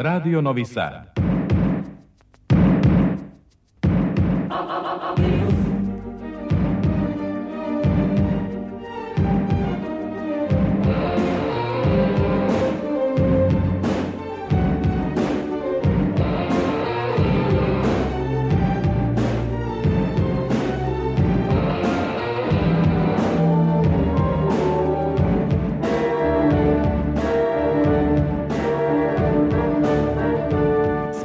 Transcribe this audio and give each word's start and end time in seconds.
Radio 0.00 0.40
Novi 0.40 0.64
Sad. 0.64 1.17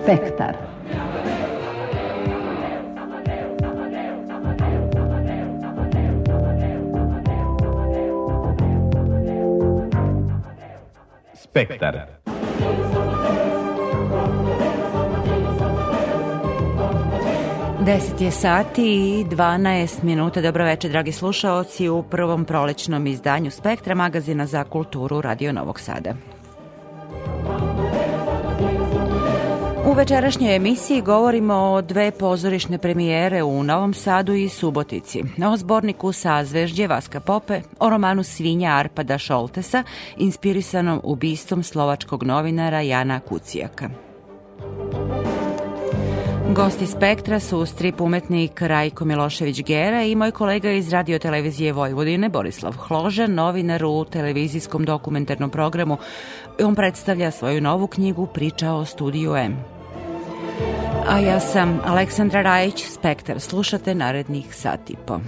Spektar. 0.03 0.55
Spektar. 11.35 12.07
Deset 17.85 18.21
je 18.21 18.31
sati 18.31 18.81
i 18.81 19.25
12 19.25 20.03
minuta. 20.03 20.41
Dobro 20.41 20.63
večer, 20.63 20.91
dragi 20.91 21.11
slušaoci, 21.11 21.89
u 21.89 22.03
prvom 22.03 22.45
prolećnom 22.45 23.07
izdanju 23.07 23.51
Spektra, 23.51 23.95
magazina 23.95 24.45
za 24.45 24.63
kulturu 24.63 25.21
Radio 25.21 25.53
Novog 25.53 25.79
Sada. 25.79 26.13
U 29.93 29.95
večerašnjoj 29.95 30.55
emisiji 30.55 31.01
govorimo 31.01 31.53
o 31.53 31.81
dve 31.81 32.11
pozorišne 32.11 32.77
premijere 32.77 33.43
u 33.43 33.63
Novom 33.63 33.93
Sadu 33.93 34.33
i 34.33 34.49
Subotici, 34.49 35.23
o 35.53 35.57
zborniku 35.57 36.11
Sazvežđe 36.11 36.87
Vaska 36.87 37.19
Pope, 37.19 37.61
o 37.79 37.89
romanu 37.89 38.23
Svinja 38.23 38.71
Arpada 38.71 39.17
Šoltesa, 39.17 39.83
inspirisanom 40.17 41.01
ubistvom 41.03 41.63
slovačkog 41.63 42.23
novinara 42.23 42.81
Jana 42.81 43.19
Kucijaka. 43.19 43.89
Gosti 46.55 46.87
Spektra 46.87 47.39
su 47.39 47.65
strip 47.65 48.01
umetnik 48.01 48.61
Rajko 48.61 49.05
Milošević-Gera 49.05 50.03
i 50.11 50.15
moj 50.15 50.31
kolega 50.31 50.71
iz 50.71 50.93
radiotelevizije 50.93 51.73
Vojvodine 51.73 52.29
Borislav 52.29 52.73
Hložan, 52.73 53.33
novinar 53.33 53.85
u 53.85 54.05
televizijskom 54.05 54.85
dokumentarnom 54.85 55.49
programu. 55.49 55.97
On 56.63 56.75
predstavlja 56.75 57.31
svoju 57.31 57.61
novu 57.61 57.87
knjigu 57.87 58.25
Priča 58.25 58.71
o 58.71 58.85
studiju 58.85 59.35
M. 59.35 59.82
A 61.07 61.19
ja 61.19 61.39
sam 61.39 61.81
Aleksandra 61.85 62.41
Rajić, 62.41 62.85
Spektar. 62.85 63.39
Slušate 63.39 63.95
narednih 63.95 64.55
sat 64.55 64.89
i 64.89 64.95
po. 65.07 65.19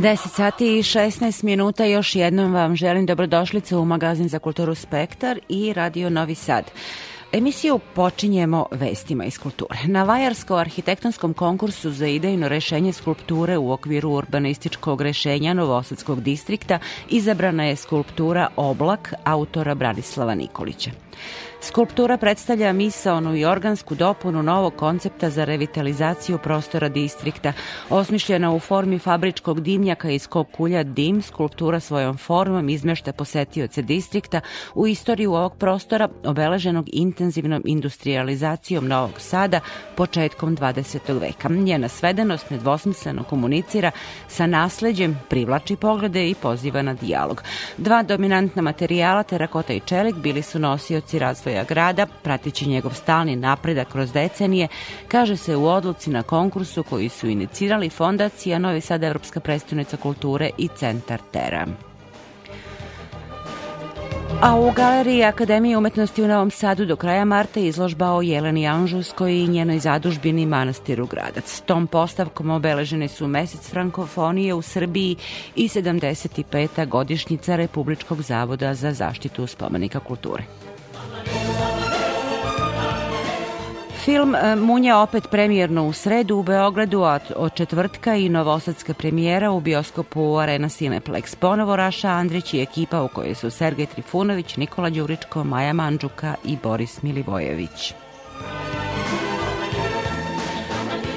10 0.00 0.28
sati 0.28 0.78
i 0.78 0.82
16 0.82 1.44
minuta 1.44 1.84
još 1.84 2.14
jednom 2.14 2.54
vam 2.54 2.76
želim 2.76 3.06
dobrodošlicu 3.06 3.78
u 3.78 3.84
magazin 3.84 4.28
za 4.28 4.38
kulturu 4.38 4.74
Spektar 4.74 5.40
i 5.48 5.72
Radio 5.72 6.10
Novi 6.10 6.34
Sad. 6.34 6.70
Emisiju 7.32 7.80
počinjemo 7.94 8.66
vestima 8.70 9.24
iz 9.24 9.38
kulture. 9.38 9.78
Na 9.84 10.04
Vajarsko-arhitektonskom 10.04 11.34
konkursu 11.34 11.90
za 11.90 12.06
idejno 12.06 12.48
rešenje 12.48 12.92
skulpture 12.92 13.58
u 13.58 13.72
okviru 13.72 14.10
urbanističkog 14.10 15.00
rešenja 15.00 15.54
Novosadskog 15.54 16.22
distrikta 16.22 16.78
izabrana 17.08 17.64
je 17.64 17.76
skulptura 17.76 18.48
Oblak 18.56 19.14
autora 19.24 19.74
Branislava 19.74 20.34
Nikolića. 20.34 20.90
Skulptura 21.62 22.16
predstavlja 22.16 22.72
misaonu 22.72 23.36
i 23.36 23.44
organsku 23.44 23.94
dopunu 23.94 24.42
novog 24.42 24.76
koncepta 24.76 25.30
za 25.30 25.44
revitalizaciju 25.44 26.38
prostora 26.38 26.88
distrikta. 26.88 27.52
Osmišljena 27.90 28.52
u 28.52 28.60
formi 28.60 28.98
fabričkog 28.98 29.60
dimnjaka 29.60 30.10
iz 30.10 30.26
kog 30.26 30.46
kulja 30.56 30.82
dim, 30.82 31.22
skulptura 31.22 31.80
svojom 31.80 32.16
formom 32.16 32.68
izmešta 32.68 33.12
posetioce 33.12 33.82
distrikta 33.82 34.40
u 34.74 34.86
istoriju 34.86 35.32
ovog 35.32 35.56
prostora 35.56 36.08
obeleženog 36.24 36.86
intenzivnom 36.92 37.62
industrializacijom 37.66 38.88
Novog 38.88 39.20
Sada 39.20 39.60
početkom 39.96 40.56
20. 40.56 41.20
veka. 41.20 41.48
Njena 41.48 41.88
svedenost 41.88 42.50
nedvosmisleno 42.50 43.24
komunicira 43.24 43.90
sa 44.28 44.46
nasleđem, 44.46 45.18
privlači 45.28 45.76
poglede 45.76 46.30
i 46.30 46.34
poziva 46.34 46.82
na 46.82 46.94
dijalog. 46.94 47.42
Dva 47.76 48.02
dominantna 48.02 48.62
materijala, 48.62 49.22
terakota 49.22 49.72
i 49.72 49.80
čelik, 49.80 50.14
bili 50.14 50.42
su 50.42 50.58
nosioci 50.58 51.18
razvoja 51.18 51.49
razvoja 51.50 51.64
grada, 51.64 52.06
pratići 52.22 52.68
njegov 52.68 52.92
stalni 52.94 53.36
napredak 53.36 53.88
kroz 53.88 54.12
decenije, 54.12 54.68
kaže 55.08 55.36
se 55.36 55.56
u 55.56 55.66
odluci 55.66 56.10
na 56.10 56.22
konkursu 56.22 56.82
koji 56.82 57.08
su 57.08 57.28
inicirali 57.28 57.90
Fondacija 57.90 58.58
Novi 58.58 58.80
Sad 58.80 59.02
Evropska 59.02 59.40
predstavnica 59.40 59.96
kulture 59.96 60.50
i 60.58 60.68
Centar 60.68 61.20
Tera. 61.32 61.66
A 64.42 64.60
u 64.60 64.70
Galeriji 64.72 65.24
Akademije 65.24 65.78
umetnosti 65.78 66.22
u 66.22 66.28
Novom 66.28 66.50
Sadu 66.50 66.86
do 66.86 66.96
kraja 66.96 67.24
marta 67.24 67.60
izložba 67.60 68.12
o 68.12 68.22
Jeleni 68.22 68.66
Anžuskoj 68.66 69.32
i 69.32 69.48
njenoj 69.48 69.78
zadužbini 69.78 70.46
Manastiru 70.46 71.06
Gradac. 71.06 71.62
Tom 71.66 71.86
postavkom 71.86 72.50
obeleženi 72.50 73.08
su 73.08 73.28
mesec 73.28 73.70
frankofonije 73.70 74.54
u 74.54 74.62
Srbiji 74.62 75.16
i 75.56 75.68
75. 75.68 76.88
godišnjica 76.88 77.56
Republičkog 77.56 78.22
zavoda 78.22 78.74
za 78.74 78.92
zaštitu 78.92 79.46
spomenika 79.46 80.00
kulture. 80.00 80.42
Film 84.04 84.34
e, 84.34 84.56
Munja 84.56 84.98
opet 84.98 85.30
premijerno 85.30 85.86
u 85.86 85.92
sredu 85.92 86.36
u 86.36 86.42
Beogradu, 86.42 87.02
a 87.02 87.18
od 87.36 87.54
četvrtka 87.54 88.14
i 88.14 88.28
novosadska 88.28 88.94
premijera 88.94 89.50
u 89.50 89.60
bioskopu 89.60 90.38
Arena 90.38 90.68
Cineplex. 90.68 91.36
Ponovo 91.36 91.76
Raša 91.76 92.08
Andrić 92.08 92.54
i 92.54 92.62
ekipa 92.62 93.02
u 93.02 93.08
kojoj 93.08 93.34
su 93.34 93.50
Sergej 93.50 93.86
Trifunović, 93.86 94.56
Nikola 94.56 94.90
Đuričko, 94.90 95.44
Maja 95.44 95.72
Mandžuka 95.72 96.34
i 96.44 96.56
Boris 96.62 97.02
Milivojević. 97.02 97.94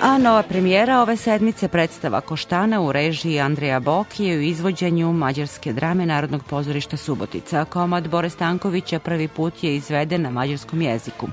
A 0.04 0.18
nova 0.18 0.44
premijera 0.44 1.02
ove 1.02 1.16
sedmice 1.18 1.68
predstava 1.68 2.22
Koštana 2.22 2.82
u 2.82 2.92
režiji 2.92 3.40
Andreja 3.40 3.80
Bokije 3.80 4.38
u 4.38 4.42
izvođenju 4.42 5.14
mađarske 5.14 5.74
drame 5.74 6.06
Narodnog 6.06 6.44
pozorišta 6.44 6.98
Subotica. 6.98 7.66
Komad 7.66 8.08
Bore 8.08 8.30
Stankovića 8.30 9.00
prvi 9.00 9.28
put 9.28 9.64
je 9.64 9.76
izveden 9.76 10.22
na 10.22 10.30
mađarskom 10.30 10.82
jeziku. 10.82 11.28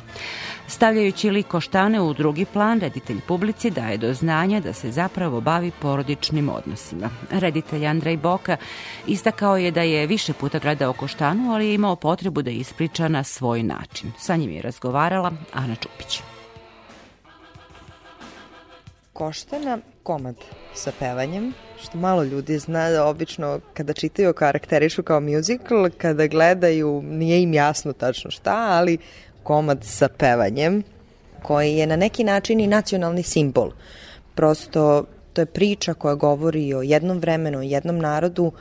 Stavljajući 0.67 1.31
lik 1.31 1.47
Koštane 1.47 2.01
u 2.01 2.15
drugi 2.15 2.45
plan, 2.45 2.81
reditelj 2.81 3.21
publici 3.29 3.71
daje 3.71 3.97
do 3.97 4.15
znanja 4.15 4.61
da 4.61 4.73
se 4.73 4.91
zapravo 4.91 5.41
bavi 5.41 5.71
porodičnim 5.83 6.49
odnosima. 6.49 7.11
Reditelj 7.31 7.87
Andrej 7.87 8.17
Boka 8.17 8.57
istakao 9.07 9.57
je 9.57 9.71
da 9.71 9.83
je 9.83 10.07
više 10.07 10.33
puta 10.33 10.59
gledao 10.59 10.93
Koštanu, 10.93 11.53
ali 11.53 11.67
je 11.67 11.75
imao 11.75 11.97
potrebu 11.97 12.43
da 12.43 12.51
ispriča 12.51 13.09
na 13.09 13.25
svoj 13.25 13.63
način. 13.63 14.13
Sa 14.19 14.37
njim 14.37 14.51
je 14.51 14.63
razgovarala 14.63 15.33
Ana 15.53 15.75
Čupić. 15.75 16.23
Koštana 19.21 19.79
komad 20.03 20.35
sa 20.75 20.93
pevanjem, 20.99 21.53
što 21.81 21.99
malo 21.99 22.23
ljudi 22.23 22.59
zna 22.59 22.91
da 22.91 23.07
obično 23.07 23.61
kada 23.75 23.93
čitaju 23.93 24.33
karakterišu 24.33 25.03
kao 25.03 25.21
musical, 25.21 25.91
kada 25.99 26.27
gledaju 26.27 27.03
nije 27.03 27.43
im 27.43 27.55
jasno 27.55 27.93
tačno 27.93 28.31
šta, 28.31 28.55
ali 28.71 28.99
komad 29.43 29.85
sa 29.85 30.09
pevanjem 30.09 30.83
koji 31.43 31.77
je 31.77 31.87
na 31.87 31.97
neki 31.97 32.25
način 32.25 32.61
i 32.61 32.67
nacionalni 32.67 33.23
simbol. 33.23 33.71
Prosto 34.35 35.05
to 35.33 35.41
je 35.41 35.47
priča 35.47 35.95
koja 35.95 36.15
govori 36.15 36.75
o 36.75 36.83
jednom 36.83 37.19
vremenu, 37.19 37.59
o 37.59 37.63
jednom 37.63 37.99
narodu, 37.99 38.53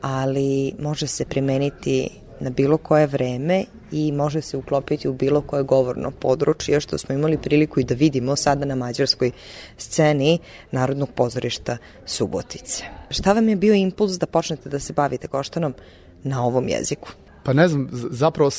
ali 0.00 0.74
može 0.78 1.06
se 1.06 1.24
primeniti 1.24 2.10
na 2.40 2.50
bilo 2.50 2.76
koje 2.76 3.06
vreme 3.06 3.64
i 3.92 4.12
može 4.12 4.40
se 4.40 4.56
uklopiti 4.56 5.08
u 5.08 5.12
bilo 5.12 5.40
koje 5.40 5.62
govorno 5.62 6.10
područje, 6.10 6.80
što 6.80 6.98
smo 6.98 7.14
imali 7.14 7.38
priliku 7.38 7.80
i 7.80 7.84
da 7.84 7.94
vidimo 7.94 8.36
sada 8.36 8.64
na 8.64 8.74
mađarskoj 8.74 9.30
sceni 9.76 10.38
Narodnog 10.72 11.08
pozorišta 11.14 11.76
Subotice. 12.06 12.84
Šta 13.10 13.32
vam 13.32 13.48
je 13.48 13.56
bio 13.56 13.74
impuls 13.74 14.18
da 14.18 14.26
počnete 14.26 14.68
da 14.68 14.78
se 14.78 14.92
bavite 14.92 15.28
koštanom 15.28 15.74
na 16.22 16.44
ovom 16.44 16.68
jeziku? 16.68 17.08
Pa 17.44 17.52
ne 17.52 17.68
znam, 17.68 17.88
zapravo 17.92 18.50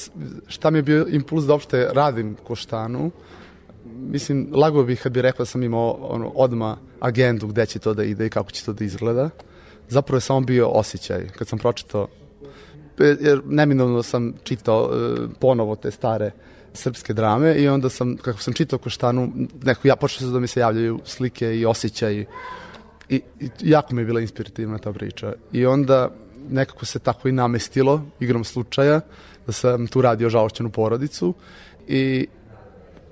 šta 0.47 0.69
mi 0.69 0.77
je 0.77 0.83
bio 0.83 1.05
impuls 1.09 1.45
da 1.45 1.53
uopšte 1.53 1.89
radim 1.93 2.37
koštanu. 2.43 3.11
Mislim, 3.85 4.49
lago 4.53 4.83
bih 4.83 5.01
kad 5.01 5.11
bih 5.11 5.21
rekao 5.21 5.43
da 5.43 5.45
sam 5.45 5.63
imao 5.63 5.91
ono, 5.91 6.31
odma 6.35 6.77
agendu 6.99 7.47
gde 7.47 7.65
će 7.65 7.79
to 7.79 7.93
da 7.93 8.03
ide 8.03 8.25
i 8.25 8.29
kako 8.29 8.51
će 8.51 8.65
to 8.65 8.73
da 8.73 8.85
izgleda. 8.85 9.29
Zapravo 9.87 10.17
je 10.17 10.21
samo 10.21 10.41
bio 10.41 10.67
osjećaj. 10.67 11.27
Kad 11.27 11.47
sam 11.47 11.59
pročitao 11.59 12.07
jer 12.99 13.41
neminovno 13.45 14.03
sam 14.03 14.33
čitao 14.43 14.89
e, 14.91 15.27
ponovo 15.39 15.75
te 15.75 15.91
stare 15.91 16.31
srpske 16.73 17.13
drame 17.13 17.55
i 17.55 17.67
onda 17.67 17.89
sam, 17.89 18.17
kako 18.17 18.39
sam 18.39 18.53
čitao 18.53 18.79
Koštanu, 18.79 19.31
neko, 19.63 19.87
ja 19.87 19.95
počeo 19.95 20.29
da 20.29 20.39
mi 20.39 20.47
se 20.47 20.59
javljaju 20.59 20.99
slike 21.05 21.55
i 21.55 21.65
osjećaji 21.65 22.25
i, 23.09 23.21
i 23.39 23.49
jako 23.61 23.95
mi 23.95 24.01
je 24.01 24.05
bila 24.05 24.21
inspirativna 24.21 24.77
ta 24.77 24.93
priča. 24.93 25.33
I 25.51 25.65
onda 25.65 26.09
nekako 26.49 26.85
se 26.85 26.99
tako 26.99 27.27
i 27.27 27.31
namestilo 27.31 28.01
igrom 28.19 28.43
slučaja 28.43 29.01
da 29.45 29.51
sam 29.51 29.87
tu 29.87 30.01
radio 30.01 30.29
žalošćenu 30.29 30.69
porodicu 30.69 31.33
i 31.87 32.27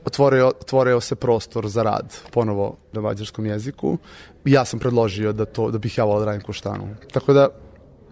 otvorio, 0.06 0.48
otvorio 0.48 1.01
se 1.01 1.16
prostor 1.16 1.68
za 1.68 1.84
rad 1.84 2.16
ponovo 2.31 2.78
na 2.94 3.01
mađarskom 3.01 3.45
jeziku 3.45 3.98
i 4.45 4.51
ja 4.51 4.66
sam 4.66 4.80
predložio 4.80 5.34
da, 5.34 5.45
to, 5.45 5.72
da 5.72 5.78
bih 5.78 5.98
ja 5.98 6.04
volao 6.04 6.19
da 6.19 6.25
radim 6.25 6.42
Koštanu. 6.42 6.95
Tako 7.13 7.34
da, 7.34 7.50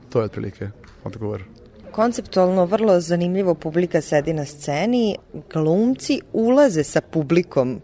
to 0.09 0.19
je 0.19 0.25
otprilike 0.25 0.69
odgovor. 1.03 1.43
Konceptualno 1.95 2.65
vrlo 2.65 2.99
zanimljivo 2.99 3.53
publika 3.53 4.01
sedi 4.01 4.33
na 4.33 4.45
sceni, 4.45 5.17
glumci 5.53 6.21
ulaze 6.33 6.83
sa 6.83 7.01
publikom, 7.01 7.81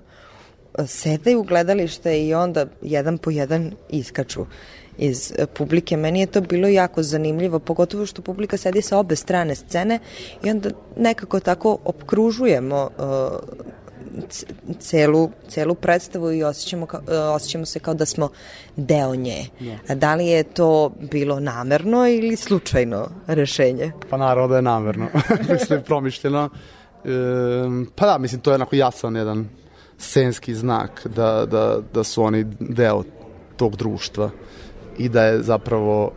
sedaju 0.87 1.39
u 1.39 1.43
gledalište 1.43 2.25
i 2.25 2.33
onda 2.33 2.65
jedan 2.81 3.17
po 3.17 3.31
jedan 3.31 3.71
iskaču 3.89 4.45
iz 4.97 5.33
publike. 5.53 5.97
Meni 5.97 6.19
je 6.19 6.25
to 6.25 6.41
bilo 6.41 6.67
jako 6.67 7.03
zanimljivo, 7.03 7.59
pogotovo 7.59 8.05
što 8.05 8.21
publika 8.21 8.57
sedi 8.57 8.81
sa 8.81 8.97
obe 8.97 9.15
strane 9.15 9.55
scene 9.55 9.99
i 10.43 10.49
onda 10.49 10.69
nekako 10.97 11.39
tako 11.39 11.77
opkružujemo 11.85 12.89
uh, 12.97 13.05
celu, 14.79 15.29
celu 15.47 15.75
predstavu 15.75 16.31
i 16.31 16.43
osjećamo, 16.43 16.85
kao, 16.85 17.01
e, 17.09 17.17
osjećamo 17.17 17.65
se 17.65 17.79
kao 17.79 17.93
da 17.93 18.05
smo 18.05 18.29
deo 18.75 19.15
nje. 19.15 19.45
Yeah. 19.59 19.95
Da 19.95 20.15
li 20.15 20.27
je 20.27 20.43
to 20.43 20.91
bilo 21.11 21.39
namerno 21.39 22.07
ili 22.07 22.35
slučajno 22.35 23.09
rešenje? 23.27 23.91
Pa 24.09 24.17
naravno 24.17 24.47
da 24.47 24.55
je 24.55 24.61
namerno. 24.61 25.07
mislim 25.39 25.67
da 25.69 25.75
je 25.75 25.83
promišljeno. 25.83 26.49
E, 27.05 27.09
pa 27.95 28.05
da, 28.05 28.17
mislim, 28.17 28.41
to 28.41 28.51
je 28.51 28.55
onako 28.55 28.75
jasan 28.75 29.15
jedan 29.15 29.49
scenski 29.97 30.55
znak 30.55 31.07
da, 31.15 31.45
da, 31.45 31.79
da 31.93 32.03
su 32.03 32.23
oni 32.23 32.45
deo 32.59 33.03
tog 33.57 33.75
društva 33.75 34.29
i 34.97 35.09
da 35.09 35.23
je 35.23 35.41
zapravo 35.43 36.11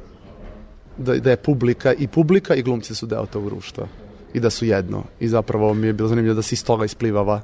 da, 0.99 1.15
da 1.15 1.31
je 1.31 1.37
publika 1.37 1.93
i 1.93 2.09
publika 2.09 2.55
i 2.55 2.63
glumci 2.63 2.95
su 2.95 3.07
deo 3.07 3.27
tog 3.27 3.45
društva 3.45 3.87
i 4.35 4.41
da 4.41 4.51
su 4.51 4.65
jedno 4.65 5.03
i 5.21 5.29
zapravo 5.29 5.75
mi 5.75 5.87
je 5.87 5.93
bilo 5.93 6.09
zanimljivo 6.09 6.35
da 6.35 6.43
se 6.43 6.55
iz 6.55 6.65
toga 6.65 6.85
isplivava 6.85 7.41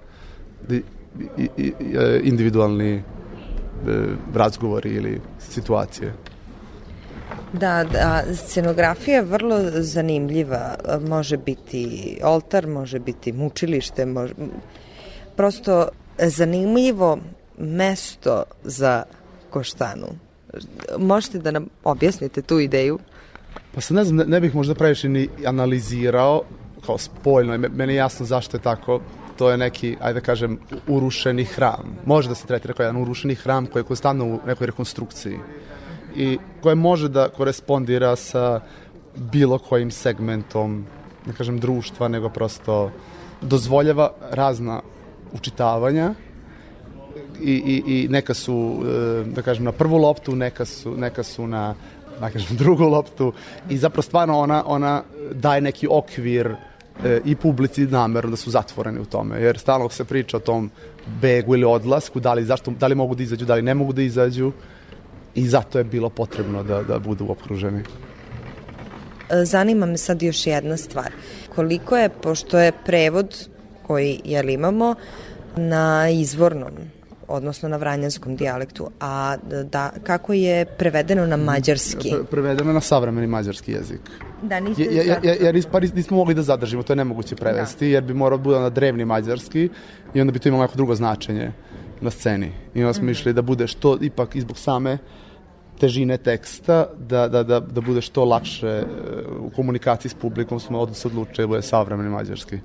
individualni 2.23 2.95
e, 2.95 3.03
razgovori 4.35 4.91
ili 4.91 5.21
situacije. 5.39 6.13
Da, 7.53 7.85
da, 7.93 8.25
scenografija 8.35 9.17
je 9.17 9.23
vrlo 9.23 9.61
zanimljiva. 9.75 10.75
Može 11.09 11.37
biti 11.37 12.19
oltar, 12.23 12.67
može 12.67 12.99
biti 12.99 13.33
mučilište, 13.33 14.07
može... 14.07 14.35
prosto 15.37 15.89
zanimljivo 16.19 17.19
mesto 17.59 18.45
za 18.63 19.03
Koštanu. 19.51 20.07
Možete 20.99 21.39
da 21.39 21.51
nam 21.51 21.67
objasnite 21.85 22.43
tu 22.43 22.59
ideju? 22.59 22.99
Pa 23.75 23.81
sad 23.81 23.97
ne 23.97 24.05
znam, 24.05 24.17
ne, 24.17 24.25
ne 24.25 24.41
bih 24.41 24.55
možda 24.55 24.75
previše 24.75 25.09
ni 25.09 25.29
analizirao 25.47 26.43
kao 26.87 26.99
spoljno. 26.99 27.59
Meni 27.59 27.93
je 27.93 27.97
jasno 27.97 28.27
zašto 28.27 28.57
je 28.57 28.63
tako 28.63 29.01
to 29.41 29.51
je 29.51 29.57
neki, 29.57 29.97
ajde 30.01 30.21
da 30.21 30.25
kažem, 30.25 30.59
urušeni 30.89 31.45
hram. 31.45 31.97
Može 32.07 32.29
da 32.29 32.35
se 32.35 32.47
tretira 32.47 32.75
kao 32.75 32.85
jedan 32.85 33.01
urušeni 33.01 33.35
hram 33.35 33.67
koji 33.67 33.81
je 33.81 33.87
konstantno 33.89 34.27
u 34.27 34.41
nekoj 34.47 34.67
rekonstrukciji. 34.67 35.39
i 36.17 36.39
koje 36.63 36.75
može 36.75 37.09
da 37.09 37.29
korespondira 37.29 38.17
sa 38.17 38.61
bilo 39.17 39.59
kojim 39.59 39.91
segmentom, 39.91 40.85
ne 41.27 41.33
kažem 41.33 41.61
društva, 41.61 42.09
nego 42.09 42.29
prosto 42.29 42.91
dozvoljava 43.41 44.11
razna 44.31 44.81
učitavanja 45.33 46.15
i, 47.41 47.53
i, 47.53 47.83
i 47.87 48.09
neka 48.09 48.35
su, 48.35 48.83
e, 48.85 49.25
da 49.25 49.43
kažem, 49.43 49.65
na 49.65 49.73
prvu 49.73 49.97
loptu, 49.97 50.37
neka 50.37 50.65
su, 50.65 50.97
neka 50.97 51.23
su 51.23 51.47
na, 51.47 51.75
da 52.21 52.31
kažem, 52.31 52.57
drugu 52.63 52.85
loptu 52.85 53.33
i 53.71 53.79
zapravo 53.79 54.03
stvarno 54.03 54.39
ona, 54.39 54.63
ona 54.67 55.03
daje 55.33 55.61
neki 55.61 55.89
okvir 55.91 56.57
e, 57.05 57.21
i 57.25 57.37
publici 57.37 57.87
namerno 57.87 58.31
da 58.31 58.37
su 58.37 58.51
zatvoreni 58.51 59.01
u 59.01 59.05
tome, 59.05 59.41
jer 59.43 59.59
stalno 59.59 59.89
se 59.89 60.05
priča 60.05 60.37
o 60.37 60.41
tom 60.41 60.71
begu 61.21 61.55
ili 61.55 61.65
odlasku, 61.65 62.21
da 62.21 62.35
li, 62.35 62.45
zašto, 62.45 62.71
da 62.71 62.87
li 62.87 62.95
mogu 62.95 63.15
da 63.15 63.23
izađu, 63.23 63.45
da 63.45 63.55
li 63.55 63.63
ne 63.63 63.75
mogu 63.75 63.93
da 63.93 64.03
izađu 64.03 64.53
i 65.35 65.49
zato 65.49 65.79
je 65.79 65.85
bilo 65.85 66.11
potrebno 66.11 66.63
da, 66.63 66.83
da 66.83 66.99
budu 66.99 67.31
okruženi. 67.31 67.83
Zanima 69.45 69.87
me 69.87 69.99
sad 69.99 70.23
još 70.23 70.47
jedna 70.47 70.77
stvar. 70.77 71.13
Koliko 71.55 71.97
je, 71.97 72.09
pošto 72.09 72.59
je 72.59 72.73
prevod 72.85 73.49
koji 73.87 74.21
jel 74.25 74.51
imamo 74.51 74.95
na 75.57 76.11
izvornom 76.11 76.73
odnosno 77.31 77.69
na 77.69 77.77
vranjanskom 77.77 78.37
dijalektu, 78.37 78.91
a 79.01 79.37
da, 79.73 79.91
kako 80.03 80.33
je 80.33 80.65
prevedeno 80.65 81.27
na 81.27 81.37
mađarski? 81.37 82.11
Pre- 82.11 82.25
Prevedeno 82.25 82.73
na 82.73 82.81
savremeni 82.81 83.27
mađarski 83.27 83.73
jezik. 83.73 84.01
Da, 84.43 84.61
niste... 84.61 84.83
Je, 84.83 85.07
je, 85.07 85.19
je, 85.23 85.39
jer 85.41 85.65
pa 85.73 85.81
nismo 85.81 86.17
mogli 86.17 86.35
da 86.35 86.43
zadržimo, 86.43 86.83
to 86.83 86.93
je 86.93 86.97
nemoguće 86.97 87.37
prevesti, 87.37 87.87
jer 87.87 88.05
bi 88.05 88.15
morao 88.15 88.39
da 88.39 88.45
bude 88.45 88.59
na 88.59 88.71
drevni 88.71 89.05
mađarski 89.05 89.69
i 90.15 90.21
onda 90.21 90.33
bi 90.33 90.39
to 90.39 90.49
imalo 90.49 90.63
neko 90.63 90.77
drugo 90.77 90.95
značenje 90.95 91.53
na 92.01 92.11
sceni. 92.11 92.53
I 92.75 92.83
onda 92.83 92.93
smo 92.93 93.11
išli 93.11 93.33
da 93.33 93.43
bude 93.43 93.67
što, 93.67 93.99
ipak, 94.01 94.37
izbog 94.37 94.59
same 94.59 94.99
težine 95.81 96.17
teksta, 96.17 96.87
da, 96.99 97.29
da, 97.29 97.43
da, 97.43 97.61
da 97.61 97.81
bude 97.81 98.01
što 98.01 98.25
lakše 98.25 98.69
e, 98.69 98.85
u 99.41 99.51
komunikaciji 99.51 100.11
s 100.11 100.15
publikom, 100.15 100.61
smo 100.61 100.81
od 100.81 100.97
se 100.97 101.09
odlučili 101.09 101.45
da 101.45 101.47
bude 101.47 101.63
savremeni 101.63 102.11
mađarski. 102.11 102.59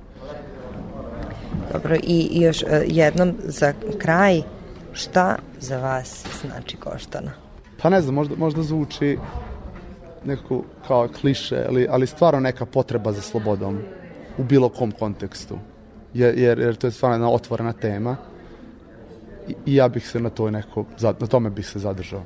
Dobro, 1.73 1.95
i, 1.95 2.27
i 2.31 2.41
još 2.41 2.63
e, 2.63 2.83
jednom 2.87 3.33
za 3.43 3.73
kraj, 3.97 4.41
šta 4.95 5.37
za 5.59 5.77
vas 5.77 6.25
znači 6.41 6.77
Koštana? 6.77 7.31
Pa 7.81 7.89
ne 7.89 8.01
znam, 8.01 8.15
možda, 8.15 8.35
možda 8.35 8.63
zvuči 8.63 9.17
nekako 10.25 10.63
kao 10.87 11.07
kliše, 11.19 11.65
ali, 11.67 11.87
ali 11.89 12.07
stvarno 12.07 12.39
neka 12.39 12.65
potreba 12.65 13.11
za 13.11 13.21
slobodom 13.21 13.79
u 14.37 14.43
bilo 14.43 14.69
kom 14.69 14.91
kontekstu. 14.91 15.57
Jer, 16.13 16.37
jer, 16.37 16.59
jer 16.59 16.75
to 16.75 16.87
je 16.87 16.91
stvarno 16.91 17.15
jedna 17.15 17.31
otvorena 17.31 17.73
tema 17.73 18.17
i, 19.47 19.55
i 19.65 19.75
ja 19.75 19.87
bih 19.87 20.07
se 20.09 20.19
na 20.19 20.29
to 20.29 20.51
neko, 20.51 20.85
na 21.19 21.27
tome 21.27 21.49
bih 21.49 21.67
se 21.67 21.79
zadržao. 21.79 22.23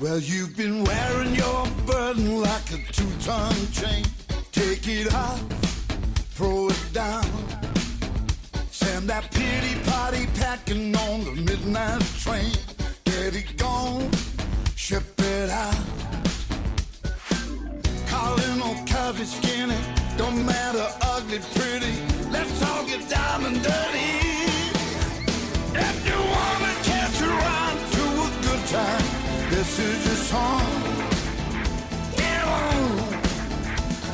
Well, 0.00 0.18
you've 0.18 0.56
been 0.56 0.84
wearing 0.84 1.36
your 1.36 1.71
burden 1.86 2.40
like 2.40 2.70
a 2.72 2.78
two-ton 2.92 3.54
chain. 3.72 4.04
Take 4.52 4.86
it 4.88 5.12
off, 5.14 5.40
throw 6.34 6.68
it 6.68 6.84
down. 6.92 7.24
Send 8.70 9.08
that 9.08 9.30
pity 9.30 9.78
party 9.90 10.26
packing 10.38 10.94
on 10.96 11.24
the 11.24 11.32
midnight 11.32 12.02
train. 12.20 12.52
Get 13.04 13.34
it 13.34 13.56
gone, 13.56 14.10
ship 14.76 15.04
it 15.18 15.50
out. 15.50 15.84
Calling 18.06 18.62
on 18.62 18.76
curvy, 18.86 19.24
skinny, 19.24 19.78
don't 20.16 20.44
matter, 20.44 20.86
ugly, 21.02 21.40
pretty. 21.54 21.94
Let's 22.30 22.62
all 22.62 22.84
get 22.86 23.08
down 23.08 23.44
and 23.46 23.62
dirty. 23.62 24.12
If 25.74 25.96
you 26.08 26.18
wanna 26.34 26.74
catch 26.90 27.20
a 27.20 27.28
ride 27.28 27.78
to 27.94 28.04
a 28.26 28.30
good 28.46 28.62
time, 28.68 29.06
this 29.50 29.78
is 29.78 30.06
your 30.06 30.16
song. 30.16 31.11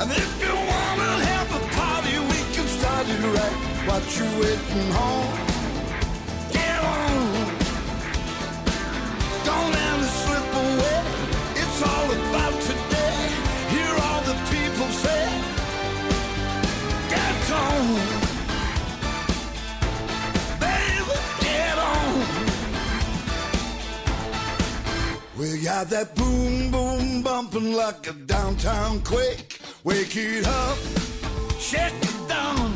And 0.01 0.09
if 0.11 0.41
you 0.41 0.53
wanna 0.55 1.11
have 1.31 1.49
a 1.59 1.61
party, 1.75 2.15
we 2.31 2.39
can 2.55 2.65
start 2.67 3.05
it 3.09 3.21
right. 3.35 3.57
What 3.87 4.03
you 4.17 4.25
waiting 4.39 4.91
home? 4.91 5.31
Get 6.53 6.79
on. 6.95 7.57
Don't 9.43 9.71
let 9.77 9.99
it 9.99 10.13
slip 10.23 10.49
away. 10.63 10.99
It's 11.61 11.79
all 11.91 12.07
about 12.17 12.55
today. 12.69 13.17
Hear 13.73 13.93
all 14.07 14.21
the 14.31 14.37
people 14.53 14.87
say. 15.03 15.23
Get 17.13 17.51
on. 17.51 17.83
Baby, 20.63 21.17
get 21.41 21.77
on. 21.91 22.11
We 25.37 25.47
got 25.61 25.89
that 25.89 26.15
boom 26.15 26.71
boom 26.71 27.21
bumping 27.21 27.73
like 27.73 28.07
a 28.07 28.13
downtown 28.13 29.01
quake. 29.01 29.58
Wake 29.85 30.17
it 30.17 30.45
up, 30.45 30.77
shake 31.57 31.93
it 31.93 32.27
down. 32.27 32.73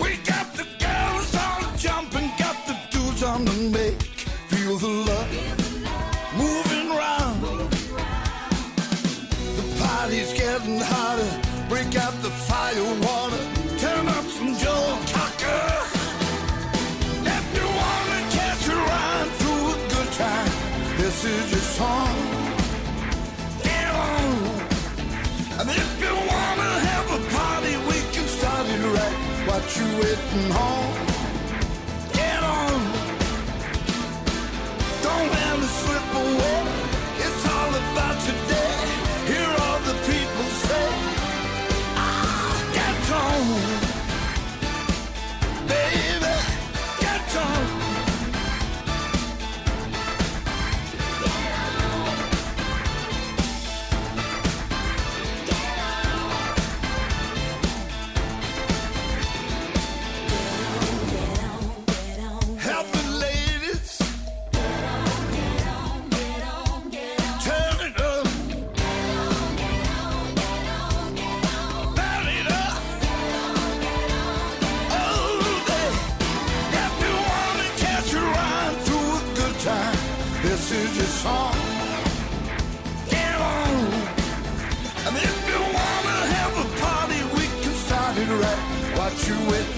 We 0.00 0.16
got 0.24 0.54
the 0.54 0.66
girls 0.80 1.34
all 1.34 1.76
jumping, 1.76 2.30
got 2.38 2.56
the 2.66 2.78
dudes 2.90 3.22
on 3.22 3.44
the 3.44 3.52
make. 3.70 4.00
Feel 4.48 4.78
the 4.78 4.88
love 4.88 5.28
moving 6.34 6.88
round. 6.96 7.42
The 9.58 9.82
party's 9.82 10.32
getting 10.32 10.80
hotter. 10.80 11.68
Break 11.68 11.94
out 11.96 12.14
the 12.22 12.30
fire 12.30 12.94
you 29.76 29.84
waiting 29.98 30.50
home? 30.50 31.11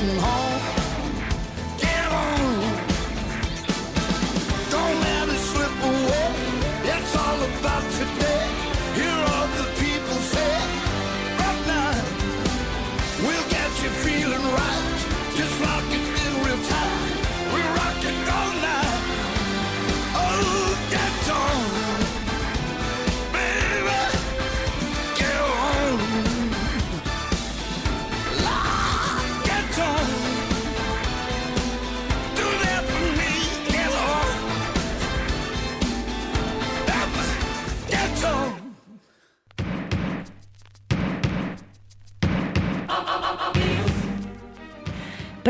walking 0.04 0.20
home. 0.20 0.53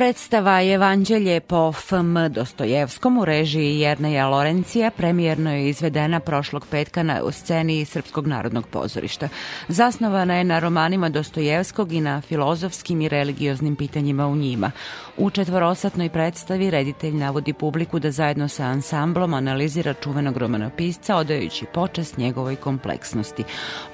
Predstava 0.05 0.63
Evanđelje 0.63 1.41
po 1.41 1.73
F.M. 1.73 2.15
Dostojevskom 2.33 3.19
u 3.19 3.25
režiji 3.25 3.79
Jerneja 3.79 4.29
Lorencija 4.29 4.91
premijerno 4.91 5.53
je 5.53 5.69
izvedena 5.69 6.21
prošlog 6.21 6.67
petka 6.71 7.03
na 7.03 7.33
sceni 7.33 7.85
Srpskog 7.85 8.27
narodnog 8.27 8.67
pozorišta. 8.67 9.29
Zasnovana 9.69 10.35
je 10.37 10.45
na 10.45 10.59
romanima 10.59 11.09
Dostojevskog 11.09 11.93
i 11.93 12.01
na 12.01 12.21
filozofskim 12.21 13.01
i 13.01 13.09
religioznim 13.09 13.77
pitanjima 13.77 14.27
u 14.27 14.37
njima. 14.37 14.71
U 15.17 15.31
četvorosatnoj 15.31 16.09
predstavi 16.09 16.71
reditelj 16.71 17.15
navodi 17.15 17.53
publiku 17.53 17.99
da 17.99 18.11
zajedno 18.11 18.49
sa 18.49 18.65
ansamblom 18.65 19.35
analizira 19.35 19.95
čuvenog 19.95 20.37
romanopisca 20.37 21.17
odajući 21.17 21.67
počast 21.75 22.17
njegovoj 22.17 22.57
kompleksnosti. 22.57 23.45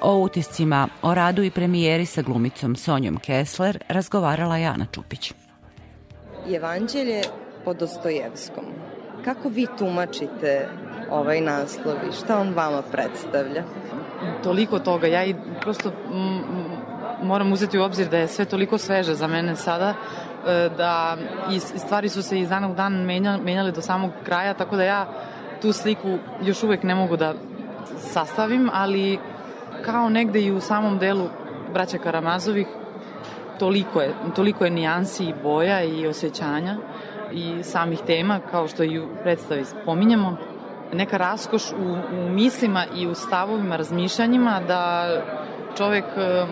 O 0.01 0.17
utiscima, 0.17 0.87
o 1.01 1.13
radu 1.13 1.43
i 1.43 1.51
premijeri 1.51 2.05
sa 2.05 2.21
glumicom 2.21 2.75
Sonjom 2.75 3.17
Kessler 3.17 3.77
razgovarala 3.89 4.57
Jana 4.57 4.85
Čupić. 4.91 5.33
Evanđelje 6.49 7.21
po 7.65 7.73
Dostojevskom. 7.73 8.65
Kako 9.25 9.49
vi 9.49 9.67
tumačite 9.77 10.69
ovaj 11.09 11.41
naslov 11.41 11.95
i 12.09 12.13
šta 12.13 12.39
on 12.39 12.53
vama 12.53 12.81
predstavlja? 12.81 13.63
Toliko 14.43 14.79
toga. 14.79 15.07
Ja 15.07 15.25
i 15.25 15.35
prosto 15.61 15.91
moram 17.23 17.53
uzeti 17.53 17.79
u 17.79 17.83
obzir 17.83 18.07
da 18.07 18.17
je 18.17 18.27
sve 18.27 18.45
toliko 18.45 18.77
sveže 18.77 19.15
za 19.15 19.27
mene 19.27 19.55
sada 19.55 19.93
e, 20.47 20.69
da 20.77 21.17
i 21.51 21.59
stvari 21.59 22.09
su 22.09 22.23
se 22.23 22.39
iz 22.39 22.49
dana 22.49 22.71
u 22.71 22.75
dan 22.75 22.93
menjale 23.43 23.71
do 23.71 23.81
samog 23.81 24.11
kraja, 24.25 24.53
tako 24.53 24.75
da 24.75 24.83
ja 24.83 25.07
tu 25.61 25.73
sliku 25.73 26.17
još 26.41 26.63
uvek 26.63 26.83
ne 26.83 26.95
mogu 26.95 27.17
da 27.17 27.33
sastavim, 27.97 28.69
ali 28.73 29.19
kao 29.85 30.09
negde 30.09 30.41
i 30.41 30.51
u 30.51 30.61
samom 30.61 30.97
delu 30.97 31.29
braća 31.73 31.97
Karamazovih 31.97 32.67
toliko 33.61 34.01
je, 34.01 34.13
toliko 34.35 34.65
je 34.65 34.71
nijansi 34.71 35.23
i 35.23 35.33
boja 35.43 35.83
i 35.83 36.07
osjećanja 36.07 36.77
i 37.31 37.63
samih 37.63 37.99
tema, 38.07 38.39
kao 38.51 38.67
što 38.67 38.83
i 38.83 38.99
u 38.99 39.07
predstavi 39.23 39.65
spominjamo, 39.65 40.37
neka 40.93 41.17
raskoš 41.17 41.71
u, 41.71 41.75
u 42.17 42.29
mislima 42.29 42.85
i 42.95 43.07
u 43.07 43.15
stavovima, 43.15 43.75
razmišljanjima 43.77 44.61
da 44.67 45.07
čovek 45.77 46.05
e, 46.17 46.45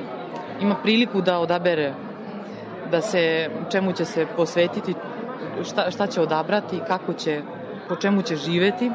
ima 0.61 0.75
priliku 0.75 1.21
da 1.21 1.39
odabere 1.39 1.93
da 2.91 3.01
se, 3.01 3.49
čemu 3.71 3.93
će 3.93 4.05
se 4.05 4.27
posvetiti, 4.35 4.93
šta, 5.63 5.91
šta 5.91 6.07
će 6.07 6.21
odabrati, 6.21 6.79
kako 6.87 7.13
će, 7.13 7.41
po 7.87 7.95
čemu 7.95 8.21
će 8.21 8.35
živeti. 8.35 8.91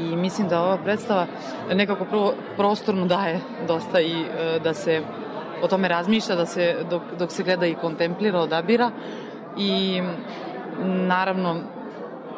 I 0.00 0.16
mislim 0.16 0.48
da 0.48 0.62
ova 0.62 0.76
predstava 0.76 1.26
nekako 1.74 2.04
prvo 2.04 2.34
prostorno 2.56 3.06
daje 3.06 3.40
dosta 3.68 4.00
i 4.00 4.22
e, 4.22 4.58
da 4.64 4.74
se 4.74 5.02
o 5.62 5.68
tome 5.68 5.88
razmišlja, 5.88 6.36
da 6.36 6.46
se, 6.46 6.76
dok, 6.90 7.02
dok 7.18 7.32
se 7.32 7.42
gleda 7.42 7.66
i 7.66 7.74
kontemplira, 7.74 8.40
odabira 8.40 8.90
i 9.56 10.02
naravno 10.84 11.56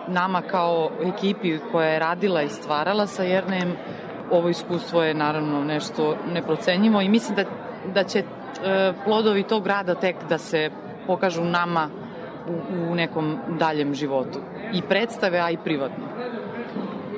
nama 0.09 0.43
kao 0.43 0.91
ekipi 1.03 1.59
koja 1.73 1.89
je 1.89 1.99
radila 1.99 2.43
i 2.43 2.49
stvarala 2.49 3.07
sa 3.07 3.23
Jernejem 3.23 3.77
ovo 4.31 4.49
iskustvo 4.49 5.03
je 5.03 5.15
naravno 5.15 5.65
nešto 5.65 6.17
neprocenjivo 6.33 7.01
i 7.01 7.09
mislim 7.09 7.37
da, 7.37 7.45
da 7.95 8.05
će 8.05 8.19
e, 8.19 8.25
plodovi 9.05 9.43
tog 9.43 9.67
rada 9.67 9.95
tek 9.95 10.17
da 10.29 10.39
se 10.39 10.71
pokažu 11.07 11.45
nama 11.45 11.89
u, 12.49 12.91
u 12.91 12.95
nekom 12.95 13.39
daljem 13.59 13.95
životu 13.95 14.39
i 14.73 14.83
predstave, 14.83 15.39
a 15.39 15.51
i 15.51 15.57
privatno. 15.57 16.05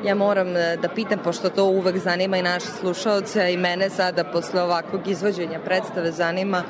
Ja 0.05 0.15
moram 0.15 0.57
e, 0.57 0.77
da 0.83 0.89
pitam, 0.89 1.19
pošto 1.25 1.49
to 1.49 1.65
uvek 1.65 1.97
zanima 1.99 2.37
i 2.37 2.43
naše 2.43 2.67
slušalce, 2.67 3.53
i 3.53 3.57
mene 3.57 3.91
sada 3.91 4.25
posle 4.25 4.63
ovakvog 4.63 5.09
izvođenja 5.09 5.61
predstave 5.65 6.13
zanima 6.13 6.63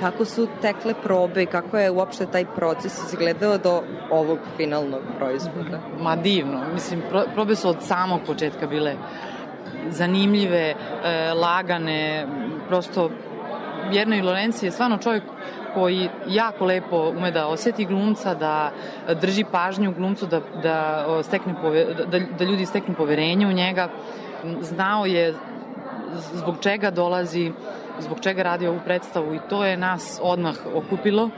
kako 0.00 0.24
su 0.24 0.48
tekle 0.62 0.94
probe 1.02 1.42
i 1.42 1.46
kako 1.46 1.78
je 1.78 1.90
uopšte 1.90 2.26
taj 2.26 2.44
proces 2.44 2.98
izgledao 3.08 3.58
do 3.58 3.82
ovog 4.10 4.38
finalnog 4.56 5.00
proizvoda? 5.18 5.80
Ma 6.00 6.16
divno, 6.16 6.60
mislim, 6.72 7.02
probe 7.34 7.56
su 7.56 7.68
od 7.68 7.76
samog 7.80 8.20
početka 8.26 8.66
bile 8.66 8.94
zanimljive, 9.90 10.74
e, 10.74 10.74
lagane, 11.34 12.26
prosto 12.68 13.10
Jerno 13.92 14.16
Lorenci 14.24 14.66
je 14.66 14.70
stvarno 14.70 14.98
čovjek 14.98 15.22
koji 15.74 16.08
jako 16.28 16.64
lepo 16.64 17.12
ume 17.16 17.30
da 17.30 17.46
oseti 17.46 17.84
glumca, 17.84 18.34
da 18.34 18.70
drži 19.20 19.44
pažnju 19.52 19.94
glumcu, 19.96 20.26
da, 20.26 20.40
da, 20.62 21.06
stekne 21.22 21.54
pove, 21.62 21.84
da, 21.84 22.18
da 22.38 22.44
ljudi 22.44 22.66
steknu 22.66 22.94
poverenje 22.94 23.46
u 23.46 23.52
njega. 23.52 23.88
Znao 24.60 25.06
je 25.06 25.34
zbog 26.32 26.56
čega 26.60 26.90
dolazi, 26.90 27.52
zbog 27.98 28.20
čega 28.20 28.42
radi 28.42 28.66
ovu 28.66 28.80
predstavu 28.84 29.34
i 29.34 29.40
to 29.48 29.64
je 29.64 29.76
nas 29.76 30.20
odmah 30.22 30.54
okupilo 30.74 31.30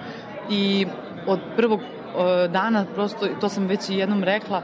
i 0.51 0.87
od 1.27 1.40
prvog 1.57 1.81
dana, 2.49 2.87
prosto, 2.95 3.27
to 3.40 3.49
sam 3.49 3.66
već 3.66 3.88
i 3.88 3.97
jednom 3.97 4.25
rekla, 4.25 4.62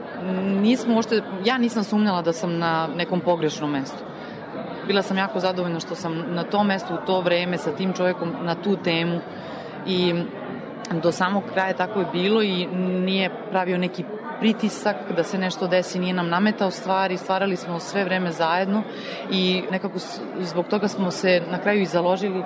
nismo 0.60 0.98
ošte, 0.98 1.22
ja 1.44 1.58
nisam 1.58 1.84
sumnjala 1.84 2.22
da 2.22 2.32
sam 2.32 2.58
na 2.58 2.88
nekom 2.96 3.20
pogrešnom 3.20 3.70
mestu. 3.70 4.04
Bila 4.86 5.02
sam 5.02 5.18
jako 5.18 5.40
zadovoljna 5.40 5.80
što 5.80 5.94
sam 5.94 6.24
na 6.28 6.42
tom 6.42 6.66
mestu 6.66 6.94
u 6.94 7.06
to 7.06 7.20
vreme 7.20 7.58
sa 7.58 7.70
tim 7.70 7.92
čovjekom 7.92 8.32
na 8.42 8.54
tu 8.54 8.76
temu 8.76 9.20
i 9.86 10.14
do 11.02 11.12
samog 11.12 11.42
kraja 11.52 11.72
tako 11.72 12.00
je 12.00 12.06
bilo 12.12 12.42
i 12.42 12.66
nije 12.76 13.30
pravio 13.50 13.78
neki 13.78 14.04
pritisak 14.40 14.96
da 15.16 15.24
se 15.24 15.38
nešto 15.38 15.66
desi, 15.66 15.98
nije 15.98 16.14
nam 16.14 16.28
nametao 16.28 16.70
stvari, 16.70 17.16
stvarali 17.16 17.56
smo 17.56 17.80
sve 17.80 18.04
vreme 18.04 18.32
zajedno 18.32 18.82
i 19.30 19.62
nekako 19.70 19.98
zbog 20.40 20.66
toga 20.66 20.88
smo 20.88 21.10
se 21.10 21.42
na 21.50 21.58
kraju 21.58 21.82
i 21.82 21.86
založili 21.86 22.42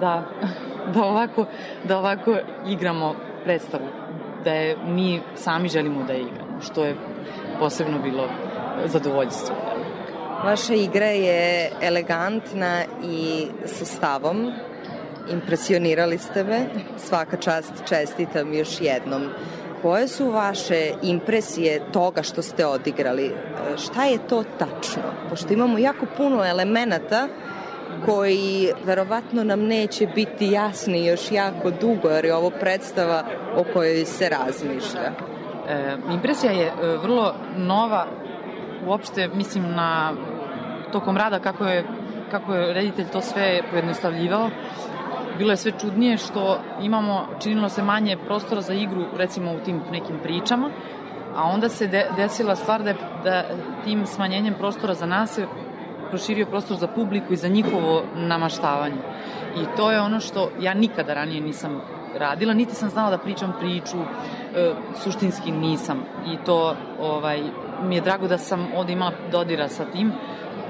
da, 0.00 0.24
da, 0.94 1.04
ovako, 1.04 1.46
da 1.84 1.98
ovako 1.98 2.36
igramo 2.66 3.14
predstavu, 3.44 3.86
da 4.44 4.52
je 4.52 4.76
mi 4.86 5.20
sami 5.34 5.68
želimo 5.68 6.04
da 6.04 6.12
je 6.12 6.20
igramo, 6.20 6.60
što 6.60 6.84
je 6.84 6.96
posebno 7.58 7.98
bilo 7.98 8.28
zadovoljstvo. 8.84 9.56
Vaša 10.44 10.74
igra 10.74 11.06
je 11.06 11.70
elegantna 11.80 12.84
i 13.04 13.46
sa 13.66 13.84
stavom, 13.84 14.52
impresionirali 15.30 16.18
ste 16.18 16.44
me, 16.44 16.66
svaka 16.96 17.36
čast 17.36 17.72
čestitam 17.88 18.54
još 18.54 18.80
jednom. 18.80 19.22
Koje 19.82 20.08
su 20.08 20.30
vaše 20.30 20.92
impresije 21.02 21.80
toga 21.92 22.22
što 22.22 22.42
ste 22.42 22.66
odigrali? 22.66 23.34
Šta 23.78 24.04
je 24.04 24.18
to 24.28 24.44
tačno? 24.58 25.02
Pošto 25.30 25.52
imamo 25.52 25.78
jako 25.78 26.06
puno 26.16 26.44
elemenata 26.44 27.28
koji 28.06 28.72
verovatno 28.84 29.44
nam 29.44 29.60
neće 29.60 30.06
biti 30.06 30.50
jasni 30.50 31.06
još 31.06 31.32
jako 31.32 31.70
dugo, 31.70 32.08
jer 32.08 32.24
je 32.24 32.34
ovo 32.34 32.50
predstava 32.50 33.24
o 33.56 33.64
kojoj 33.72 34.04
se 34.04 34.28
razmišlja. 34.28 35.12
E, 35.68 35.96
impresija 36.12 36.52
je 36.52 36.66
e, 36.66 36.72
vrlo 37.02 37.34
nova, 37.56 38.06
uopšte 38.86 39.28
mislim 39.28 39.70
na 39.70 40.12
tokom 40.92 41.16
rada 41.16 41.38
kako 41.38 41.64
je, 41.64 41.84
kako 42.30 42.54
je 42.54 42.74
reditelj 42.74 43.06
to 43.12 43.20
sve 43.20 43.62
pojednostavljivao 43.70 44.50
bilo 45.38 45.50
je 45.50 45.56
sve 45.56 45.72
čudnije 45.80 46.16
što 46.16 46.58
imamo, 46.80 47.26
činilo 47.40 47.68
se 47.68 47.82
manje 47.82 48.16
prostora 48.26 48.60
za 48.60 48.74
igru, 48.74 49.04
recimo 49.16 49.52
u 49.52 49.60
tim 49.64 49.80
nekim 49.92 50.18
pričama, 50.22 50.70
a 51.36 51.42
onda 51.42 51.68
se 51.68 51.86
de, 51.86 52.06
desila 52.16 52.56
stvar 52.56 52.82
da, 52.82 52.94
da 53.24 53.44
tim 53.84 54.06
smanjenjem 54.06 54.54
prostora 54.54 54.94
za 54.94 55.06
nas 55.06 55.34
se 55.34 55.46
proširio 56.10 56.46
prostor 56.46 56.76
za 56.76 56.86
publiku 56.86 57.32
i 57.32 57.36
za 57.36 57.48
njihovo 57.48 58.02
namaštavanje. 58.14 58.96
I 59.56 59.76
to 59.76 59.90
je 59.90 60.00
ono 60.00 60.20
što 60.20 60.50
ja 60.60 60.74
nikada 60.74 61.14
ranije 61.14 61.40
nisam 61.40 61.80
radila, 62.18 62.54
niti 62.54 62.74
sam 62.74 62.90
znala 62.90 63.10
da 63.10 63.18
pričam 63.18 63.52
priču, 63.60 63.96
e, 63.96 64.72
suštinski 64.96 65.52
nisam. 65.52 66.04
I 66.26 66.36
to 66.44 66.76
ovaj, 67.00 67.42
mi 67.82 67.94
je 67.94 68.00
drago 68.00 68.28
da 68.28 68.38
sam 68.38 68.68
ovde 68.76 68.92
imala 68.92 69.12
dodira 69.30 69.68
sa 69.68 69.84
tim, 69.84 70.12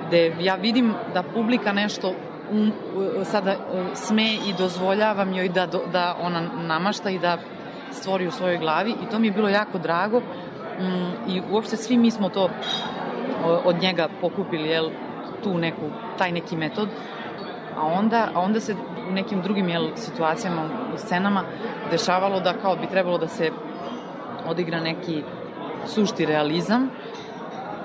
gde 0.07 0.37
ja 0.41 0.55
vidim 0.55 0.95
da 1.15 1.23
publika 1.23 1.73
nešto 1.73 2.15
um, 2.53 2.73
sada 3.25 3.57
sme 3.95 4.35
i 4.35 4.55
dozvoljavam 4.59 5.35
joj 5.35 5.49
da, 5.49 5.67
da 5.67 6.17
ona 6.21 6.41
namašta 6.41 7.11
i 7.11 7.19
da 7.19 7.39
stvori 7.91 8.27
u 8.27 8.31
svojoj 8.31 8.59
glavi 8.59 8.91
i 8.91 9.11
to 9.11 9.19
mi 9.19 9.27
je 9.27 9.33
bilo 9.33 9.49
jako 9.49 9.79
drago. 9.79 10.17
Um, 10.17 11.13
i 11.29 11.43
uopšte 11.51 11.77
svi 11.77 11.97
mi 11.97 12.11
smo 12.11 12.29
to 12.29 12.49
od 13.65 13.77
njega 13.83 14.09
pokupili, 14.21 14.69
jel, 14.69 14.91
tu 15.43 15.59
neku, 15.59 15.91
taj 16.19 16.33
neki 16.33 16.57
metod, 16.57 16.89
a 17.77 17.87
onda, 17.87 18.29
a 18.35 18.41
onda 18.41 18.61
se 18.61 18.75
u 19.09 19.13
nekim 19.13 19.43
drugim 19.43 19.69
jel, 19.69 19.89
situacijama, 19.97 20.63
u 20.95 20.99
scenama, 20.99 21.45
dešavalo 21.91 22.41
da 22.41 22.53
kao 22.53 22.77
bi 22.77 22.87
trebalo 22.87 23.19
da 23.19 23.29
se 23.29 23.51
odigra 24.47 24.81
neki 24.81 25.23
sušti 25.87 26.27
realizam, 26.27 26.91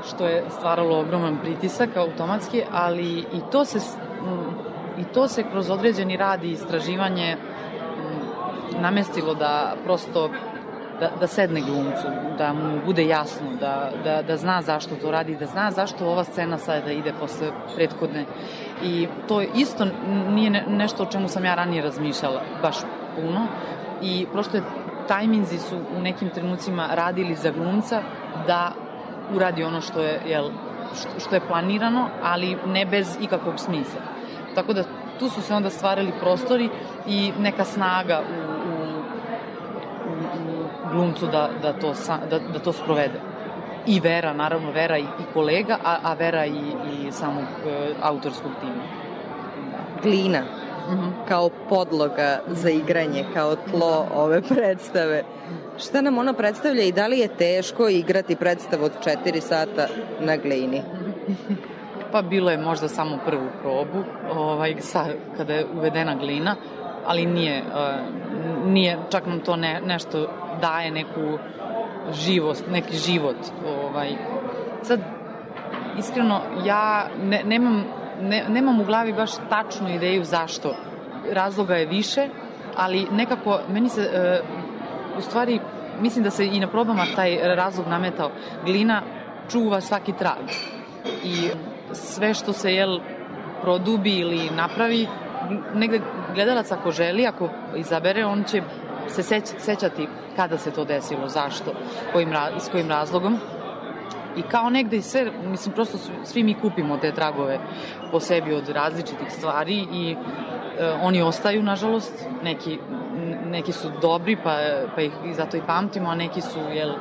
što 0.09 0.27
je 0.27 0.43
stvaralo 0.49 0.99
ogroman 0.99 1.37
pritisak 1.43 1.97
automatski, 1.97 2.63
ali 2.71 3.19
i 3.19 3.41
to 3.51 3.65
se 3.65 3.79
i 4.97 5.03
to 5.03 5.27
se 5.27 5.43
kroz 5.51 5.69
određeni 5.69 6.17
rad 6.17 6.43
i 6.43 6.51
istraživanje 6.51 7.37
namestilo 8.79 9.33
da 9.33 9.75
prosto 9.83 10.29
da, 10.99 11.09
da 11.19 11.27
sedne 11.27 11.61
glumcu, 11.61 12.07
da 12.37 12.53
mu 12.53 12.81
bude 12.85 13.07
jasno, 13.07 13.47
da, 13.59 13.91
da, 14.03 14.21
da 14.21 14.37
zna 14.37 14.61
zašto 14.61 14.95
to 14.95 15.11
radi, 15.11 15.35
da 15.35 15.45
zna 15.45 15.71
zašto 15.71 16.07
ova 16.07 16.23
scena 16.23 16.57
sada 16.57 16.91
ide 16.91 17.13
posle 17.19 17.51
prethodne. 17.75 18.25
I 18.83 19.07
to 19.27 19.41
isto 19.41 19.87
nije 20.29 20.63
nešto 20.67 21.03
o 21.03 21.11
čemu 21.11 21.27
sam 21.27 21.45
ja 21.45 21.55
ranije 21.55 21.83
razmišljala 21.83 22.41
baš 22.61 22.77
puno 23.15 23.47
i 24.01 24.25
prosto 24.33 24.57
je 24.57 24.63
tajminzi 25.07 25.57
su 25.57 25.77
u 25.97 26.01
nekim 26.01 26.29
trenucima 26.29 26.87
radili 26.91 27.35
za 27.35 27.51
glumca 27.51 28.01
da 28.47 28.71
uradi 29.33 29.63
ono 29.63 29.81
što 29.81 30.01
je, 30.01 30.21
jel, 30.25 30.49
što, 31.19 31.35
je 31.35 31.47
planirano, 31.47 32.09
ali 32.23 32.57
ne 32.65 32.85
bez 32.85 33.17
ikakvog 33.21 33.59
smisla. 33.59 34.01
Tako 34.55 34.73
da 34.73 34.83
tu 35.19 35.29
su 35.29 35.41
se 35.41 35.53
onda 35.53 35.69
stvarali 35.69 36.13
prostori 36.19 36.69
i 37.07 37.31
neka 37.39 37.63
snaga 37.63 38.21
u, 38.21 38.41
u, 38.69 38.97
u, 40.09 40.61
u 40.61 40.67
glumcu 40.91 41.27
da, 41.27 41.49
da, 41.61 41.73
to, 41.73 41.93
da, 42.29 42.39
da 42.39 42.59
to 42.59 42.73
sprovede. 42.73 43.19
I 43.85 43.99
Vera, 43.99 44.33
naravno, 44.33 44.71
Vera 44.71 44.97
i, 44.97 45.03
i 45.03 45.33
kolega, 45.33 45.77
a, 45.83 45.97
a 46.03 46.13
Vera 46.13 46.45
i, 46.45 46.51
i 46.91 47.11
samog 47.11 47.43
e, 47.65 47.93
autorskog 48.01 48.51
tima. 48.61 48.83
Glina, 50.03 50.41
kao 51.27 51.49
podloga 51.69 52.39
za 52.47 52.69
igranje, 52.69 53.25
kao 53.33 53.55
tlo 53.55 54.07
ove 54.15 54.41
predstave. 54.41 55.23
Šta 55.77 56.01
nam 56.01 56.17
ona 56.17 56.33
predstavlja 56.33 56.83
i 56.83 56.91
da 56.91 57.07
li 57.07 57.19
je 57.19 57.27
teško 57.27 57.89
igrati 57.89 58.35
predstavu 58.35 58.83
od 58.85 58.91
4 59.05 59.39
sata 59.39 59.87
na 60.19 60.37
glini? 60.37 60.81
Pa 62.11 62.21
bilo 62.21 62.51
je 62.51 62.57
možda 62.57 62.87
samo 62.87 63.19
prvu 63.25 63.47
probu, 63.61 64.03
ovaj, 64.35 64.75
sa, 64.79 65.05
kada 65.37 65.53
je 65.53 65.65
uvedena 65.77 66.15
glina, 66.15 66.55
ali 67.05 67.25
nije, 67.25 67.61
uh, 67.61 68.65
nije 68.65 68.97
čak 69.09 69.25
nam 69.25 69.39
to 69.39 69.55
ne, 69.55 69.81
nešto 69.85 70.29
daje 70.61 70.91
neku 70.91 71.37
živost, 72.11 72.63
neki 72.71 72.97
život. 72.97 73.35
Ovaj. 73.83 74.09
Sad, 74.81 74.99
iskreno, 75.99 76.41
ja 76.65 77.07
ne, 77.23 77.43
nemam, 77.43 77.85
ne, 78.21 78.45
nemam 78.49 78.79
u 78.79 78.85
glavi 78.85 79.13
baš 79.13 79.31
tačnu 79.49 79.89
ideju 79.89 80.23
zašto. 80.23 80.75
Razloga 81.31 81.75
je 81.75 81.85
više, 81.85 82.27
ali 82.75 83.07
nekako, 83.11 83.59
meni 83.69 83.89
se, 83.89 84.01
uh, 84.01 85.17
u 85.17 85.21
stvari, 85.21 85.59
mislim 85.99 86.23
da 86.23 86.29
se 86.29 86.45
i 86.45 86.59
na 86.59 86.67
probama 86.67 87.05
taj 87.15 87.39
razlog 87.43 87.87
nametao. 87.87 88.31
Glina 88.65 89.01
čuva 89.51 89.81
svaki 89.81 90.13
trag. 90.13 90.49
I 91.23 91.49
sve 91.93 92.33
što 92.33 92.53
se, 92.53 92.73
jel, 92.73 92.99
produbi 93.61 94.19
ili 94.19 94.49
napravi, 94.55 95.07
negde 95.73 96.01
gledalac 96.35 96.71
ako 96.71 96.91
želi, 96.91 97.27
ako 97.27 97.49
izabere, 97.75 98.25
on 98.25 98.43
će 98.43 98.61
se 99.07 99.23
seć, 99.23 99.43
sećati 99.57 100.07
kada 100.35 100.57
se 100.57 100.71
to 100.71 100.85
desilo, 100.85 101.27
zašto, 101.27 101.73
kojim, 102.13 102.33
s 102.59 102.69
kojim 102.69 102.89
razlogom. 102.89 103.39
I 104.37 104.41
kao 104.41 104.69
negde 104.69 105.01
sve, 105.01 105.31
mislim, 105.45 105.75
prosto 105.75 105.97
svi 106.23 106.43
mi 106.43 106.53
kupimo 106.53 106.97
te 106.97 107.11
tragove 107.11 107.59
po 108.11 108.19
sebi 108.19 108.53
od 108.53 108.69
različitih 108.69 109.31
stvari 109.31 109.87
i 109.93 110.15
e, 110.79 110.91
oni 111.01 111.21
ostaju, 111.21 111.63
nažalost, 111.63 112.25
neki, 112.43 112.79
neki 113.45 113.71
su 113.71 113.91
dobri, 114.01 114.37
pa, 114.43 114.57
pa 114.95 115.01
ih 115.01 115.11
i 115.25 115.33
zato 115.33 115.57
i 115.57 115.61
pamtimo, 115.67 116.09
a 116.09 116.15
neki 116.15 116.41
su, 116.41 116.59
jel, 116.73 116.91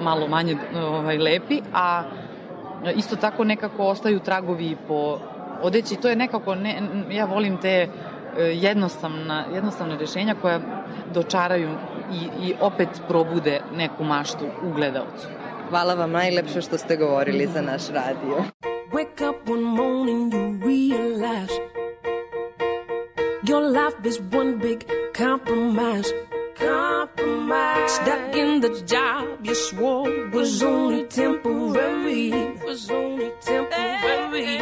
malo 0.00 0.28
manje 0.28 0.56
ovaj, 0.74 1.18
lepi, 1.18 1.60
a 1.74 2.02
isto 2.96 3.16
tako 3.16 3.44
nekako 3.44 3.86
ostaju 3.86 4.20
tragovi 4.20 4.76
po 4.88 5.18
odeći. 5.62 5.96
To 5.96 6.08
je 6.08 6.16
nekako, 6.16 6.54
ne, 6.54 6.82
ja 7.10 7.24
volim 7.24 7.56
te 7.56 7.68
e, 7.68 7.88
jednostavna, 8.42 9.44
jednostavne 9.54 9.96
rešenja 9.96 10.34
koja 10.42 10.60
dočaraju 11.14 11.70
i, 12.12 12.46
i 12.46 12.54
opet 12.60 12.88
probude 13.08 13.60
neku 13.76 14.04
maštu 14.04 14.44
u 14.62 14.74
gledalcu. 14.74 15.28
Hvala 15.70 15.94
vam 15.94 16.10
najlepše 16.10 16.60
što 16.60 16.78
ste 16.78 16.96
govorili 16.96 17.48
za 17.54 17.62
naš 17.62 17.82
radio. 17.88 18.44
Wake 18.92 19.30
up 19.30 19.48
one 19.50 19.62
morning 19.62 20.34
you 20.34 20.60
realize 20.62 21.52
Your 23.42 23.62
life 23.72 24.08
is 24.08 24.20
one 24.32 24.56
big 24.56 24.84
compromise. 25.16 26.08
Compromise. 26.58 27.94
Stuck 27.94 28.36
in 28.36 28.60
the 28.60 28.68
job 28.68 29.46
you 29.46 29.54
swore 29.54 30.30
was 30.32 30.62
only 30.62 31.08
temporary. 31.08 32.32
Was 32.66 32.90
only 32.90 33.30
temporary. 33.40 34.58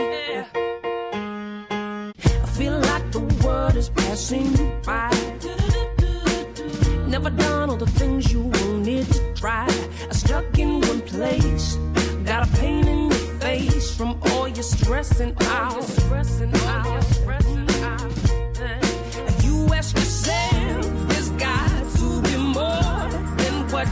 I 2.42 2.46
feel 2.58 2.78
like 2.80 3.12
the 3.12 3.44
world 3.44 3.76
is 3.76 3.88
passing 3.90 4.52
by. 4.86 5.10
Never 7.08 7.30
done 7.30 7.70
all 7.70 7.78
the 7.78 7.90
things 7.98 8.32
you 8.32 8.40
wanted 8.40 9.06
to 9.12 9.27
try. 9.38 9.66
I 10.10 10.12
stuck 10.12 10.58
in 10.58 10.80
one 10.80 11.00
place 11.02 11.76
Got 12.24 12.48
a 12.48 12.50
pain 12.58 12.86
in 12.86 13.10
your 13.10 13.40
face 13.40 13.94
From 13.96 14.20
all 14.30 14.48
your 14.48 14.62
stressing 14.62 15.34
out. 15.40 15.82
Stressing 15.82 16.54
out. 16.54 17.04
Stressing 17.04 17.70
out. 17.84 18.02
You 19.44 19.68
ask 19.72 19.94
yourself 19.96 20.84
There's 21.08 21.30
got 21.30 21.70
to 21.98 22.22
be 22.22 22.36
more 22.36 23.10
Than 23.40 23.68
what 23.72 23.88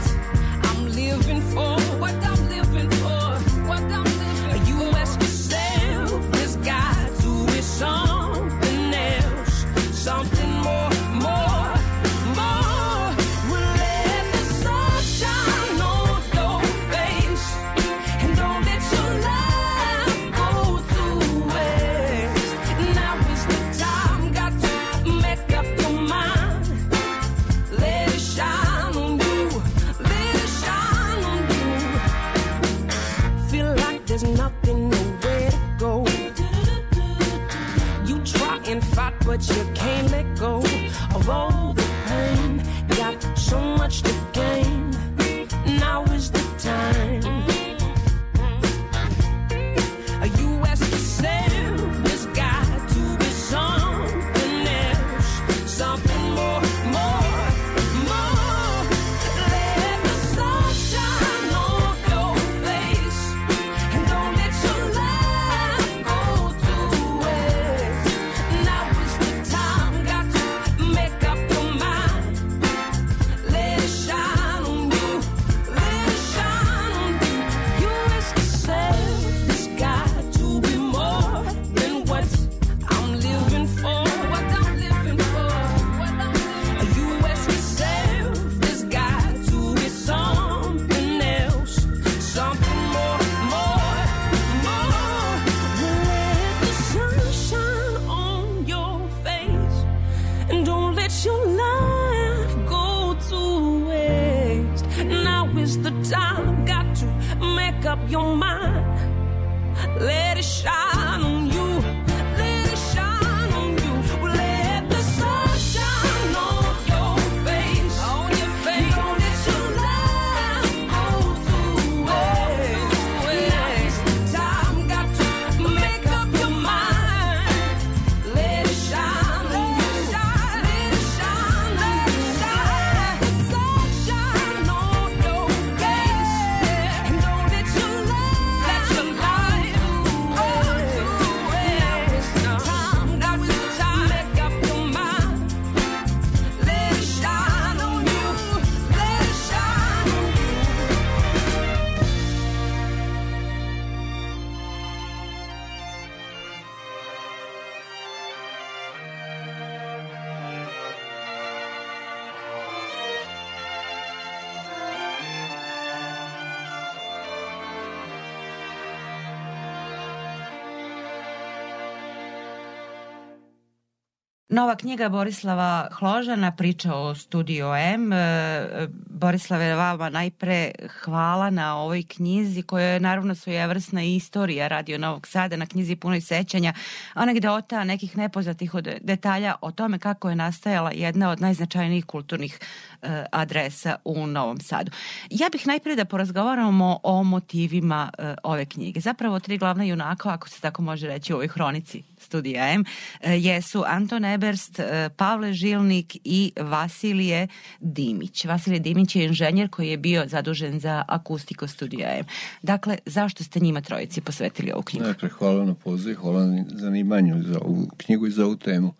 Nova 174.49 174.75
knjiga 174.75 175.09
Borislava 175.09 175.89
Hložana, 175.91 176.51
priča 176.51 176.95
o 176.95 177.15
Studio 177.15 177.75
M. 177.75 178.13
E, 178.13 178.87
Borislave, 179.09 179.75
vama 179.75 180.09
najpre 180.09 180.71
hvala 181.03 181.49
na 181.49 181.77
ovoj 181.77 182.03
knjizi 182.03 182.61
koja 182.61 182.87
je 182.87 182.99
naravno 182.99 183.35
svojevrsna 183.35 184.03
istorija 184.03 184.67
Radio 184.67 184.97
Novog 184.97 185.27
Sada, 185.27 185.55
na 185.55 185.65
knjizi 185.65 185.95
punoj 185.95 186.21
sećanja, 186.21 186.73
anegdota, 187.13 187.83
nekih 187.83 188.17
nepoznatih 188.17 188.71
detalja 189.01 189.55
o 189.61 189.71
tome 189.71 189.99
kako 189.99 190.29
je 190.29 190.35
nastajala 190.35 190.91
jedna 190.91 191.29
od 191.29 191.41
najznačajnijih 191.41 192.05
kulturnih 192.05 192.59
e, 193.01 193.25
adresa 193.31 193.95
u 194.05 194.27
Novom 194.27 194.59
Sadu. 194.59 194.91
Ja 195.29 195.49
bih 195.51 195.67
najpre 195.67 195.95
da 195.95 196.05
porazgovaramo 196.05 196.99
o 197.03 197.23
motivima 197.23 198.09
e, 198.17 198.35
ove 198.43 198.65
knjige. 198.65 198.99
Zapravo 198.99 199.39
tri 199.39 199.57
glavna 199.57 199.83
junaka, 199.83 200.29
ako 200.29 200.49
se 200.49 200.61
tako 200.61 200.81
može 200.81 201.07
reći 201.07 201.33
u 201.33 201.35
ovoj 201.35 201.47
hronici 201.47 202.03
studija 202.17 202.73
M, 202.73 202.83
jesu 203.23 203.83
Anton 203.87 204.25
Eberst, 204.25 204.79
e, 204.79 205.09
Pavle 205.17 205.53
Žilnik 205.53 206.17
i 206.23 206.51
Vasilije 206.59 207.47
Dimić. 207.79 208.45
Vasilije 208.45 208.79
Dimić 208.79 209.15
je 209.15 209.25
inženjer 209.25 209.69
koji 209.69 209.89
je 209.89 209.97
bio 209.97 210.23
zadužen 210.27 210.79
za 210.79 211.03
akustiko 211.07 211.67
studija 211.67 212.17
M. 212.17 212.25
Dakle, 212.61 212.97
zašto 213.05 213.43
ste 213.43 213.59
njima 213.59 213.81
trojici 213.81 214.21
posvetili 214.21 214.71
ovu 214.71 214.83
knjigu? 214.83 215.05
Najpre 215.05 215.29
hvala 215.29 215.65
na 215.65 215.73
poziv, 215.73 216.15
hvala 216.15 216.45
na 216.45 216.65
zanimanju 216.69 217.43
za 217.43 217.59
ovu 217.61 217.87
knjigu 217.97 218.27
i 218.27 218.31
za 218.31 218.45
ovu 218.45 218.55
temu. 218.55 218.93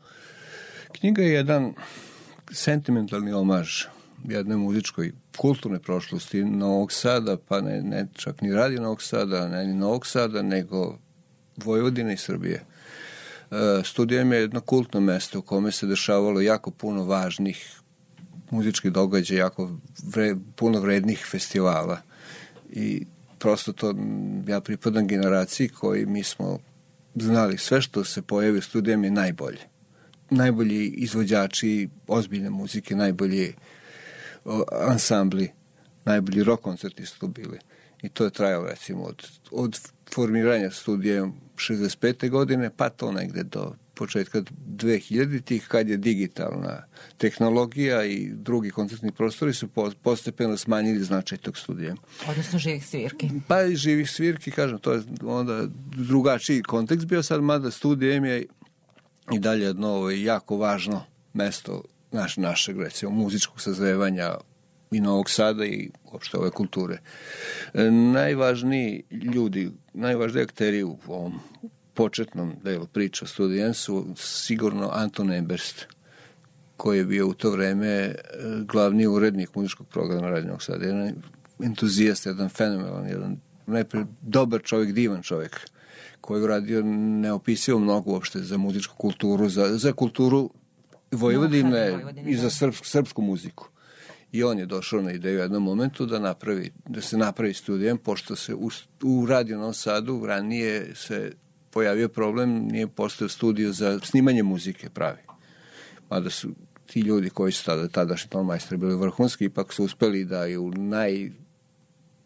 Knjiga 0.91 1.21
je 1.21 1.33
jedan 1.33 1.73
sentimentalni 2.51 3.33
omaž 3.33 3.83
jednoj 4.23 4.57
muzičkoj 4.57 5.11
kulturne 5.37 5.79
prošlosti 5.79 6.45
Novog 6.45 6.91
Sada, 6.91 7.37
pa 7.37 7.61
ne, 7.61 7.81
ne 7.81 8.07
čak 8.13 8.41
ni 8.41 8.53
radi 8.53 8.75
Novog 8.75 9.01
Sada, 9.01 9.47
ne 9.47 9.65
ni 9.65 9.73
Novog 9.73 10.07
Sada, 10.07 10.41
nego 10.41 10.97
Vojvodine 11.57 12.13
i 12.13 12.17
Srbije. 12.17 12.63
E, 13.51 13.83
Studijem 13.83 14.31
je 14.31 14.39
jedno 14.39 14.61
kultno 14.61 14.99
mesto 14.99 15.39
u 15.39 15.41
kome 15.41 15.71
se 15.71 15.87
dešavalo 15.87 16.41
jako 16.41 16.71
puno 16.71 17.03
važnih 17.03 17.79
muzičkih 18.51 18.91
događaja, 18.91 19.39
jako 19.39 19.71
vre, 20.03 20.35
puno 20.55 20.79
vrednih 20.79 21.27
festivala. 21.31 22.01
I 22.69 23.05
prosto 23.39 23.73
to, 23.73 23.93
ja 24.47 24.61
pripadam 24.61 25.07
generaciji 25.07 25.69
koji 25.69 26.05
mi 26.05 26.23
smo 26.23 26.59
znali 27.15 27.57
sve 27.57 27.81
što 27.81 28.03
se 28.03 28.21
pojavi 28.21 28.57
u 28.57 28.61
studijem 28.61 29.03
je 29.03 29.11
najbolje. 29.11 29.61
Najbolji 30.29 30.87
izvođači 30.87 31.89
ozbiljne 32.07 32.49
muzike, 32.49 32.95
najbolji 32.95 33.53
ansambli, 34.71 35.51
najbolji 36.05 36.43
rock 36.43 36.63
koncerti 36.63 37.05
su 37.05 37.19
tu 37.19 37.27
bili. 37.27 37.59
I 38.01 38.09
to 38.09 38.23
je 38.23 38.31
trajalo 38.31 38.65
recimo 38.65 39.03
od, 39.03 39.27
od 39.51 39.79
formiranja 40.13 40.71
studija 40.71 41.29
65. 41.55 42.29
godine, 42.29 42.69
pa 42.77 42.89
to 42.89 43.11
negde 43.11 43.43
do 43.43 43.73
početka 43.97 44.41
2000-ih, 44.67 45.67
kad 45.67 45.89
je 45.89 45.97
digitalna 45.97 46.83
tehnologija 47.17 48.05
i 48.05 48.29
drugi 48.33 48.69
koncertni 48.69 49.11
prostori 49.11 49.53
su 49.53 49.67
postepeno 50.03 50.57
smanjili 50.57 51.03
značaj 51.03 51.37
tog 51.37 51.57
studija. 51.57 51.95
Odnosno 52.27 52.59
živih 52.59 52.85
svirki. 52.85 53.29
Pa 53.47 53.63
i 53.63 53.75
živih 53.75 54.11
svirki, 54.11 54.51
kažem, 54.51 54.79
to 54.79 54.93
je 54.93 55.01
onda 55.23 55.67
drugačiji 55.95 56.63
kontekst 56.63 57.07
bio 57.07 57.23
sad, 57.23 57.41
mada 57.41 57.71
studijem 57.71 58.25
je 58.25 58.45
i 59.31 59.39
dalje 59.39 59.65
jedno 59.65 59.87
ovo, 59.87 60.09
jako 60.09 60.57
važno 60.57 61.05
mesto 61.33 61.83
naš, 62.11 62.37
našeg, 62.37 62.79
recimo, 62.79 63.11
muzičkog 63.11 63.61
sazrevanja 63.61 64.35
i 64.91 64.99
Novog 64.99 65.29
Sada 65.29 65.65
i 65.65 65.89
uopšte 66.11 66.37
ove 66.37 66.49
kulture. 66.49 66.97
E, 67.73 67.91
najvažniji 67.91 69.03
ljudi, 69.11 69.71
najvažniji 69.93 70.43
akteri 70.43 70.83
u 70.83 70.97
ovom 71.07 71.39
početnom 71.93 72.53
delu 72.63 72.85
priča 72.85 73.25
o 73.25 73.27
studijen 73.27 73.73
su 73.73 74.05
sigurno 74.15 74.89
Anton 74.93 75.31
Emberst, 75.31 75.87
koji 76.77 76.97
je 76.97 77.05
bio 77.05 77.27
u 77.27 77.33
to 77.33 77.51
vreme 77.51 77.87
e, 77.87 78.15
glavni 78.65 79.07
urednik 79.07 79.55
muzičkog 79.55 79.87
programa 79.87 80.29
Radnjog 80.29 80.63
Sada. 80.63 80.85
Jedan 80.85 81.13
entuzijast, 81.63 82.25
jedan 82.25 82.49
fenomenalan, 82.49 83.07
jedan 83.07 83.37
najpre 83.65 84.05
dobar 84.21 84.61
čovjek, 84.63 84.91
divan 84.91 85.21
čovjek, 85.21 85.59
koji 86.21 86.39
je 86.39 86.43
uradio 86.43 86.81
neopisivo 87.21 87.79
mnogo 87.79 88.11
uopšte 88.11 88.39
za 88.39 88.57
muzičku 88.57 88.95
kulturu, 88.95 89.49
za, 89.49 89.77
za 89.77 89.93
kulturu 89.93 90.49
Vojvodine, 91.11 91.91
Vojvodine 91.91 92.31
i 92.31 92.35
za 92.35 92.43
da. 92.43 92.49
srpsku, 92.49 92.85
srpsku 92.85 93.21
muziku. 93.21 93.69
I 94.31 94.43
on 94.43 94.59
je 94.59 94.65
došao 94.65 95.01
na 95.01 95.11
ideju 95.11 95.37
u 95.37 95.41
jednom 95.41 95.63
momentu 95.63 96.05
da 96.05 96.19
napravi, 96.19 96.71
da 96.85 97.01
se 97.01 97.17
napravi 97.17 97.53
studijem, 97.53 97.97
pošto 97.97 98.35
se 98.35 98.55
u, 98.55 98.69
u 99.03 99.25
Radio 99.25 99.57
Novom 99.57 99.73
Sadu 99.73 100.25
ranije 100.25 100.95
se 100.95 101.31
pojavio 101.71 102.09
problem, 102.09 102.49
nije 102.49 102.87
postao 102.87 103.29
studio 103.29 103.71
za 103.71 103.99
snimanje 103.99 104.43
muzike 104.43 104.89
pravi. 104.89 105.19
Mada 106.09 106.29
su 106.29 106.49
ti 106.85 106.99
ljudi 106.99 107.29
koji 107.29 107.51
su 107.51 107.65
tada, 107.65 107.87
tadašnji 107.87 108.29
ton 108.29 108.45
majstori 108.45 108.77
bili 108.77 108.95
vrhunski, 108.95 109.45
ipak 109.45 109.73
su 109.73 109.83
uspeli 109.83 110.25
da 110.25 110.47
i 110.47 110.57
u 110.57 110.71
naj 110.71 111.31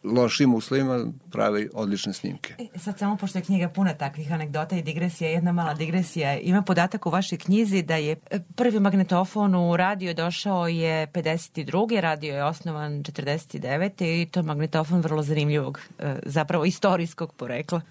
lošim 0.04 0.54
uslovima 0.54 1.06
prave 1.32 1.68
odlične 1.74 2.14
snimke. 2.14 2.56
E, 2.60 2.80
sad 2.80 3.00
samo 3.00 3.18
pošto 3.18 3.38
je 3.38 3.44
knjiga 3.44 3.70
puna 3.70 3.94
takvih 3.94 4.32
anegdota 4.32 4.76
i 4.76 4.82
digresija, 4.82 5.30
jedna 5.30 5.52
mala 5.52 5.74
digresija. 5.74 6.40
Ima 6.40 6.62
podatak 6.62 7.06
u 7.06 7.10
vašoj 7.10 7.38
knjizi 7.38 7.82
da 7.82 7.96
je 7.96 8.16
e, 8.32 8.40
prvi 8.56 8.80
magnetofon 8.80 9.56
u 9.56 9.78
radio 9.78 10.14
došao 10.14 10.68
je 10.68 11.08
52. 11.08 12.00
Radio 12.00 12.36
je 12.36 12.44
osnovan 12.44 13.04
49. 13.04 14.22
i 14.22 14.26
to 14.26 14.40
je 14.40 14.44
magnetofon 14.44 15.02
vrlo 15.02 15.24
zanimljivog, 15.24 15.80
e, 16.00 16.16
zapravo 16.26 16.66
istorijskog 16.66 17.34
porekla. 17.34 17.82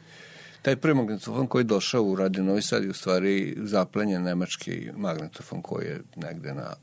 Taj 0.62 0.77
prvi 0.77 0.94
magnetofon 0.94 1.46
koji 1.46 1.61
je 1.61 1.64
došao 1.64 2.03
u 2.03 2.16
Radio 2.16 2.44
Novi 2.44 2.62
Sad 2.62 2.85
je 2.85 2.90
u 2.90 2.94
stvari 2.94 3.57
zaplenjen 3.59 4.23
nemački 4.23 4.90
magnetofon 4.96 5.62
koji 5.62 5.87
je 5.87 6.01
negde 6.16 6.55
na 6.55 6.75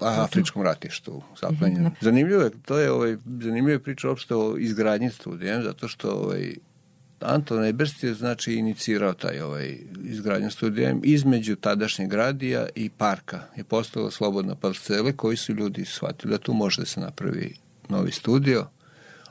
afričkom 0.00 0.62
ratištu 0.62 1.22
zaplenjeno. 1.40 1.88
Mhm. 1.88 1.96
Zanimljivo 2.00 2.42
je, 2.42 2.50
to 2.64 2.78
je 2.78 2.92
ovaj, 2.92 3.16
zanimljiva 3.26 3.72
je 3.72 3.82
priča 3.82 4.08
uopšte 4.08 4.34
o 4.34 4.56
izgradnji 4.58 5.10
studija, 5.10 5.62
zato 5.62 5.88
što 5.88 6.10
ovaj, 6.10 6.54
Anton 7.20 7.64
Eberst 7.64 8.04
je 8.04 8.14
znači 8.14 8.54
inicirao 8.54 9.12
taj 9.12 9.40
ovaj 9.40 9.78
izgradnju 10.04 10.50
studija 10.50 10.94
između 11.02 11.56
tadašnjeg 11.56 12.10
gradija 12.10 12.66
i 12.74 12.88
parka 12.88 13.40
je 13.56 13.64
postala 13.64 14.10
slobodna 14.10 14.54
parcela 14.54 15.12
koji 15.12 15.36
su 15.36 15.52
ljudi 15.52 15.84
shvatili 15.84 16.30
da 16.30 16.38
tu 16.38 16.52
može 16.52 16.82
da 16.82 16.86
se 16.86 17.00
napravi 17.00 17.54
novi 17.88 18.12
studio. 18.12 18.66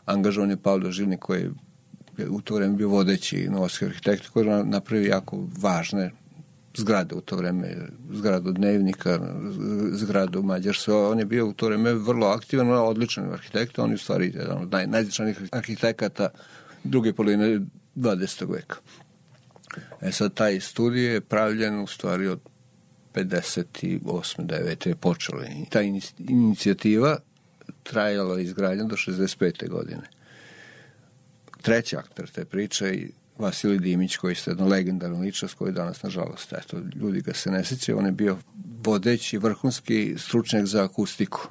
Angažovan 0.06 0.50
je 0.50 0.58
Pavlo 0.58 0.92
Žilnik 0.92 1.20
koji 1.20 1.50
je 2.18 2.30
u 2.30 2.42
to 2.42 2.56
vreme 2.56 2.76
bio 2.76 2.90
vodeći 2.90 3.50
novoski 3.50 3.86
arhitekt 3.86 4.28
koji 4.28 4.48
napravi 4.66 5.06
jako 5.06 5.48
važne 5.58 6.12
zgrade 6.78 7.16
u 7.16 7.22
to 7.22 7.36
vreme, 7.36 7.76
zgradu 8.12 8.52
dnevnika, 8.52 9.20
zgradu 9.92 10.44
Mađarsa. 10.44 10.98
On 10.98 11.20
je 11.20 11.26
bio 11.26 11.48
u 11.48 11.54
to 11.54 11.66
vreme 11.66 11.94
vrlo 11.94 12.28
aktivan, 12.28 12.70
odličan 12.70 13.34
arhitekt, 13.34 13.80
on 13.80 13.90
je 13.90 13.96
u 13.96 13.98
stvari 13.98 14.32
jedan 14.36 14.58
od 14.58 14.72
naj, 14.72 14.88
najznačajnijih 14.88 15.40
arhitekata 15.52 16.30
druge 16.84 17.14
polovine 17.14 17.60
20. 17.96 18.52
veka. 18.52 18.76
E 20.02 20.12
sad, 20.12 20.34
taj 20.34 20.60
studij 20.60 21.14
je 21.14 21.22
pravljen 21.22 21.80
u 21.80 21.88
stvari 21.88 22.28
od 22.28 22.40
58. 23.14 24.02
9. 24.46 24.88
je 24.88 24.96
počela. 24.96 25.46
I 25.46 25.66
ta 25.70 25.82
inicijativa 26.18 27.18
trajala 27.84 28.40
izgradnja 28.40 28.84
do 28.84 28.96
65. 28.96 29.70
godine. 29.70 30.04
Treći 31.62 31.96
aktor 31.96 32.30
te 32.30 32.46
priče 32.46 32.94
i 32.94 33.12
Vasilij 33.40 33.80
Dimić 33.80 34.18
koji 34.18 34.32
je 34.34 34.38
jedna 34.46 34.66
legendarna 34.66 35.20
ličnost 35.20 35.54
koji 35.54 35.74
danas 35.74 36.04
nažalost 36.04 36.54
eto 36.54 36.78
ljudi 36.96 37.22
ga 37.22 37.34
se 37.34 37.52
ne 37.52 37.64
sećaju 37.64 37.98
on 37.98 38.06
je 38.06 38.12
bio 38.12 38.38
vodeći 38.84 39.38
vrhunski 39.38 40.16
stručnjak 40.18 40.66
za 40.66 40.84
akustiku 40.84 41.48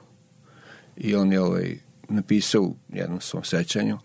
i 0.96 1.14
on 1.14 1.32
je 1.32 1.40
ovaj 1.40 1.78
napisao 2.08 2.62
u 2.62 2.76
jednom 2.88 3.20
svom 3.20 3.44
sećanju 3.44 3.98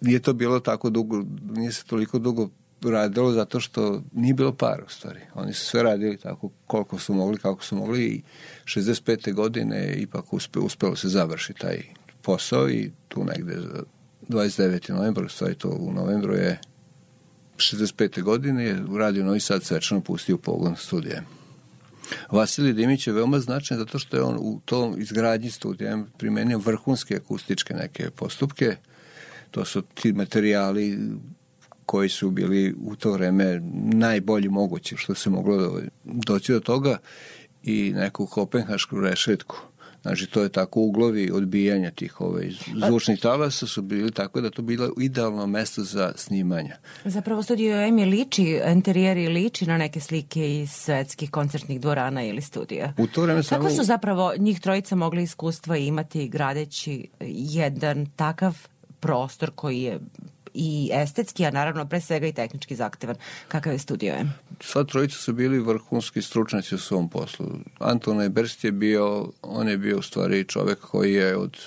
nije 0.00 0.20
to 0.20 0.32
bilo 0.32 0.60
tako 0.60 0.90
dugo 0.90 1.24
nije 1.42 1.72
se 1.72 1.84
toliko 1.84 2.18
dugo 2.18 2.48
radilo 2.90 3.32
zato 3.32 3.60
što 3.60 4.02
nije 4.12 4.34
bilo 4.34 4.52
para 4.52 4.84
u 4.86 4.90
stvari. 4.90 5.20
Oni 5.34 5.52
su 5.52 5.64
sve 5.64 5.82
radili 5.82 6.16
tako 6.16 6.50
koliko 6.66 6.98
su 6.98 7.14
mogli, 7.14 7.38
kako 7.38 7.64
su 7.64 7.76
mogli 7.76 8.04
i 8.04 8.22
65. 8.64 9.32
godine 9.32 9.94
ipak 9.96 10.32
uspe, 10.32 10.58
uspelo 10.58 10.96
se 10.96 11.08
završi 11.08 11.52
taj 11.52 11.82
posao 12.22 12.70
i 12.70 12.90
tu 13.08 13.24
negde 13.24 13.56
29. 14.28 14.92
novembra, 14.92 15.24
u 15.24 15.28
stvari 15.28 15.54
to 15.54 15.68
u 15.68 15.92
novembru 15.92 16.34
je 16.34 16.60
65. 17.56 18.22
godine 18.22 18.64
je 18.64 18.84
Radio 18.98 19.24
Novi 19.24 19.40
Sad 19.40 19.62
svečano 19.62 20.00
pustio 20.00 20.38
pogon 20.38 20.76
studije. 20.76 21.22
Vasilij 22.30 22.72
Dimić 22.72 23.06
je 23.06 23.12
veoma 23.12 23.38
značajan 23.38 23.78
zato 23.78 23.98
što 23.98 24.16
je 24.16 24.22
on 24.22 24.36
u 24.40 24.60
tom 24.64 24.94
izgradnji 24.98 25.50
studija 25.50 26.04
primenio 26.18 26.58
vrhunske 26.58 27.16
akustičke 27.16 27.74
neke 27.74 28.10
postupke. 28.10 28.76
To 29.50 29.64
su 29.64 29.82
ti 29.82 30.12
materijali 30.12 30.98
koji 31.86 32.08
su 32.08 32.30
bili 32.30 32.74
u 32.84 32.96
to 32.96 33.12
vreme 33.12 33.60
najbolji 33.92 34.48
mogući 34.48 34.96
što 34.96 35.14
se 35.14 35.30
moglo 35.30 35.80
doći 36.04 36.52
do 36.52 36.60
toga 36.60 36.98
i 37.62 37.92
neku 37.94 38.26
kopenhašku 38.26 39.00
rešetku 39.00 39.56
Znači, 40.04 40.26
to 40.26 40.42
je 40.42 40.48
tako 40.48 40.80
uglovi 40.80 41.30
odbijanja 41.30 41.90
tih 41.90 42.20
ovaj, 42.20 42.50
zvučnih 42.86 43.20
talasa 43.20 43.66
su 43.66 43.82
bili 43.82 44.10
tako 44.10 44.40
da 44.40 44.50
to 44.50 44.62
bilo 44.62 44.90
idealno 45.00 45.46
mesto 45.46 45.84
za 45.84 46.12
snimanja. 46.16 46.76
Zapravo 47.04 47.42
studio 47.42 47.76
M 47.76 47.96
liči, 47.96 48.60
interijeri 48.72 49.28
liči 49.28 49.66
na 49.66 49.78
neke 49.78 50.00
slike 50.00 50.60
iz 50.60 50.70
svetskih 50.70 51.30
koncertnih 51.30 51.80
dvorana 51.80 52.22
ili 52.22 52.42
studija. 52.42 52.92
U 52.98 53.06
to 53.06 53.22
vreme 53.22 53.42
samo... 53.42 53.62
Kako 53.62 53.74
su 53.74 53.84
zapravo 53.84 54.32
njih 54.38 54.60
trojica 54.60 54.96
mogli 54.96 55.22
iskustva 55.22 55.76
imati 55.76 56.28
gradeći 56.28 57.08
jedan 57.20 58.06
takav 58.16 58.56
prostor 59.00 59.50
koji 59.54 59.82
je 59.82 59.98
i 60.54 60.90
estetski, 60.92 61.46
a 61.46 61.50
naravno 61.50 61.86
pre 61.86 62.00
svega 62.00 62.26
i 62.26 62.32
tehnički 62.32 62.76
zahtevan. 62.76 63.16
Kakav 63.48 63.72
je 63.72 63.78
studio 63.78 64.14
M? 64.14 64.34
Sva 64.60 64.84
trojica 64.84 65.16
su 65.16 65.32
bili 65.32 65.58
vrhunski 65.58 66.22
stručnjaci 66.22 66.74
u 66.74 66.78
svom 66.78 67.08
poslu. 67.08 67.46
Anton 67.78 68.22
Eberst 68.22 68.64
je 68.64 68.72
bio, 68.72 69.32
on 69.42 69.68
je 69.68 69.78
bio 69.78 69.98
u 69.98 70.02
stvari 70.02 70.44
čovek 70.44 70.78
koji 70.80 71.14
je 71.14 71.36
od 71.36 71.58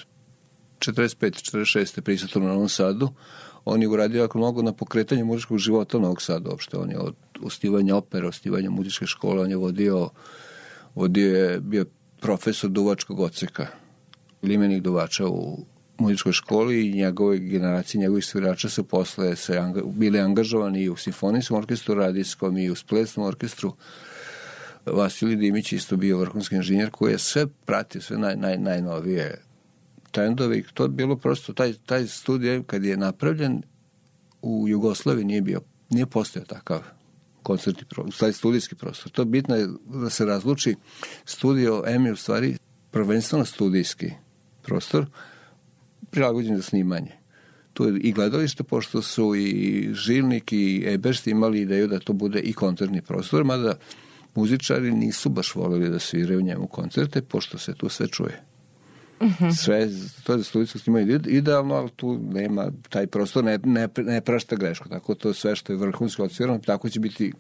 45. 0.80 1.58
46. 1.58 2.02
prisutan 2.02 2.43
u 2.43 2.47
Novom 2.47 2.69
Sadu. 2.69 3.10
On 3.65 3.82
je 3.82 3.88
uradio 3.88 4.21
jako 4.21 4.38
mnogo 4.38 4.62
na 4.62 4.73
pokretanju 4.73 5.26
muzičkog 5.26 5.58
života 5.58 5.97
u 5.97 6.02
Novog 6.02 6.21
Sada 6.21 6.50
uopšte. 6.50 6.78
On 6.78 6.91
je 6.91 7.00
od 7.00 7.15
ostivanja 7.43 7.95
opere, 7.95 8.28
ostivanja 8.28 8.69
muzičke 8.69 9.06
škole, 9.06 9.43
on 9.43 9.50
je 9.50 9.58
vodio, 9.58 10.10
vodio 10.95 11.38
je, 11.38 11.60
bio 11.60 11.86
profesor 12.21 12.69
duvačkog 12.69 13.19
oceka, 13.19 13.67
limenih 14.43 14.84
duvača 14.84 15.28
u 15.28 15.65
muzičkoj 15.99 16.31
školi 16.31 16.88
i 16.88 16.93
njegove 16.93 17.38
generacije, 17.38 18.01
njegovih 18.01 18.25
svirača 18.25 18.69
su 18.69 18.83
posle 18.83 19.36
se 19.36 19.57
anga, 19.57 19.81
bili 19.86 20.19
angažovani 20.19 20.83
i 20.83 20.89
u 20.89 20.95
simfonijskom 20.95 21.57
orkestru 21.57 21.95
radijskom 21.95 22.57
i 22.57 22.69
u 22.69 22.75
splesnom 22.75 23.25
orkestru. 23.25 23.73
Vasilij 24.86 25.36
Dimić 25.36 25.71
isto 25.71 25.97
bio 25.97 26.17
vrhunski 26.17 26.55
inženjer 26.55 26.89
koji 26.91 27.12
je 27.12 27.17
sve 27.17 27.47
pratio, 27.65 28.01
sve 28.01 28.17
naj, 28.17 28.36
naj, 28.36 28.57
najnovije 28.57 29.41
trendove 30.12 30.57
i 30.57 30.63
to 30.73 30.83
je 30.83 30.89
bilo 30.89 31.15
prosto, 31.15 31.53
taj, 31.53 31.73
taj 31.86 32.07
studij 32.07 32.63
kad 32.63 32.83
je 32.83 32.97
napravljen 32.97 33.62
u 34.41 34.65
Jugoslaviji 34.67 35.25
nije 35.25 35.41
bio, 35.41 35.62
nije 35.89 36.05
postao 36.05 36.43
takav 36.43 36.81
koncertni 37.43 37.83
prostor, 37.89 38.19
taj 38.19 38.33
studijski 38.33 38.75
prostor. 38.75 39.12
To 39.12 39.21
je 39.21 39.25
bitno 39.25 39.55
je 39.55 39.67
da 39.86 40.10
se 40.10 40.25
razluči 40.25 40.75
studio 41.25 41.83
M 41.88 42.05
je 42.05 42.12
u 42.12 42.15
stvari 42.15 42.57
prvenstveno 42.91 43.45
studijski 43.45 44.12
prostor, 44.62 45.05
prilagođen 46.17 46.56
za 46.56 46.62
snimanje. 46.62 47.12
Tu 47.73 47.86
je 47.86 47.99
i 47.99 48.12
gledalište, 48.12 48.63
pošto 48.63 49.01
su 49.01 49.36
i 49.36 49.89
Žilnik 49.93 50.53
i 50.53 50.84
Eberst 50.88 51.27
imali 51.27 51.62
ideju 51.62 51.88
da 51.88 51.99
to 51.99 52.13
bude 52.13 52.39
i 52.39 52.53
koncertni 52.53 53.01
prostor, 53.01 53.43
mada 53.43 53.75
muzičari 54.36 54.91
nisu 54.91 55.30
baš 55.30 55.56
voleli 55.56 55.89
da 55.89 55.99
sviraju 55.99 56.41
njemu 56.41 56.67
koncerte, 56.67 57.21
pošto 57.21 57.58
se 57.58 57.73
tu 57.73 57.89
sve 57.89 58.08
čuje. 58.08 58.41
-huh. 59.19 59.56
Sve, 59.56 59.89
to 60.23 60.34
je 60.34 60.38
za 60.38 60.43
studijsko 60.43 60.80
snimanje 60.80 61.19
idealno, 61.27 61.75
ali 61.75 61.89
tu 61.95 62.19
nema, 62.32 62.71
taj 62.89 63.08
prostor 63.08 63.43
ne, 63.43 63.60
ne, 63.63 63.88
ne 63.97 64.21
prašta 64.21 64.56
grešku, 64.56 64.89
tako 64.89 65.15
to 65.15 65.34
sve 65.34 65.56
što 65.56 65.73
je 65.73 65.77
vrhunski 65.77 66.21
odsvirano, 66.21 66.60
tako 66.60 66.89
će 66.89 66.99
biti 66.99 67.34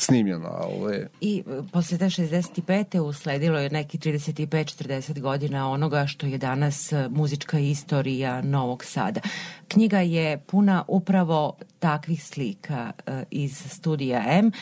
snimljeno, 0.00 0.48
a 0.48 0.66
ovo 0.66 0.88
je... 0.88 1.08
I 1.20 1.42
e, 1.46 1.62
posle 1.72 1.98
te 1.98 2.04
65. 2.04 2.98
usledilo 2.98 3.58
je 3.58 3.70
neki 3.70 3.98
35-40 3.98 5.20
godina 5.20 5.70
onoga 5.70 6.06
što 6.06 6.26
je 6.26 6.38
danas 6.38 6.92
e, 6.92 7.08
muzička 7.08 7.58
istorija 7.58 8.42
Novog 8.42 8.84
Sada. 8.84 9.20
Knjiga 9.68 10.00
je 10.00 10.38
puna 10.38 10.84
upravo 10.88 11.56
takvih 11.80 12.24
slika 12.24 12.92
uh, 13.06 13.14
iz 13.30 13.62
studija 13.68 14.24
M 14.28 14.52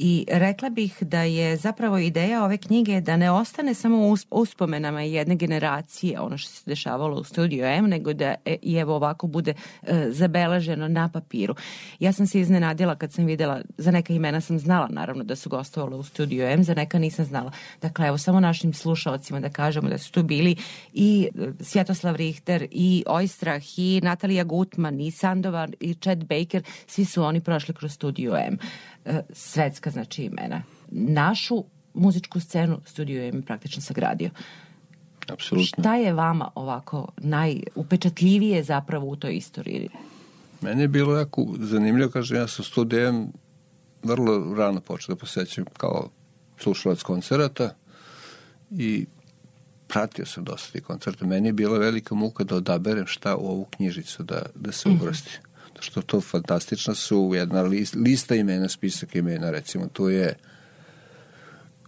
i 0.00 0.24
rekla 0.28 0.70
bih 0.70 0.96
da 1.00 1.22
je 1.22 1.56
zapravo 1.56 1.98
ideja 1.98 2.44
ove 2.44 2.56
knjige 2.56 3.00
da 3.00 3.16
ne 3.16 3.30
ostane 3.30 3.74
samo 3.74 4.08
u 4.08 4.16
uspomenama 4.30 5.02
jedne 5.02 5.34
generacije 5.34 6.20
ono 6.20 6.38
što 6.38 6.50
se 6.50 6.62
dešavalo 6.66 7.20
u 7.20 7.24
studiju 7.24 7.64
M, 7.64 7.88
nego 7.88 8.12
da 8.12 8.34
e, 8.44 8.56
i 8.62 8.74
evo 8.74 8.96
ovako 8.96 9.26
bude 9.26 9.54
uh, 9.82 9.88
zabeleženo 10.08 10.88
na 10.88 11.08
papiru. 11.08 11.54
Ja 12.00 12.12
sam 12.12 12.26
se 12.26 12.40
iznenadila 12.40 12.94
kad 12.94 13.12
sam 13.12 13.24
videla, 13.24 13.60
za 13.78 13.90
neka 13.90 14.12
imena 14.12 14.40
sam 14.40 14.58
znala 14.58 14.88
naravno 14.90 15.24
da 15.24 15.36
su 15.36 15.48
gostovale 15.48 15.96
u 15.96 16.02
studiju 16.02 16.46
M, 16.46 16.64
za 16.64 16.74
neka 16.74 16.98
nisam 16.98 17.24
znala. 17.24 17.50
Dakle, 17.82 18.06
evo 18.06 18.18
samo 18.18 18.40
našim 18.40 18.74
slušalcima 18.74 19.40
da 19.40 19.48
kažemo 19.48 19.88
da 19.88 19.98
su 19.98 20.12
tu 20.12 20.22
bili 20.22 20.56
i 20.92 21.28
Svjetoslav 21.60 22.16
Richter 22.16 22.66
i 22.70 23.04
Ojstrah 23.06 23.62
i 23.76 24.00
Natalija 24.02 24.44
Gutman 24.44 25.00
i 25.00 25.10
Sandovan 25.10 25.72
i 25.80 25.94
Chad 25.94 26.24
Baker 26.24 26.62
svi 26.86 27.04
su 27.04 27.22
oni 27.22 27.40
prošli 27.40 27.74
kroz 27.74 27.92
studio 27.92 28.36
M. 28.36 28.58
E, 29.04 29.22
svetska 29.32 29.87
znači 29.90 30.22
imena. 30.22 30.62
Našu 30.90 31.64
muzičku 31.94 32.40
scenu 32.40 32.80
studio 32.86 33.22
M 33.22 33.42
praktično 33.42 33.82
sagradio. 33.82 34.30
Apsolutno. 35.28 35.82
Šta 35.82 35.96
je 35.96 36.12
vama 36.12 36.50
ovako 36.54 37.08
najupečatljivije 37.16 38.62
zapravo 38.62 39.06
u 39.06 39.16
toj 39.16 39.36
istoriji? 39.36 39.88
Meni 40.60 40.82
je 40.82 40.88
bilo 40.88 41.16
jako 41.16 41.46
zanimljivo, 41.58 42.10
kažem, 42.10 42.36
ja 42.36 42.48
sa 42.48 42.62
studijem 42.62 43.32
vrlo 44.02 44.54
rano 44.54 44.80
počeo 44.80 45.14
da 45.14 45.18
posećam 45.18 45.64
kao 45.76 46.08
slušalac 46.58 47.02
koncerata 47.02 47.74
i 48.70 49.06
pratio 49.88 50.26
sam 50.26 50.44
dosta 50.44 50.72
tih 50.72 50.82
koncerta. 50.82 51.26
Meni 51.26 51.48
je 51.48 51.52
bila 51.52 51.78
velika 51.78 52.14
muka 52.14 52.44
da 52.44 52.56
odaberem 52.56 53.06
šta 53.06 53.36
u 53.36 53.46
ovu 53.46 53.64
knjižicu 53.64 54.22
da, 54.22 54.42
da 54.54 54.72
se 54.72 54.88
mhm. 54.88 55.00
uvrsti. 55.00 55.38
Što 55.80 56.02
to 56.02 56.20
fantastično 56.20 56.94
su 56.94 57.32
jedna 57.34 57.62
list, 57.62 57.94
lista 57.94 58.34
imena, 58.34 58.68
spisak 58.68 59.14
imena, 59.14 59.50
recimo 59.50 59.86
tu 59.86 60.08
je 60.08 60.34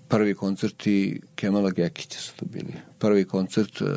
prvi 0.09 0.35
koncerti 0.35 1.21
Kemala 1.35 1.71
Gekića 1.71 2.21
su 2.21 2.33
to 2.37 2.47
bili. 2.47 2.75
Prvi 2.99 3.25
koncert 3.25 3.81
uh, 3.81 3.89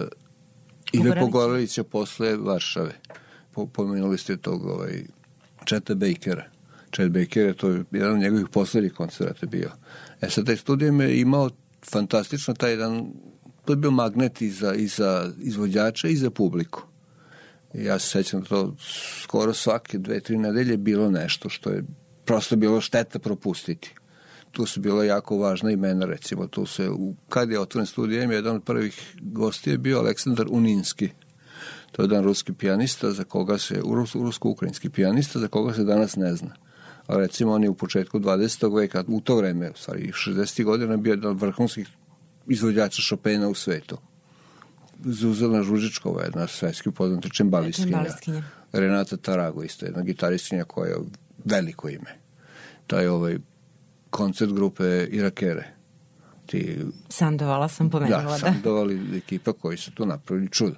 Ive 0.93 1.19
Pogorelića 1.19 1.83
posle 1.83 2.37
Varšave. 2.37 2.93
Po, 3.51 3.65
pomenuli 3.65 4.17
ste 4.17 4.37
tog 4.37 4.65
ovaj, 4.65 5.03
Četa 5.65 5.95
Bakera. 5.95 6.53
Chet 6.93 7.11
Baker 7.11 7.45
je 7.45 7.53
to 7.53 7.69
jedan 7.91 8.13
od 8.13 8.19
njegovih 8.19 8.47
poslednjih 8.51 8.93
koncerta 8.93 9.45
bio. 9.45 9.71
E 10.21 10.29
sad, 10.29 10.45
taj 10.45 10.57
studij 10.57 10.91
me 10.91 11.19
imao 11.19 11.49
fantastično 11.91 12.53
taj 12.53 12.71
jedan, 12.71 13.11
to 13.65 13.73
je 13.73 13.77
bio 13.77 13.91
magnet 13.91 14.41
i 14.41 14.49
za, 14.49 14.73
i 14.73 14.87
za 14.87 15.31
izvođača 15.39 16.07
i 16.07 16.15
za 16.15 16.29
publiku. 16.29 16.83
Ja 17.73 17.99
se 17.99 18.07
sećam 18.07 18.41
da 18.41 18.47
to 18.47 18.75
skoro 19.23 19.53
svake 19.53 19.97
dve, 19.97 20.19
tri 20.19 20.37
nedelje 20.37 20.77
bilo 20.77 21.11
nešto 21.11 21.49
što 21.49 21.69
je 21.69 21.83
prosto 22.25 22.55
bilo 22.55 22.81
šteta 22.81 23.19
propustiti. 23.19 23.95
Tu 24.51 24.65
su 24.65 24.79
bila 24.79 25.05
jako 25.05 25.37
važna 25.37 25.71
imena, 25.71 26.05
recimo, 26.05 26.47
tu 26.47 26.65
se, 26.65 26.89
kad 27.29 27.51
je 27.51 27.59
otvoren 27.59 27.85
studijem, 27.85 28.31
jedan 28.31 28.55
od 28.55 28.63
prvih 28.63 29.15
gosti 29.21 29.69
je 29.69 29.77
bio 29.77 29.99
Aleksandar 29.99 30.47
Uninski. 30.49 31.09
To 31.91 32.01
je 32.01 32.05
jedan 32.05 32.23
ruski 32.23 32.53
pijanista 32.53 33.11
za 33.11 33.23
koga 33.23 33.57
se, 33.57 33.81
rusko-ukrajinski 34.13 34.89
pijanista 34.89 35.39
za 35.39 35.47
koga 35.47 35.73
se 35.73 35.83
danas 35.83 36.15
ne 36.15 36.35
zna. 36.35 36.55
A 37.07 37.17
recimo 37.17 37.51
on 37.51 37.63
je 37.63 37.69
u 37.69 37.75
početku 37.75 38.19
20. 38.19 38.75
veka, 38.75 39.03
u 39.07 39.21
to 39.21 39.35
vreme, 39.35 39.71
u 39.71 39.75
stvari 39.75 40.11
60. 40.11 40.63
godina, 40.63 40.97
bio 40.97 41.11
jedan 41.11 41.31
od 41.31 41.41
vrhunskih 41.41 41.87
izvođača 42.47 43.01
Chopina 43.09 43.49
u 43.49 43.53
svetu. 43.53 43.97
Zuzana 45.05 45.63
Žužičkova, 45.63 46.23
jedna 46.23 46.47
svetski 46.47 46.91
poznata 46.91 47.29
čembalistkinja. 47.29 48.05
Renata 48.73 49.17
Tarago, 49.17 49.63
isto 49.63 49.85
jedna 49.85 50.01
gitaristkinja 50.01 50.63
koja 50.63 50.89
je 50.89 50.97
veliko 51.45 51.89
ime. 51.89 52.17
Taj 52.87 53.07
ovaj 53.07 53.37
koncert 54.09 54.51
grupe 54.51 55.07
Irakere. 55.11 55.67
Ti, 56.45 56.85
Sandovala 57.09 57.67
sam 57.67 57.89
pomenula, 57.89 58.21
da. 58.21 58.29
Da, 58.29 58.37
Sandovali 58.37 59.17
ekipa 59.17 59.53
koji 59.53 59.77
su 59.77 59.91
tu 59.91 60.05
napravili 60.05 60.49
čudo. 60.49 60.75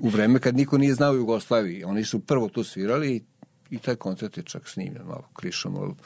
U 0.00 0.08
vreme 0.08 0.38
kad 0.38 0.56
niko 0.56 0.78
nije 0.78 0.94
znao 0.94 1.14
Jugoslaviji, 1.14 1.84
oni 1.84 2.04
su 2.04 2.20
prvo 2.20 2.48
tu 2.48 2.64
svirali 2.64 3.16
i 3.16 3.22
i 3.70 3.78
taj 3.78 3.96
koncert 3.96 4.36
je 4.36 4.42
čak 4.42 4.68
snimljen 4.68 5.06
malo 5.06 5.28
krišom. 5.36 5.96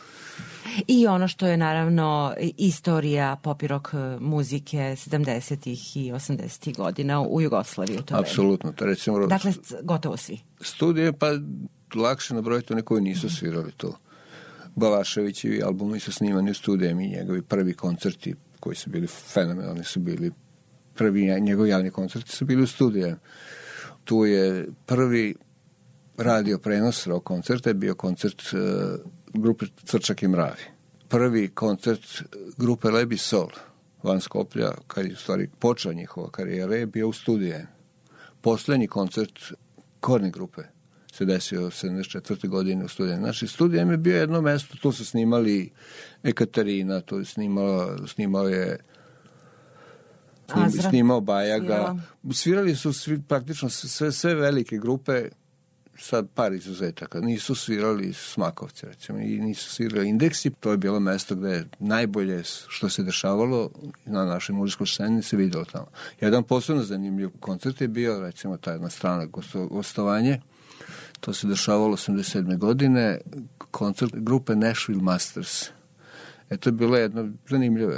I 0.86 1.06
ono 1.06 1.28
što 1.28 1.46
je 1.46 1.56
naravno 1.56 2.34
istorija 2.56 3.36
pop 3.42 3.62
rock 3.62 3.88
e, 3.94 3.96
muzike 4.20 4.76
70. 4.76 5.68
i 5.94 6.12
80. 6.12 6.76
godina 6.76 7.20
u 7.20 7.40
Jugoslaviji 7.40 7.98
u 7.98 8.02
to 8.02 8.16
Apsolutno. 8.16 8.72
To 8.72 8.86
recimo, 8.86 9.26
dakle, 9.26 9.52
gotovo 9.82 10.16
svi. 10.16 10.38
Studije, 10.60 11.12
pa 11.12 11.26
lakše 11.94 12.34
nabrojiti 12.34 12.72
one 12.72 12.82
koji 12.82 13.02
nisu 13.02 13.30
svirali 13.30 13.72
to. 13.76 13.98
Balaševićevi 14.76 15.62
albumi 15.62 16.00
su 16.00 16.12
snimani 16.12 16.50
u 16.50 16.54
studijama 16.54 17.02
i 17.02 17.08
njegovi 17.08 17.42
prvi 17.42 17.74
koncerti 17.74 18.34
koji 18.60 18.76
su 18.76 18.90
bili 18.90 19.06
fenomenalni 19.06 19.84
su 19.84 20.00
bili 20.00 20.30
prvi 20.94 21.40
njegovi 21.40 21.70
javni 21.70 21.90
koncerti 21.90 22.32
su 22.32 22.44
bili 22.44 22.62
u 22.62 22.66
studijama. 22.66 23.16
Tu 24.04 24.24
je 24.24 24.66
prvi 24.86 25.34
radio 26.18 26.58
prenos 26.58 27.06
rock 27.06 27.26
koncerta 27.26 27.70
je 27.70 27.74
bio 27.74 27.94
koncert 27.94 28.42
uh, 28.42 28.60
grupe 29.34 29.66
Crčak 29.84 30.22
i 30.22 30.28
Mravi. 30.28 30.62
Prvi 31.08 31.48
koncert 31.48 32.22
grupe 32.56 32.90
Lebi 32.90 33.16
Sol 33.16 33.48
van 34.02 34.20
Skoplja, 34.20 34.70
kad 34.86 35.06
je 35.06 35.12
u 35.12 35.16
stvari 35.16 35.48
počela 35.58 35.94
njihova 35.94 36.30
karijera, 36.30 36.74
je 36.74 36.86
bio 36.86 37.08
u 37.08 37.12
studije. 37.12 37.66
Poslednji 38.40 38.86
koncert 38.86 39.38
korne 40.00 40.30
grupe 40.30 40.62
se 41.12 41.24
desio 41.24 41.60
74. 41.60 42.48
godine 42.48 42.84
u 42.84 42.88
studiju. 42.88 43.16
Znači, 43.16 43.46
studija 43.46 43.82
je 43.82 43.96
bio 43.96 44.16
jedno 44.16 44.40
mesto, 44.40 44.76
tu 44.76 44.92
su 44.92 45.04
snimali 45.04 45.70
Ekaterina, 46.22 47.00
tu 47.00 47.18
je 47.18 47.24
snimala, 47.24 48.06
snimao 48.06 48.48
je 48.48 48.78
Snim, 50.52 50.64
Azra. 50.64 50.90
snimao 50.90 51.20
Bajaga. 51.20 51.96
Svirali 52.32 52.76
su 52.76 52.92
svi, 52.92 53.22
praktično 53.28 53.68
sve, 53.68 54.12
sve 54.12 54.34
velike 54.34 54.78
grupe 54.78 55.28
sa 55.98 56.22
par 56.34 56.52
izuzetaka. 56.52 57.20
Nisu 57.20 57.54
svirali 57.54 58.12
Smakovci, 58.12 58.86
recimo, 58.86 59.18
i 59.18 59.38
nisu 59.40 59.70
svirali 59.70 60.08
Indeksi. 60.08 60.50
To 60.50 60.70
je 60.70 60.76
bilo 60.76 61.00
mesto 61.00 61.34
gde 61.34 61.48
je 61.48 61.68
najbolje 61.78 62.42
što 62.68 62.88
se 62.88 63.02
dešavalo 63.02 63.70
na 64.06 64.24
našoj 64.24 64.54
muzičkoj 64.54 64.86
sceni 64.86 65.22
se 65.22 65.36
videlo 65.36 65.64
tamo. 65.64 65.86
Jedan 66.20 66.42
posebno 66.44 66.82
zanimljiv 66.82 67.30
koncert 67.40 67.80
je 67.80 67.88
bio, 67.88 68.20
recimo, 68.20 68.56
ta 68.56 68.72
jedna 68.72 68.90
strana 68.90 69.26
gosto- 69.26 69.68
gostovanje. 69.68 70.40
To 71.20 71.32
se 71.32 71.46
dešavalo 71.46 71.96
87. 71.96 72.56
godine, 72.56 73.18
koncert 73.70 74.12
grupe 74.14 74.56
Nashville 74.56 75.02
Masters. 75.02 75.68
E, 76.50 76.56
to 76.56 76.68
je 76.68 76.72
bilo 76.72 76.96
jedno 76.96 77.32
zanimljivo 77.48 77.92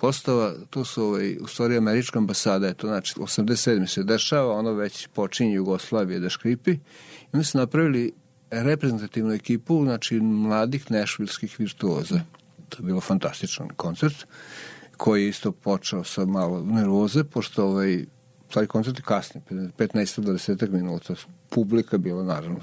postava, 0.00 0.54
tu 0.70 0.84
su 0.84 1.04
ovaj, 1.04 1.36
u 1.40 1.46
stvari 1.46 1.76
američka 1.76 2.18
ambasada, 2.18 2.66
je 2.66 2.74
to 2.74 2.86
znači 2.86 3.14
87. 3.14 3.86
se 3.86 4.02
dešava, 4.02 4.54
ono 4.54 4.72
već 4.72 5.06
počinje 5.06 5.54
Jugoslavije 5.54 6.20
da 6.20 6.28
škripi 6.28 6.70
i 6.70 6.78
oni 7.32 7.44
su 7.44 7.58
napravili 7.58 8.12
reprezentativnu 8.50 9.32
ekipu, 9.32 9.84
znači 9.84 10.20
mladih 10.20 10.90
nešvilskih 10.90 11.58
virtuoza. 11.58 12.20
To 12.68 12.78
je 12.78 12.86
bilo 12.86 13.00
fantastičan 13.00 13.68
koncert 13.76 14.26
koji 14.96 15.22
je 15.22 15.28
isto 15.28 15.52
počeo 15.52 16.04
sa 16.04 16.24
malo 16.24 16.62
nervoze, 16.62 17.24
pošto 17.24 17.64
ovaj, 17.64 18.04
stvari 18.48 18.66
koncert 18.66 18.98
je 18.98 19.02
kasni, 19.02 19.40
15-20 19.50 20.70
minuta. 20.70 21.14
Publika 21.48 21.98
bila 21.98 22.24
naravno 22.24 22.60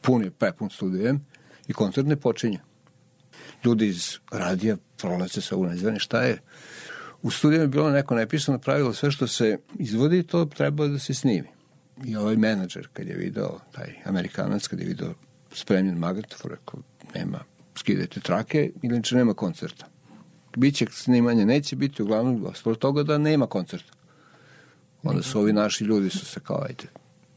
pun 0.00 0.22
je 0.22 0.30
prepun 0.30 0.70
studijem 0.70 1.24
i 1.68 1.72
koncert 1.72 2.06
ne 2.06 2.16
počinje 2.16 2.60
ljudi 3.64 3.86
iz 3.86 4.18
radija 4.30 4.76
prolaze 4.96 5.40
sa 5.40 5.56
unazvani 5.56 5.98
šta 5.98 6.22
je. 6.22 6.38
U 7.22 7.30
studiju 7.30 7.60
je 7.60 7.68
bilo 7.68 7.90
neko 7.90 8.14
nepisano 8.14 8.58
pravilo, 8.58 8.94
sve 8.94 9.10
što 9.10 9.26
se 9.26 9.58
izvodi, 9.78 10.22
to 10.22 10.44
treba 10.44 10.86
da 10.86 10.98
se 10.98 11.14
snimi. 11.14 11.48
I 12.04 12.16
ovaj 12.16 12.36
menadžer, 12.36 12.88
kad 12.92 13.06
je 13.06 13.16
video, 13.16 13.58
taj 13.72 13.94
amerikanac, 14.04 14.66
kad 14.66 14.80
je 14.80 14.86
video 14.86 15.14
spremljen 15.52 15.98
magnetofon, 15.98 16.50
rekao, 16.50 16.80
nema, 17.14 17.38
skidajte 17.74 18.20
trake, 18.20 18.70
inače 18.82 19.16
nema 19.16 19.34
koncerta. 19.34 19.86
Biće 20.56 20.86
snimanje, 20.90 21.46
neće 21.46 21.76
biti, 21.76 22.02
uglavnom, 22.02 22.46
ostalo 22.46 22.76
toga 22.76 23.02
da 23.02 23.18
nema 23.18 23.46
koncerta. 23.46 23.92
Onda 25.02 25.22
su 25.22 25.40
ovi 25.40 25.52
naši 25.52 25.84
ljudi 25.84 26.10
su 26.10 26.26
se 26.26 26.40
kao, 26.40 26.62
ajde, 26.68 26.84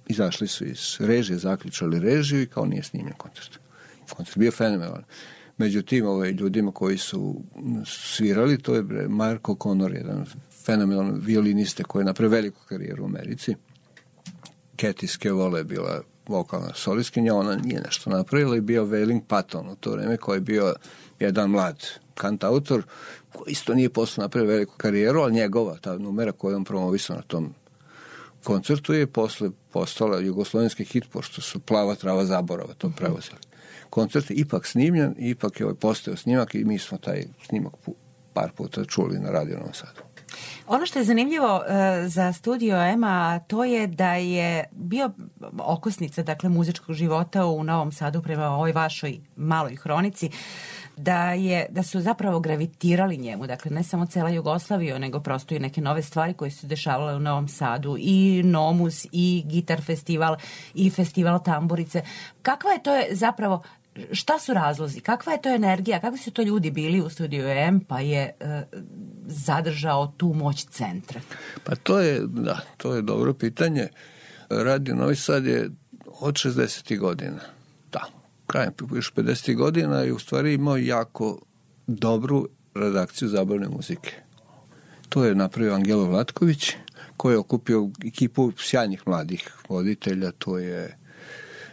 izašli 0.07 0.47
su 0.47 0.65
iz 0.65 0.97
režije, 0.99 1.39
zaključali 1.39 1.99
režiju 1.99 2.41
i 2.41 2.47
kao 2.47 2.65
nije 2.65 2.83
snimljen 2.83 3.13
koncert. 3.17 3.59
Koncert 4.09 4.37
bio 4.37 4.51
fenomenalan. 4.51 5.03
Međutim, 5.59 6.05
ovaj, 6.05 6.31
ljudima 6.31 6.71
koji 6.71 6.97
su 6.97 7.35
svirali, 7.85 8.57
to 8.57 8.75
je 8.75 8.83
Marko 9.09 9.57
Conor, 9.63 9.93
jedan 9.93 10.25
fenomenalan 10.65 11.21
violiniste 11.25 11.83
koji 11.83 12.01
je 12.01 12.05
napravio 12.05 12.35
veliku 12.35 12.61
karijeru 12.65 13.03
u 13.03 13.05
Americi. 13.05 13.55
Cathy 14.77 15.07
Skevole 15.07 15.59
je 15.59 15.63
bila 15.63 16.01
vokalna 16.27 16.73
solistkinja, 16.75 17.35
ona 17.35 17.55
nije 17.55 17.81
nešto 17.81 18.09
napravila 18.09 18.55
i 18.55 18.61
bio 18.61 18.85
Wailing 18.85 19.21
Patton 19.27 19.69
u 19.69 19.75
to 19.75 19.91
vreme 19.91 20.17
koji 20.17 20.37
je 20.37 20.41
bio 20.41 20.75
jedan 21.19 21.49
mlad 21.49 21.87
kantautor 22.13 22.83
koji 23.33 23.51
isto 23.51 23.73
nije 23.73 23.89
posle 23.89 24.21
napravio 24.21 24.51
veliku 24.51 24.73
karijeru, 24.77 25.21
ali 25.21 25.33
njegova 25.33 25.77
ta 25.81 25.97
numera 25.97 26.31
koju 26.31 26.55
on 26.55 26.63
promovisao 26.63 27.15
na 27.15 27.21
tom 27.21 27.53
koncertu 28.43 28.93
je 28.93 29.07
posle 29.07 29.49
postala 29.71 30.19
jugoslovenski 30.19 30.85
hit, 30.85 31.05
pošto 31.11 31.41
su 31.41 31.59
plava 31.59 31.95
trava 31.95 32.25
zaborava 32.25 32.73
to 32.73 32.91
prevozili. 32.97 33.48
Koncert 33.89 34.31
ipak 34.31 34.65
snimljen, 34.65 35.15
ipak 35.17 35.59
je 35.59 35.65
ovaj 35.65 35.75
postao 35.79 36.15
snimak 36.15 36.55
i 36.55 36.63
mi 36.63 36.79
smo 36.79 36.97
taj 36.97 37.23
snimak 37.47 37.73
par 38.33 38.51
puta 38.51 38.85
čuli 38.85 39.19
na 39.19 39.31
radio 39.31 39.57
Novom 39.57 39.73
Sadu. 39.73 40.01
Ono 40.67 40.85
što 40.85 40.99
je 40.99 41.05
zanimljivo 41.05 41.61
e, 41.63 42.07
za 42.07 42.33
studio 42.33 42.77
Ema, 42.77 43.39
to 43.47 43.63
je 43.63 43.87
da 43.87 44.13
je 44.13 44.63
bio 44.71 45.11
okosnica 45.57 46.23
dakle 46.23 46.49
muzičkog 46.49 46.95
života 46.95 47.45
u 47.45 47.63
Novom 47.63 47.91
Sadu 47.91 48.21
prema 48.21 48.49
ovoj 48.49 48.71
vašoj 48.71 49.19
maloj 49.35 49.75
hronici 49.75 50.29
da 50.97 51.33
je 51.33 51.65
da 51.69 51.83
su 51.83 52.01
zapravo 52.01 52.39
gravitirali 52.39 53.17
njemu, 53.17 53.47
dakle 53.47 53.71
ne 53.71 53.83
samo 53.83 54.05
cela 54.05 54.29
Jugoslavija, 54.29 54.99
nego 54.99 55.19
prosto 55.19 55.55
i 55.55 55.59
neke 55.59 55.81
nove 55.81 56.01
stvari 56.01 56.33
koje 56.33 56.51
su 56.51 56.67
dešavale 56.67 57.15
u 57.15 57.19
Novom 57.19 57.47
Sadu 57.47 57.95
i 57.99 58.43
Nomus 58.43 59.05
i 59.11 59.43
Gitar 59.45 59.81
festival 59.81 60.35
i 60.73 60.89
festival 60.89 61.43
Tamburice. 61.43 62.01
Kakva 62.41 62.71
je 62.71 62.83
to 62.83 62.95
je 62.95 63.15
zapravo 63.15 63.63
šta 64.11 64.39
su 64.39 64.53
razlozi? 64.53 64.99
Kakva 64.99 65.33
je 65.33 65.41
to 65.41 65.49
energija? 65.49 65.99
Kakvi 65.99 66.17
su 66.17 66.31
to 66.31 66.41
ljudi 66.41 66.71
bili 66.71 67.01
u 67.01 67.09
studiju 67.09 67.47
M 67.47 67.79
pa 67.79 67.99
je 67.99 68.31
e, 68.39 68.63
zadržao 69.25 70.13
tu 70.17 70.33
moć 70.33 70.65
centra? 70.65 71.21
Pa 71.63 71.75
to 71.75 71.99
je, 71.99 72.21
da, 72.27 72.59
to 72.77 72.95
je 72.95 73.01
dobro 73.01 73.33
pitanje. 73.33 73.87
Radio 74.49 74.95
Novi 74.95 75.15
Sad 75.15 75.45
je 75.45 75.69
od 76.05 76.33
60. 76.33 76.97
godina, 76.97 77.39
da, 77.91 78.05
krajem 78.47 78.73
još 78.95 79.13
50. 79.13 79.55
godina 79.55 80.03
i 80.05 80.11
u 80.11 80.19
stvari 80.19 80.53
imao 80.53 80.77
jako 80.77 81.39
dobru 81.87 82.49
redakciju 82.75 83.29
zabavne 83.29 83.67
muzike. 83.69 84.13
To 85.09 85.25
je 85.25 85.35
napravio 85.35 85.73
Angelo 85.73 86.05
Vlatković, 86.05 86.71
koji 87.17 87.33
je 87.33 87.37
okupio 87.37 87.89
ekipu 88.05 88.51
sjajnih 88.57 89.07
mladih 89.07 89.51
voditelja, 89.69 90.31
to 90.31 90.57
je 90.57 90.97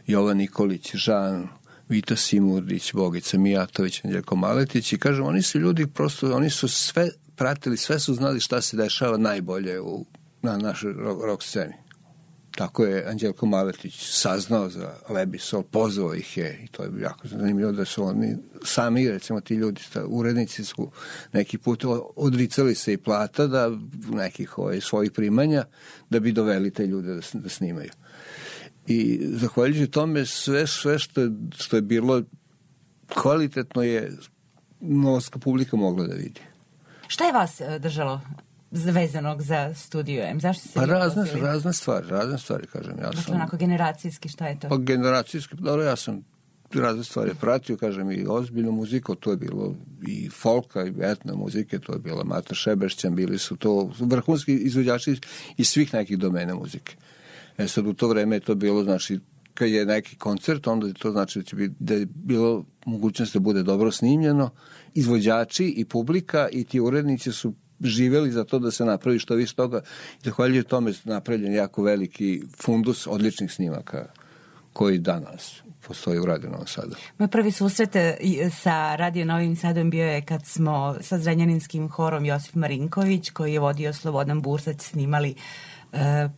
Jovan 0.07 0.37
Nikolić, 0.37 0.95
Žan, 0.95 1.49
Vito 1.89 2.16
Simurdić, 2.16 2.93
Bogica 2.93 3.39
Mijatović, 3.39 4.05
Anđelko 4.05 4.37
Maletić 4.37 4.93
i 4.93 4.99
kažem, 4.99 5.24
oni 5.24 5.43
su 5.43 5.59
ljudi 5.59 5.87
prosto, 5.87 6.37
oni 6.37 6.51
su 6.51 6.68
sve 6.68 7.09
pratili, 7.37 7.76
sve 7.76 8.01
su 8.01 8.14
znali 8.14 8.41
šta 8.41 8.61
se 8.61 8.76
dešava 8.76 9.16
najbolje 9.16 9.80
u, 9.80 10.05
na 10.43 10.57
našoj 10.57 10.93
rock, 11.26 11.43
sceni. 11.43 11.74
Tako 12.51 12.84
je 12.84 13.07
Anđelko 13.09 13.47
Maletić 13.47 13.95
saznao 14.11 14.70
za 14.70 14.95
Lebisol, 15.09 15.62
pozvao 15.62 16.14
ih 16.14 16.37
je 16.37 16.61
i 16.64 16.68
to 16.68 16.82
je 16.82 16.91
jako 17.01 17.28
zanimljivo 17.28 17.72
da 17.72 17.84
su 17.84 18.05
oni 18.05 18.37
sami, 18.64 19.09
recimo 19.09 19.41
ti 19.41 19.55
ljudi, 19.55 19.82
sta- 19.82 20.07
urednici 20.07 20.64
su 20.64 20.91
neki 21.32 21.59
put 21.59 21.84
odricali 22.16 22.74
se 22.74 22.93
i 22.93 22.97
plata 22.97 23.47
da 23.47 23.70
nekih 24.11 24.59
ovaj, 24.59 24.80
svojih 24.80 25.12
primanja 25.12 25.64
da 26.11 26.20
bi 26.20 26.32
doveli 26.32 26.70
te 26.70 26.87
ljude 26.87 27.14
da, 27.14 27.20
da 27.32 27.49
snimaju. 27.49 27.91
I 28.87 29.20
zahvaljujući 29.22 29.91
tome 29.91 30.26
sve, 30.26 30.66
sve 30.66 30.99
što, 30.99 31.20
je, 31.20 31.30
što 31.59 31.76
je 31.76 31.82
bilo 31.82 32.22
kvalitetno 33.09 33.82
je 33.82 34.12
novoska 34.80 35.39
publika 35.39 35.76
mogla 35.76 36.07
da 36.07 36.14
vidi. 36.14 36.41
Šta 37.09 37.24
je 37.24 37.32
vas 37.32 37.61
e, 37.61 37.78
držalo 37.78 38.20
vezanog 38.70 39.43
za 39.43 39.74
studio 39.74 40.24
M? 40.24 40.41
Zašto 40.41 40.68
ste 40.68 40.74
Pa 40.74 40.84
razne, 40.84 41.22
odlazili? 41.22 41.41
razne 41.47 41.72
stvari, 41.72 42.07
razne 42.09 42.39
stvari, 42.39 42.66
kažem. 42.66 42.95
Ja 42.99 43.05
Dakle, 43.07 43.22
sam, 43.22 43.34
onako 43.34 43.57
generacijski, 43.57 44.28
šta 44.28 44.47
je 44.47 44.61
to? 44.61 44.68
pa 44.68 44.76
generacijski, 44.76 45.55
dobro, 45.59 45.82
ja 45.84 45.97
sam 45.97 46.24
razne 46.74 47.05
stvari 47.05 47.30
pratio, 47.41 47.76
kažem, 47.76 48.11
i 48.11 48.26
ozbiljnu 48.28 48.72
muziku, 48.72 49.14
to 49.14 49.30
je 49.30 49.37
bilo 49.37 49.74
i 50.07 50.30
folka, 50.30 50.87
i 50.87 50.93
etna 51.01 51.34
muzike, 51.34 51.78
to 51.78 51.93
je 51.93 51.99
bila 51.99 52.24
Mata 52.24 52.55
Šeberšćan, 52.55 53.14
bili 53.14 53.39
su 53.39 53.57
to 53.57 53.91
vrhunski 54.01 54.55
izvođači 54.55 55.20
iz 55.57 55.68
svih 55.68 55.95
nekih 55.95 56.18
domena 56.18 56.55
muzike. 56.55 56.97
E 57.59 57.69
sad, 57.69 57.87
u 57.87 57.93
to 57.93 58.09
vreme 58.09 58.37
je 58.37 58.41
to 58.41 58.55
bilo, 58.55 58.85
znači, 58.85 59.21
kad 59.55 59.69
je 59.69 59.87
neki 59.87 60.17
koncert, 60.17 60.67
onda 60.67 60.87
je 60.87 60.95
to 60.95 61.11
znači 61.11 61.39
da, 61.39 61.45
će 61.45 61.57
biti, 61.57 61.75
da 61.79 61.95
je 61.95 62.07
bilo 62.15 62.65
mogućnost 62.87 63.35
da 63.35 63.41
bude 63.41 63.63
dobro 63.63 63.93
snimljeno. 63.93 64.51
Izvođači 64.95 65.65
i 65.65 65.85
publika 65.85 66.49
i 66.53 66.65
ti 66.65 66.81
urednici 66.81 67.33
su 67.33 67.55
živeli 67.81 68.33
za 68.33 68.45
to 68.45 68.59
da 68.59 68.71
se 68.71 68.85
napravi 68.85 69.19
što 69.19 69.35
više 69.35 69.55
toga. 69.55 69.81
I 70.21 70.25
zahvaljuju 70.25 70.65
tome 70.65 70.93
napravljen 71.05 71.55
jako 71.55 71.83
veliki 71.83 72.43
fundus 72.63 73.07
odličnih 73.07 73.53
snimaka 73.53 74.07
koji 74.73 74.99
danas 74.99 75.63
postoji 75.89 76.19
u 76.19 76.27
Radio 76.27 76.51
Novom 76.51 76.67
Sadu. 76.67 76.95
Moj 77.19 77.29
prvi 77.29 77.53
susret 77.53 77.97
e, 77.97 78.17
sa 78.63 78.97
Radio 78.97 79.25
Novim 79.25 79.57
Sadom 79.57 79.91
bio 79.91 80.07
je 80.07 80.23
kad 80.23 80.47
smo 80.47 80.97
sa 81.01 81.19
Zrenjaninskim 81.19 81.89
horom 81.89 82.25
Josif 82.25 82.55
Marinković, 82.55 83.31
koji 83.31 83.53
je 83.53 83.61
vodio 83.61 83.93
Slobodan 83.93 84.41
Bursać, 84.41 84.81
snimali 84.81 85.31
e, 85.31 85.35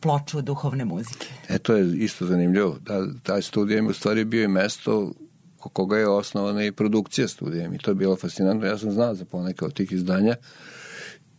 ploču 0.00 0.42
duhovne 0.42 0.84
muzike. 0.84 1.26
E, 1.48 1.58
to 1.58 1.76
je 1.76 1.96
isto 1.96 2.26
zanimljivo. 2.26 2.78
Da, 2.80 3.06
taj 3.22 3.42
studij 3.42 3.80
u 3.80 3.92
stvari 3.92 4.24
bio 4.24 4.44
i 4.44 4.48
mesto 4.48 5.12
ko 5.58 5.68
koga 5.68 5.98
je 5.98 6.08
osnovana 6.08 6.64
i 6.64 6.72
produkcija 6.72 7.28
studija 7.28 7.70
i 7.74 7.78
to 7.78 7.90
je 7.90 7.94
bilo 7.94 8.16
fascinantno. 8.16 8.66
Ja 8.66 8.78
sam 8.78 8.92
znao 8.92 9.14
za 9.14 9.24
poneke 9.24 9.64
od 9.64 9.72
tih 9.72 9.92
izdanja. 9.92 10.36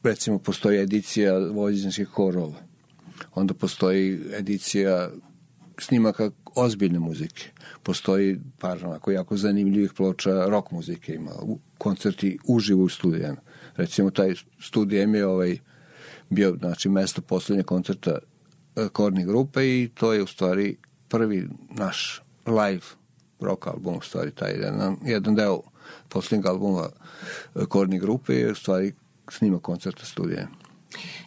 Recimo, 0.03 0.39
postoji 0.39 0.79
edicija 0.79 1.37
vojvođanskih 1.37 2.07
horova. 2.07 2.61
Onda 3.35 3.53
postoji 3.53 4.19
edicija 4.33 5.09
snimaka 5.77 6.31
ozbiljne 6.55 6.99
muzike. 6.99 7.49
Postoji 7.83 8.39
par 8.59 8.85
onako 8.85 9.11
jako 9.11 9.37
zanimljivih 9.37 9.93
ploča 9.93 10.45
rock 10.45 10.71
muzike 10.71 11.13
ima. 11.13 11.31
Koncerti 11.77 12.37
uživo 12.47 12.83
u 12.83 12.89
studijama. 12.89 13.37
Recimo, 13.75 14.11
taj 14.11 14.35
studijem 14.59 15.15
je 15.15 15.25
ovaj, 15.25 15.57
bio 16.29 16.55
znači, 16.59 16.89
mesto 16.89 17.21
poslednje 17.21 17.63
koncerta 17.63 18.11
e, 18.75 18.87
Korni 18.89 19.25
grupe 19.25 19.65
i 19.65 19.89
to 19.93 20.13
je 20.13 20.23
u 20.23 20.27
stvari 20.27 20.77
prvi 21.09 21.49
naš 21.69 22.21
live 22.45 22.85
rock 23.39 23.67
album, 23.67 23.97
u 23.97 24.01
stvari 24.01 24.31
taj 24.31 24.51
jedan, 24.51 24.97
jedan 25.05 25.35
deo 25.35 25.61
poslednjeg 26.09 26.45
albuma 26.45 26.89
e, 27.55 27.65
Korni 27.65 27.99
grupe 27.99 28.33
je 28.33 28.51
u 28.51 28.55
stvari 28.55 28.93
snima 29.31 29.59
koncerta 29.59 30.05
studija. 30.05 30.47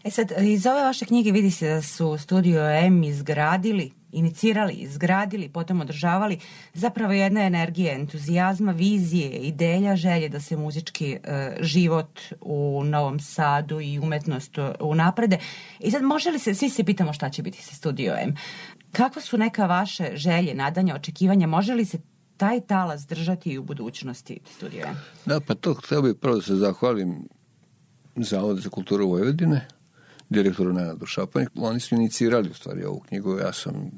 E 0.04 0.10
sad, 0.10 0.32
iz 0.40 0.66
ove 0.66 0.82
vaše 0.82 1.04
knjige 1.04 1.32
vidi 1.32 1.50
se 1.50 1.68
da 1.68 1.82
su 1.82 2.18
Studio 2.18 2.70
M 2.70 3.04
izgradili 3.04 3.92
inicirali, 4.12 4.72
izgradili, 4.72 5.48
potom 5.48 5.80
održavali 5.80 6.38
zapravo 6.74 7.12
jedna 7.12 7.42
energija 7.42 7.94
entuzijazma, 7.94 8.72
vizije, 8.72 9.30
ideja, 9.30 9.96
želje 9.96 10.28
da 10.28 10.40
se 10.40 10.56
muzički 10.56 11.12
e, 11.12 11.56
život 11.60 12.20
u 12.40 12.82
Novom 12.84 13.20
Sadu 13.20 13.80
i 13.80 13.98
umetnost 13.98 14.58
unaprede. 14.80 15.38
I 15.80 15.90
sad 15.90 16.02
može 16.02 16.30
li 16.30 16.38
se, 16.38 16.54
svi 16.54 16.70
se 16.70 16.84
pitamo 16.84 17.12
šta 17.12 17.30
će 17.30 17.42
biti 17.42 17.62
sa 17.62 17.74
Studio 17.74 18.14
M. 18.20 18.34
Kakva 18.92 19.22
su 19.22 19.38
neka 19.38 19.66
vaše 19.66 20.10
želje, 20.14 20.54
nadanja, 20.54 20.94
očekivanja? 20.94 21.46
Može 21.46 21.74
li 21.74 21.84
se 21.84 21.98
taj 22.36 22.60
talas 22.60 23.06
držati 23.06 23.50
i 23.50 23.58
u 23.58 23.62
budućnosti 23.62 24.40
Studio 24.56 24.86
M? 24.86 24.96
Da, 25.26 25.40
pa 25.40 25.54
to 25.54 25.74
htio 25.74 26.02
bih 26.02 26.14
prvo 26.20 26.36
da 26.36 26.42
se 26.42 26.54
zahvalim 26.54 27.28
Zavod 28.16 28.60
za 28.60 28.68
kulturu 28.68 29.08
Vojvodine, 29.08 29.68
direktoru 30.32 30.72
Nenadu 30.72 31.06
Šapanj. 31.06 31.46
Oni 31.54 31.80
su 31.80 31.94
inicirali 31.94 32.50
u 32.50 32.54
stvari 32.54 32.84
ovu 32.84 33.00
knjigu. 33.00 33.38
Ja 33.38 33.52
sam, 33.52 33.90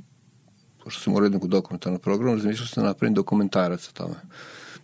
pošto 0.85 1.01
sam 1.03 1.15
u 1.15 1.21
rednog 1.21 1.49
dokumentarnog 1.49 2.01
programu, 2.01 2.37
razmišljao 2.37 2.67
sam 2.67 2.83
da 2.83 2.89
napravim 2.89 3.15
dokumentarac 3.15 3.89
o 3.89 3.93
tome. 3.93 4.15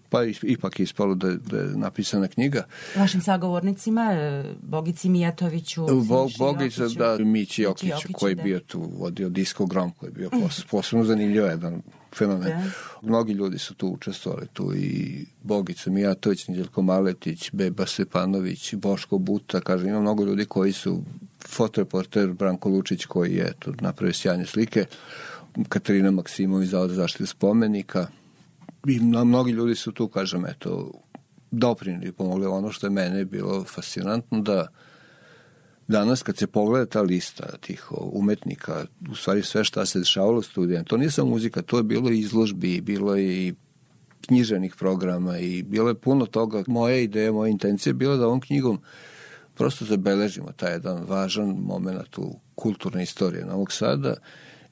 Pa 0.08 0.24
ipak 0.42 0.80
je 0.80 0.84
ispalo 0.84 1.14
da, 1.14 1.34
da 1.34 1.58
je 1.58 1.76
napisana 1.76 2.28
knjiga. 2.28 2.64
Vašim 2.96 3.20
sagovornicima, 3.20 4.12
e, 4.12 4.44
Bogici 4.62 5.08
Mijatoviću, 5.08 5.86
Bo, 6.08 6.28
Bogica, 6.38 6.88
da, 6.88 7.16
Mići 7.18 7.62
Jokiću, 7.62 8.08
koji 8.12 8.30
je 8.30 8.34
da. 8.34 8.42
bio 8.42 8.60
tu, 8.60 8.80
vodio 8.98 9.28
Disco 9.28 9.66
Grom, 9.66 9.90
koji 9.90 10.08
je 10.08 10.12
bio 10.12 10.30
pos, 10.30 10.64
posebno 10.70 11.04
zanimljivo 11.04 11.46
jedan 11.46 11.82
fenomen. 12.14 12.48
Da. 12.48 12.70
Mnogi 13.02 13.32
ljudi 13.32 13.58
su 13.58 13.74
tu 13.74 13.88
učestvovali, 13.88 14.46
tu 14.52 14.72
i 14.74 15.24
Bogica 15.42 15.90
Mijatović, 15.90 16.48
Njeljko 16.48 16.82
Maletić, 16.82 17.50
Beba 17.52 17.86
Stepanović, 17.86 18.74
Boško 18.74 19.18
Buta, 19.18 19.60
kažem, 19.60 19.88
ima 19.88 20.00
mnogo 20.00 20.24
ljudi 20.24 20.44
koji 20.44 20.72
su 20.72 21.02
fotoreporter 21.48 22.32
Branko 22.32 22.68
Lučić 22.68 23.04
koji 23.04 23.34
je 23.34 23.52
tu 23.58 23.74
napravio 23.80 24.14
sjajne 24.14 24.46
slike, 24.46 24.86
Katarina 25.68 26.10
Maksimović 26.10 26.68
za 26.68 26.88
zaštitu 26.88 27.26
spomenika 27.26 28.06
i 28.86 29.00
mnogi 29.00 29.52
ljudi 29.52 29.74
su 29.74 29.92
tu, 29.92 30.08
kažem, 30.08 30.46
eto, 30.46 30.92
doprinili, 31.50 32.12
pomogli 32.12 32.46
ono 32.46 32.72
što 32.72 32.86
je 32.86 32.90
mene 32.90 33.24
bilo 33.24 33.64
fascinantno 33.64 34.40
da 34.40 34.68
danas 35.90 36.22
kad 36.22 36.36
se 36.36 36.46
pogleda 36.46 36.86
ta 36.86 37.02
lista 37.02 37.56
tih 37.60 37.86
umetnika, 37.90 38.84
u 39.10 39.14
stvari 39.14 39.42
sve 39.42 39.64
šta 39.64 39.86
se 39.86 39.98
dešavalo 39.98 40.42
studijama, 40.42 40.84
to 40.84 40.96
nije 40.96 41.10
samo 41.10 41.30
muzika, 41.30 41.62
to 41.62 41.76
je 41.76 41.82
bilo 41.82 42.10
i 42.10 42.18
izložbi, 42.18 42.80
bilo 42.80 43.16
je 43.16 43.46
i 43.46 43.54
književnih 44.26 44.74
programa 44.78 45.38
i 45.38 45.62
bilo 45.62 45.88
je 45.88 45.94
puno 45.94 46.26
toga. 46.26 46.62
Moja 46.66 46.96
ideja, 46.96 47.32
moja 47.32 47.50
intencija 47.50 47.90
je 47.90 47.94
bila 47.94 48.16
da 48.16 48.26
ovom 48.26 48.40
knjigom 48.40 48.80
prosto 49.54 49.84
zabeležimo 49.84 50.52
taj 50.56 50.72
jedan 50.72 51.04
važan 51.08 51.48
moment 51.48 52.18
u 52.18 52.34
kulturne 52.54 53.02
istorije 53.02 53.44
Novog 53.44 53.72
Sada 53.72 54.14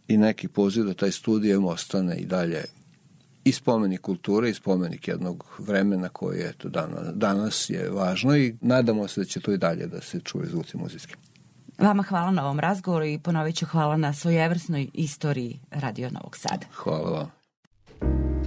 i 0.08 0.16
neki 0.16 0.48
poziv 0.48 0.84
da 0.84 0.94
taj 0.94 1.12
studijem 1.12 1.64
ostane 1.64 2.16
i 2.16 2.26
dalje 2.26 2.64
i 3.48 3.52
spomenik 3.52 4.00
kulture 4.00 4.50
i 4.50 4.54
spomenik 4.54 5.08
jednog 5.08 5.44
vremena 5.58 6.08
koje 6.08 6.38
je 6.38 6.52
to 6.52 6.68
danas, 6.68 7.14
danas 7.14 7.70
je 7.70 7.90
važno 7.90 8.36
i 8.36 8.54
nadamo 8.60 9.08
se 9.08 9.20
da 9.20 9.24
će 9.24 9.40
to 9.40 9.52
i 9.52 9.58
dalje 9.58 9.86
da 9.86 10.00
se 10.00 10.20
čuje 10.20 10.46
zvuci 10.46 10.76
muzijski. 10.76 11.14
Vama 11.78 12.02
hvala 12.02 12.30
na 12.30 12.44
ovom 12.44 12.60
razgovoru 12.60 13.04
i 13.04 13.18
ponovit 13.18 13.56
ću 13.56 13.66
hvala 13.66 13.96
na 13.96 14.12
svojevrsnoj 14.12 14.88
istoriji 14.94 15.60
Radio 15.70 16.10
Novog 16.10 16.36
Sada. 16.36 16.66
Hvala 16.74 17.10
vam. 17.10 18.37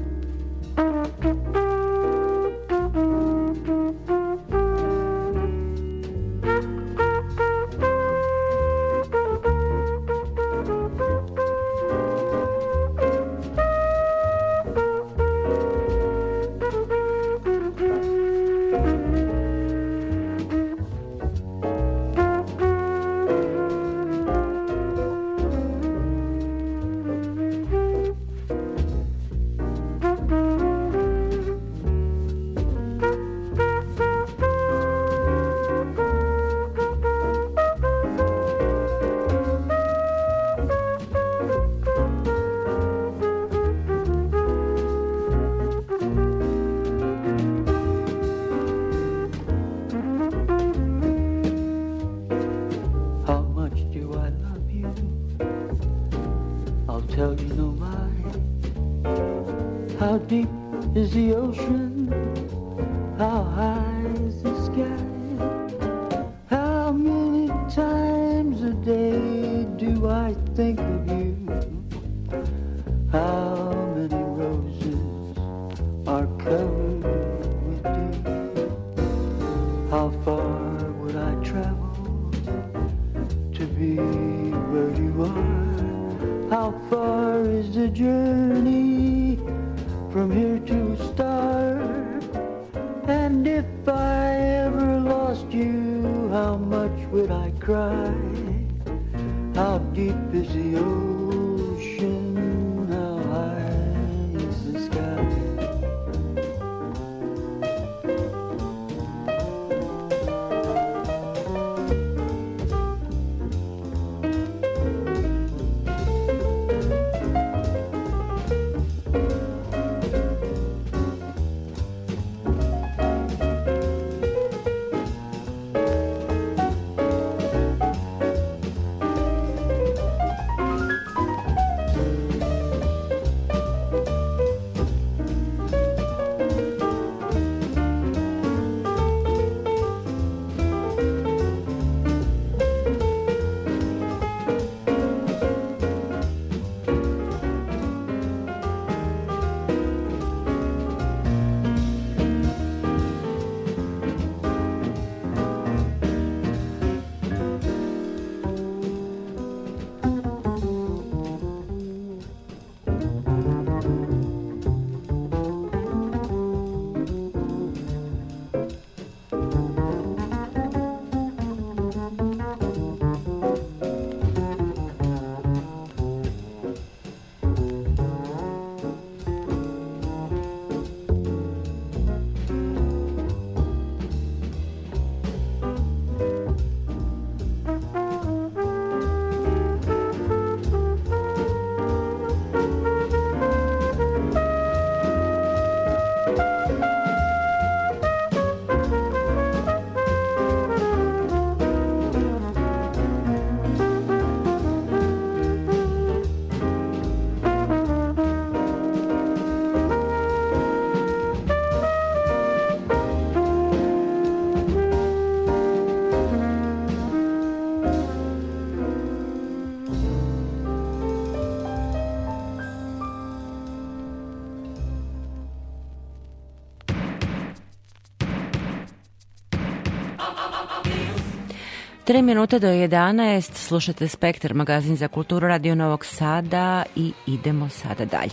3 232.12 232.22
minuta 232.22 232.60
do 232.60 232.68
11, 232.68 233.56
slušate 233.56 234.08
Spektar, 234.08 234.54
magazin 234.54 234.96
za 234.96 235.08
kulturu 235.08 235.48
Radio 235.48 235.76
Novog 235.76 236.06
Sada 236.06 236.84
i 236.96 237.12
idemo 237.28 237.70
sada 237.70 238.06
dalje. 238.06 238.32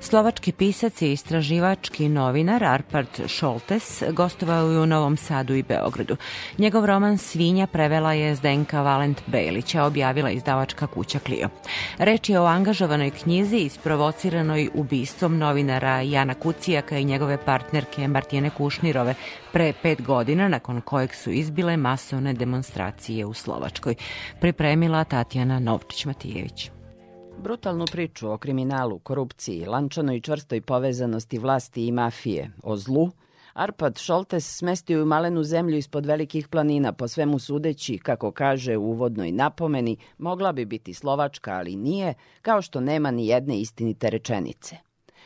Slovački 0.00 0.52
pisac 0.52 1.02
i 1.02 1.12
istraživački 1.12 2.08
novinar 2.08 2.64
Arpard 2.64 3.08
Šoltes 3.26 4.02
gostovao 4.12 4.70
je 4.70 4.80
u 4.80 4.86
Novom 4.86 5.16
Sadu 5.16 5.54
i 5.54 5.62
Beogradu. 5.62 6.16
Njegov 6.58 6.86
roman 6.86 7.18
Svinja 7.18 7.66
prevela 7.66 8.12
je 8.12 8.34
Zdenka 8.34 8.82
Valent 8.82 9.22
Bejlića, 9.26 9.84
objavila 9.84 10.30
izdavačka 10.30 10.86
kuća 10.86 11.18
Clio. 11.18 11.48
Reč 11.98 12.28
je 12.28 12.40
o 12.40 12.44
angažovanoj 12.44 13.10
knjizi 13.10 13.56
isprovociranoj 13.56 14.68
ubistvom 14.74 15.38
novinara 15.38 16.00
Jana 16.00 16.34
Kucijaka 16.34 16.98
i 16.98 17.04
njegove 17.04 17.44
partnerke 17.44 18.08
Martine 18.08 18.50
Kušnirove 18.50 19.14
pre 19.52 19.72
pet 19.82 20.02
godina, 20.02 20.48
nakon 20.48 20.80
kojeg 20.80 21.14
su 21.14 21.30
izbile 21.30 21.76
masovne 21.76 22.32
demonstracije 22.32 23.26
u 23.26 23.34
Slovačkoj. 23.34 23.94
Pripremila 24.40 25.04
Tatjana 25.04 25.60
Novčić-Matijević. 25.60 26.77
Brutalnu 27.42 27.84
priču 27.92 28.30
o 28.30 28.38
kriminalu, 28.38 28.98
korupciji, 28.98 29.66
lančanoj 29.66 30.16
i 30.16 30.20
čvrstoj 30.20 30.60
povezanosti 30.60 31.38
vlasti 31.38 31.86
i 31.86 31.92
mafije, 31.92 32.50
o 32.62 32.76
zlu, 32.76 33.10
Arpad 33.54 33.98
Šoltes 33.98 34.56
smestio 34.56 35.02
u 35.02 35.06
malenu 35.06 35.42
zemlju 35.42 35.76
ispod 35.76 36.06
velikih 36.06 36.48
planina, 36.48 36.92
po 36.92 37.08
svemu 37.08 37.38
sudeći, 37.38 37.98
kako 37.98 38.30
kaže 38.30 38.76
u 38.76 38.82
uvodnoj 38.82 39.32
napomeni, 39.32 39.96
mogla 40.18 40.52
bi 40.52 40.64
biti 40.64 40.94
Slovačka, 40.94 41.52
ali 41.52 41.76
nije, 41.76 42.14
kao 42.42 42.62
što 42.62 42.80
nema 42.80 43.10
ni 43.10 43.26
jedne 43.26 43.60
istinite 43.60 44.10
rečenice. 44.10 44.76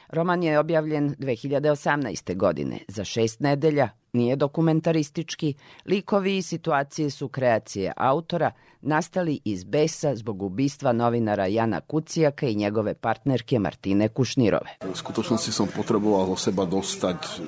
Roman 0.08 0.42
je 0.42 0.58
objavljen 0.58 1.14
2018. 1.18 2.36
godine, 2.36 2.78
za 2.88 3.04
šest 3.04 3.40
nedelja, 3.40 3.88
nije 4.12 4.36
dokumentaristički, 4.36 5.54
likovi 5.86 6.36
i 6.36 6.42
situacije 6.42 7.10
su 7.10 7.28
kreacije 7.28 7.92
autora, 7.96 8.52
nastali 8.80 9.40
iz 9.44 9.64
besa 9.64 10.16
zbog 10.16 10.42
ubistva 10.42 10.92
novinara 10.92 11.46
Jana 11.46 11.80
Kucijaka 11.80 12.46
i 12.46 12.54
njegove 12.54 12.94
partnerke 12.94 13.58
Martine 13.58 14.08
Kušnirove. 14.08 14.76
V 14.92 14.96
skutočnosti 14.96 15.52
som 15.52 15.68
potreboval 15.76 16.26
zo 16.26 16.36
seba 16.36 16.64
dostať 16.64 17.40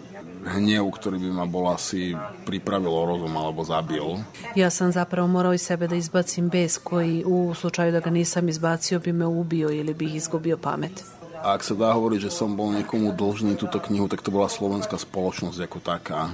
hnev, 0.56 0.88
ktorý 0.88 1.18
by 1.18 1.30
ma 1.32 1.44
bol 1.44 1.68
asi 1.68 2.16
pripravil 2.46 2.92
o 2.92 3.04
rozum 3.06 3.36
alebo 3.36 3.64
zabil. 3.64 4.24
Ja 4.56 4.70
sam 4.70 4.92
zapravo 4.92 5.28
morao 5.28 5.52
iz 5.52 5.62
sebe 5.62 5.88
da 5.88 5.96
izbacim 5.96 6.48
bes 6.48 6.78
koji 6.78 7.24
u 7.26 7.54
slučaju 7.54 7.92
da 7.92 8.00
ga 8.00 8.10
nisam 8.10 8.48
izbacio 8.48 9.00
bi 9.00 9.12
me 9.12 9.26
ubio 9.26 9.70
ili 9.70 9.94
bih 9.94 10.14
izgubio 10.14 10.56
pamet. 10.56 11.04
A 11.44 11.52
ak 11.52 11.60
sa 11.60 11.76
dá 11.76 11.92
hovoriť, 11.92 12.24
že 12.24 12.32
som 12.32 12.56
bol 12.56 12.72
niekomu 12.72 13.12
dlžný 13.12 13.60
túto 13.60 13.76
knihu, 13.76 14.08
tak 14.08 14.24
to 14.24 14.32
bola 14.32 14.48
slovenská 14.48 14.96
spoločnosť 14.96 15.60
ako 15.60 15.78
taká. 15.84 16.32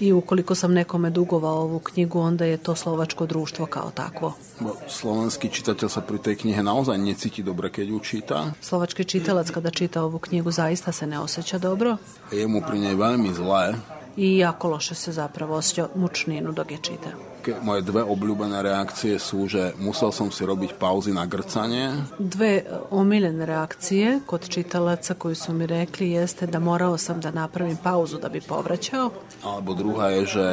I 0.00 0.12
ukoliko 0.12 0.54
sam 0.54 0.72
nekome 0.72 1.10
dugovao 1.10 1.58
ovu 1.60 1.78
knjigu, 1.78 2.20
onda 2.20 2.44
je 2.44 2.56
to 2.56 2.74
slovačko 2.74 3.26
društvo 3.26 3.66
kao 3.66 3.90
takvo. 3.90 4.32
Bo 4.60 4.76
slovenský 4.88 5.48
čitateľ 5.52 5.88
sa 5.88 6.00
pri 6.00 6.18
tej 6.18 6.36
knihe 6.40 6.62
naozaj 6.64 6.96
necíti 6.96 7.44
dobre, 7.44 7.68
keď 7.68 7.86
ju 7.88 7.98
číta. 8.00 8.52
Slovački 8.60 9.04
čitalac 9.04 9.50
kada 9.50 9.70
čita 9.70 10.02
ovu 10.02 10.18
knjigu 10.18 10.50
zaista 10.50 10.92
se 10.92 11.06
ne 11.06 11.20
osjeća 11.20 11.58
dobro 11.58 11.96
Je 12.32 12.46
mu 12.48 12.64
pri 12.64 12.78
nej 12.80 12.96
veľmi 12.96 13.30
zlé. 13.36 13.76
i 14.16 14.38
jako 14.38 14.68
loše 14.68 14.94
se 14.94 15.12
zapravo 15.12 15.54
osjeća 15.54 15.88
mučninu 15.94 16.52
dok 16.52 16.70
je 16.70 16.78
čita. 16.78 17.29
Ke- 17.40 17.56
Moje 17.62 17.82
dve 17.82 18.04
obľúbené 18.04 18.60
reakcie 18.62 19.16
sú, 19.18 19.48
že 19.48 19.72
musel 19.80 20.12
som 20.12 20.28
si 20.28 20.44
robiť 20.44 20.76
pauzy 20.76 21.12
na 21.12 21.24
grcanie 21.24 21.92
Dve 22.18 22.52
e, 22.56 22.64
omiljene 22.90 23.46
reakcije 23.46 24.20
kod 24.26 24.48
čitalaca 24.48 25.14
koji 25.14 25.34
su 25.34 25.52
mi 25.52 25.66
rekli 25.66 26.10
jeste 26.10 26.46
da 26.46 26.58
morao 26.58 26.98
sam 26.98 27.20
da 27.20 27.30
napravim 27.30 27.76
pauzu 27.76 28.18
da 28.18 28.28
bi 28.28 28.40
povraćao, 28.40 29.10
Alebo 29.44 29.74
druhá 29.74 30.08
je, 30.12 30.26
že 30.26 30.46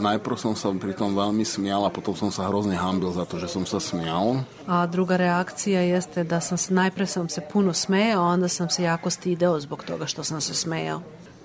najprv 0.00 0.36
som 0.36 0.56
sa 0.56 0.72
pri 0.72 0.92
tom 0.96 1.12
veľmi 1.12 1.44
smial 1.44 1.84
a 1.84 1.90
potom 1.92 2.16
som 2.16 2.32
sa 2.32 2.48
hrozne 2.48 2.76
hambil 2.76 3.12
za 3.12 3.24
to, 3.28 3.36
že 3.36 3.48
som 3.48 3.66
sa 3.68 3.80
smial. 3.80 4.40
a 4.66 4.86
druga 4.86 5.16
reakcija 5.16 5.80
jeste 5.80 6.24
da 6.24 6.40
sam 6.40 6.58
se, 6.58 6.74
najpre 6.74 7.06
sam 7.06 7.28
se 7.28 7.40
puno 7.52 7.72
smejao, 7.72 8.24
a 8.24 8.32
onda 8.32 8.48
sam 8.48 8.70
se 8.70 8.82
jako 8.82 9.10
stideo 9.10 9.60
zbog 9.60 9.84
toga 9.84 10.06
što 10.06 10.24
sam 10.24 10.40
se 10.40 10.54
smejao. 10.54 11.00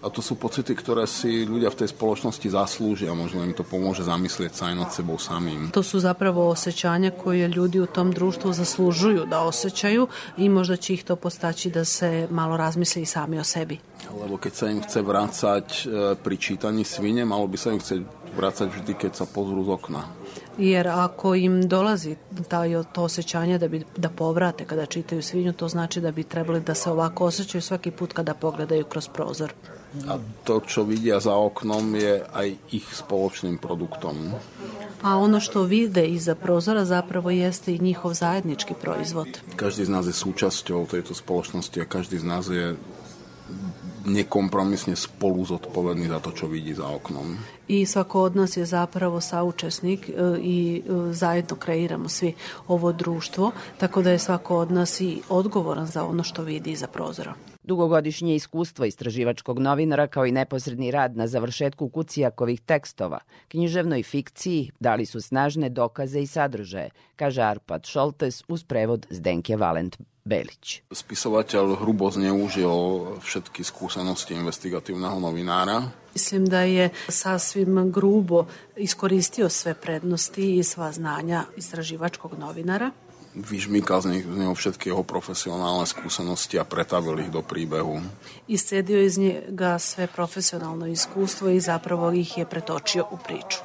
A 0.05 0.13
to 0.13 0.21
sú 0.21 0.37
pocity, 0.37 0.77
ktoré 0.77 1.09
si 1.09 1.49
ľudia 1.49 1.73
v 1.73 1.81
tej 1.81 1.89
spoločnosti 1.89 2.45
zaslúžia. 2.45 3.09
Možno 3.17 3.41
im 3.41 3.57
to 3.57 3.65
pomôže 3.65 4.05
zamyslieť 4.05 4.53
sa 4.53 4.69
aj 4.69 4.75
nad 4.77 4.89
sebou 4.93 5.17
samým. 5.17 5.73
To 5.73 5.81
su 5.81 5.97
zapravo 5.97 6.45
osjećanja 6.53 7.09
koje 7.09 7.49
ljudi 7.49 7.81
u 7.81 7.89
tom 7.89 8.13
društvu 8.13 8.53
zaslužuju 8.53 9.25
da 9.25 9.41
osjećaju 9.41 10.07
i 10.37 10.45
možda 10.49 10.77
će 10.77 10.93
ih 10.93 11.03
to 11.03 11.15
postaći 11.15 11.73
da 11.73 11.85
se 11.85 12.27
malo 12.29 12.57
razmisle 12.57 13.01
i 13.01 13.05
sami 13.05 13.39
o 13.39 13.43
sebi. 13.43 13.81
Lebo 14.21 14.37
keď 14.37 14.53
sa 14.53 14.69
im 14.69 14.85
chce 14.85 15.01
vrácať 15.01 15.67
e, 15.73 15.81
pri 16.21 16.35
čítaní 16.37 16.85
svine, 16.85 17.25
malo 17.25 17.49
by 17.49 17.57
sa 17.57 17.73
im 17.73 17.81
chcieť 17.81 18.05
vrácať 18.37 18.67
vždy, 18.69 18.93
keď 18.93 19.11
sa 19.17 19.25
pozrú 19.25 19.65
z 19.65 19.73
okna. 19.73 20.05
Jer 20.61 20.87
ako 20.87 21.35
im 21.35 21.67
dolazi 21.67 22.15
taj, 22.47 22.83
to 22.93 23.09
osjećanje 23.09 23.57
da, 23.57 23.67
bi, 23.67 23.83
da 23.97 24.09
povrate 24.09 24.65
kada 24.65 24.85
čitaju 24.85 25.23
svinju, 25.23 25.53
to 25.53 25.67
znači 25.67 26.01
da 26.01 26.11
bi 26.11 26.23
trebali 26.23 26.61
da 26.61 26.75
se 26.75 26.91
ovako 26.91 27.25
osjećaju 27.25 27.61
svaki 27.61 27.91
put 27.91 28.13
kada 28.13 28.33
pogledaju 28.33 28.85
kroz 28.85 29.07
prozor. 29.07 29.53
A 30.07 30.19
to, 30.43 30.59
čo 30.59 30.83
vidia 30.83 31.19
za 31.19 31.33
oknom, 31.33 31.95
je 31.95 32.21
aj 32.33 32.47
ich 32.71 32.87
spoločným 32.91 33.57
produktom. 33.57 34.35
A 35.01 35.17
ono 35.17 35.39
što 35.39 35.63
vide 35.63 36.05
iza 36.07 36.35
prozora 36.35 36.85
zapravo 36.85 37.29
jeste 37.29 37.75
i 37.75 37.79
njihov 37.79 38.13
zajednički 38.13 38.73
proizvod. 38.81 39.27
Každý 39.55 39.85
z 39.85 39.91
nás 39.91 40.05
je 40.07 40.15
súčasťou 40.15 40.89
tejto 40.89 41.13
spoločnosti 41.13 41.77
a 41.81 41.85
každý 41.85 42.17
z 42.17 42.25
nás 42.25 42.49
je 42.49 42.75
nekompromisne 44.05 44.93
spolu 44.93 45.45
zodpovedný 45.45 46.07
za 46.07 46.19
to, 46.21 46.31
čo 46.31 46.45
vidí 46.45 46.73
za 46.77 46.85
oknom. 46.85 47.37
I 47.67 47.85
svako 47.85 48.21
od 48.21 48.35
nas 48.35 48.57
je 48.57 48.65
zapravo 48.65 49.21
saučesnik 49.21 50.09
e, 50.09 50.13
i 50.41 50.57
e, 50.77 51.13
zajedno 51.13 51.55
kreiramo 51.57 52.09
svi 52.09 52.33
ovo 52.67 52.91
društvo, 52.91 53.51
tako 53.77 54.01
da 54.01 54.11
je 54.11 54.19
svako 54.19 54.57
od 54.57 54.71
nas 54.71 55.01
i 55.01 55.21
odgovoran 55.29 55.87
za 55.87 56.05
ono 56.05 56.23
što 56.23 56.43
vidi 56.43 56.71
iza 56.71 56.87
prozora. 56.87 57.33
Dugogodišnje 57.66 58.36
iskustvo 58.36 58.86
istraživačkog 58.86 59.59
novinara 59.59 60.07
kao 60.07 60.26
i 60.26 60.32
neposredni 60.32 60.91
rad 60.91 61.18
na 61.18 61.28
završetku 61.28 61.89
Kucijakovih 61.89 62.61
tekstova, 62.61 63.20
književnoj 63.47 64.03
fikciji 64.03 64.72
dali 64.80 65.05
su 65.05 65.22
snažne 65.22 65.70
dokaze 65.70 66.22
i 66.22 66.28
sadržaje, 66.28 66.89
kaže 67.16 67.41
Arpad 67.41 67.86
Šoltes 67.86 68.43
uz 68.47 68.63
prevod 68.63 69.07
Zdenke 69.09 69.57
Valent 69.57 69.97
Belić. 70.26 70.82
Spisovateľ 70.93 71.78
hrubo 71.82 72.09
zneužil 72.13 72.70
všetky 73.26 73.66
skúsenosti 73.66 74.38
investigatívneho 74.38 75.18
novinára. 75.18 75.89
Mislim 76.13 76.45
da 76.45 76.61
je 76.61 76.89
sasvim 77.09 77.91
grubo 77.91 78.45
iskoristio 78.78 79.49
sve 79.49 79.74
prednosti 79.74 80.57
i 80.57 80.63
sva 80.63 80.91
znanja 80.91 81.43
istraživačkog 81.57 82.38
novinara 82.38 82.91
Vyžmýkal 83.36 83.99
z 83.99 84.07
nich- 84.15 84.27
z 84.27 84.38
neho 84.39 84.55
všetky 84.55 84.95
jeho 84.95 85.03
profesionálne 85.03 85.83
skúsenosti 85.83 86.55
a 86.55 86.63
pretavil 86.63 87.19
ich 87.19 87.27
do 87.27 87.43
príbehu. 87.43 87.99
iscedio 88.47 88.99
iz 89.03 89.17
njega 89.17 89.79
sve 89.79 90.07
profesionalno 90.07 90.88
iskustvo 90.88 91.49
i 91.51 91.59
zapravo 91.59 92.11
ih 92.15 92.38
je 92.38 92.45
pretočio 92.45 93.05
u 93.11 93.17
priču. 93.17 93.59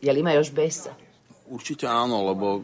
Je 0.00 0.12
li 0.12 0.20
ima 0.20 0.32
još 0.32 0.52
besa? 0.52 0.92
Určite 1.48 1.88
áno, 1.88 2.28
lebo 2.28 2.60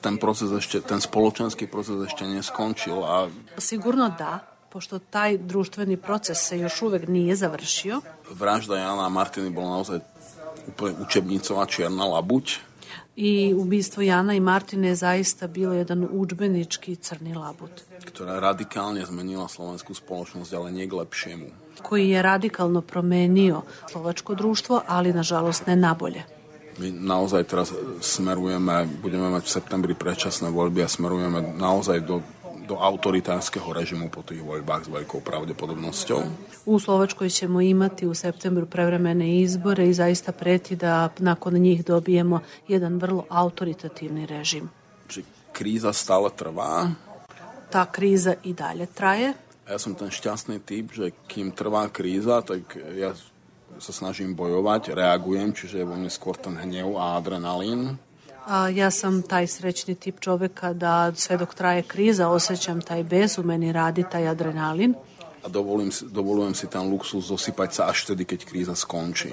ten 0.00 0.16
proces 0.16 0.48
ešte, 0.48 0.80
ten 0.80 1.00
spoločenský 1.04 1.68
proces 1.68 2.00
ešte 2.06 2.24
neskončil 2.24 3.04
a 3.04 3.28
Sigurno 3.58 4.08
da, 4.18 4.40
pošto 4.72 4.98
taj 4.98 5.38
društveni 5.38 5.96
proces 5.96 6.38
se 6.38 6.58
još 6.58 6.82
uvek 6.82 7.08
nije 7.08 7.36
završio. 7.36 8.00
vražda 8.30 8.78
Jana 8.78 9.06
a 9.06 9.12
Martiny 9.12 9.52
bola 9.52 9.80
naozaj 9.80 10.00
úplne 10.68 10.94
učebnicová 11.04 11.66
čierna 11.66 12.04
labuť. 12.04 12.67
I 13.18 13.50
ubistvo 13.50 14.02
Jana 14.02 14.34
i 14.34 14.40
Martine 14.40 14.94
je 14.94 15.02
zaista 15.02 15.50
bilo 15.50 15.74
jedan 15.74 16.06
udžbenički 16.06 16.96
crni 17.02 17.34
labut 17.34 17.88
ktorá 18.18 18.38
radikálne 18.42 19.02
zmenila 19.06 19.46
slovenskú 19.46 19.94
spoločnosť, 19.94 20.50
ale 20.54 20.74
nie 20.74 20.90
k 20.90 20.98
lepšiemu. 20.98 21.46
koji 21.78 22.10
je 22.10 22.18
radikalno 22.18 22.82
promenio 22.82 23.62
slovačko 23.86 24.34
društvo, 24.34 24.82
ali 24.86 25.14
nažalost 25.14 25.70
ne 25.70 25.78
nabolje. 25.78 26.26
My 26.78 26.90
naozaj 26.90 27.46
teraz 27.46 27.70
smerujeme, 28.02 28.86
budeme 29.02 29.30
mať 29.30 29.46
v 29.46 29.54
septembri 29.54 29.94
predčasné 29.94 30.50
voľby 30.50 30.82
a 30.82 30.90
smerujeme 30.90 31.54
naozaj 31.54 32.02
do, 32.02 32.22
do 32.68 32.76
autoritárskeho 32.76 33.72
režimu 33.72 34.12
po 34.12 34.20
tých 34.20 34.44
voľbách 34.44 34.84
s 34.84 34.92
veľkou 34.92 35.24
pravdepodobnosťou. 35.24 36.20
U 36.68 36.76
Slovačkoj 36.76 37.32
ćemo 37.32 37.64
imati 37.64 38.04
u 38.04 38.12
septembru 38.12 38.68
prevremene 38.68 39.40
izbore 39.40 39.88
i 39.88 39.96
zaista 39.96 40.36
preti 40.36 40.76
da 40.76 41.08
nakon 41.18 41.56
njih 41.56 41.80
dobijemo 41.84 42.44
jedan 42.68 43.00
vrlo 43.00 43.24
autoritativni 43.32 44.28
režim. 44.28 44.68
Či 45.08 45.24
kríza 45.56 45.96
stále 45.96 46.28
trvá. 46.36 46.92
Ta 47.72 47.88
kriza 47.88 48.36
i 48.44 48.52
dalje 48.52 48.86
traje. 48.86 49.32
Ja 49.68 49.76
som 49.80 49.96
ten 49.96 50.08
šťastný 50.12 50.60
typ, 50.64 50.92
že 50.92 51.12
kým 51.28 51.52
trvá 51.52 51.88
kríza, 51.88 52.40
tak 52.40 52.76
ja 52.96 53.12
sa 53.76 53.92
snažím 53.92 54.32
bojovať, 54.32 54.96
reagujem, 54.96 55.52
čiže 55.52 55.84
je 55.84 55.88
vo 55.88 55.92
mne 55.92 56.08
skôr 56.08 56.34
ten 56.40 56.56
hnev 56.56 56.96
a 56.96 57.20
adrenalín. 57.20 58.00
A 58.48 58.68
ja 58.68 58.90
sam 58.90 59.22
taj 59.22 59.46
srećni 59.46 59.94
tip 59.94 60.20
čoveka 60.20 60.72
da 60.72 61.12
sve 61.14 61.36
dok 61.36 61.54
traje 61.54 61.82
kriza 61.82 62.28
osjećam 62.28 62.80
taj 62.80 63.02
bes, 63.02 63.38
u 63.38 63.42
meni 63.42 63.72
radi 63.72 64.04
taj 64.10 64.28
adrenalin. 64.28 64.94
A 65.42 65.48
dovolím, 65.48 65.90
dovolujem 66.10 66.54
si 66.54 66.66
ten 66.66 66.82
luxus 66.90 67.30
zosypať 67.30 67.70
sa 67.72 67.82
až 67.90 68.04
vtedy, 68.04 68.24
keď 68.24 68.40
kríza 68.44 68.74
skončí. 68.74 69.32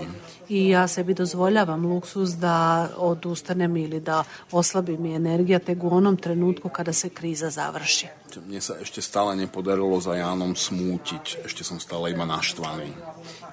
I 0.49 0.69
ja 0.69 0.87
sebi 0.87 1.13
dozvoljavam 1.13 1.85
luksus 1.85 2.37
da 2.37 2.89
odustanem 2.97 3.77
ili 3.77 3.99
da 3.99 4.23
oslabi 4.51 4.97
mi 4.97 5.15
energija 5.15 5.59
tek 5.59 5.83
u 5.83 5.89
onom 5.89 6.17
trenutku 6.17 6.69
kada 6.69 6.93
se 6.93 7.09
kriza 7.09 7.49
završi. 7.49 8.07
Mne 8.35 8.59
sa 8.59 8.75
ešte 8.83 8.99
stále 8.99 9.35
nepodarilo 9.39 9.95
za 10.03 10.11
Jánom 10.19 10.59
smútiť. 10.59 11.47
Ešte 11.47 11.63
som 11.63 11.79
stále 11.79 12.11
iba 12.11 12.27
naštvaný. 12.27 12.91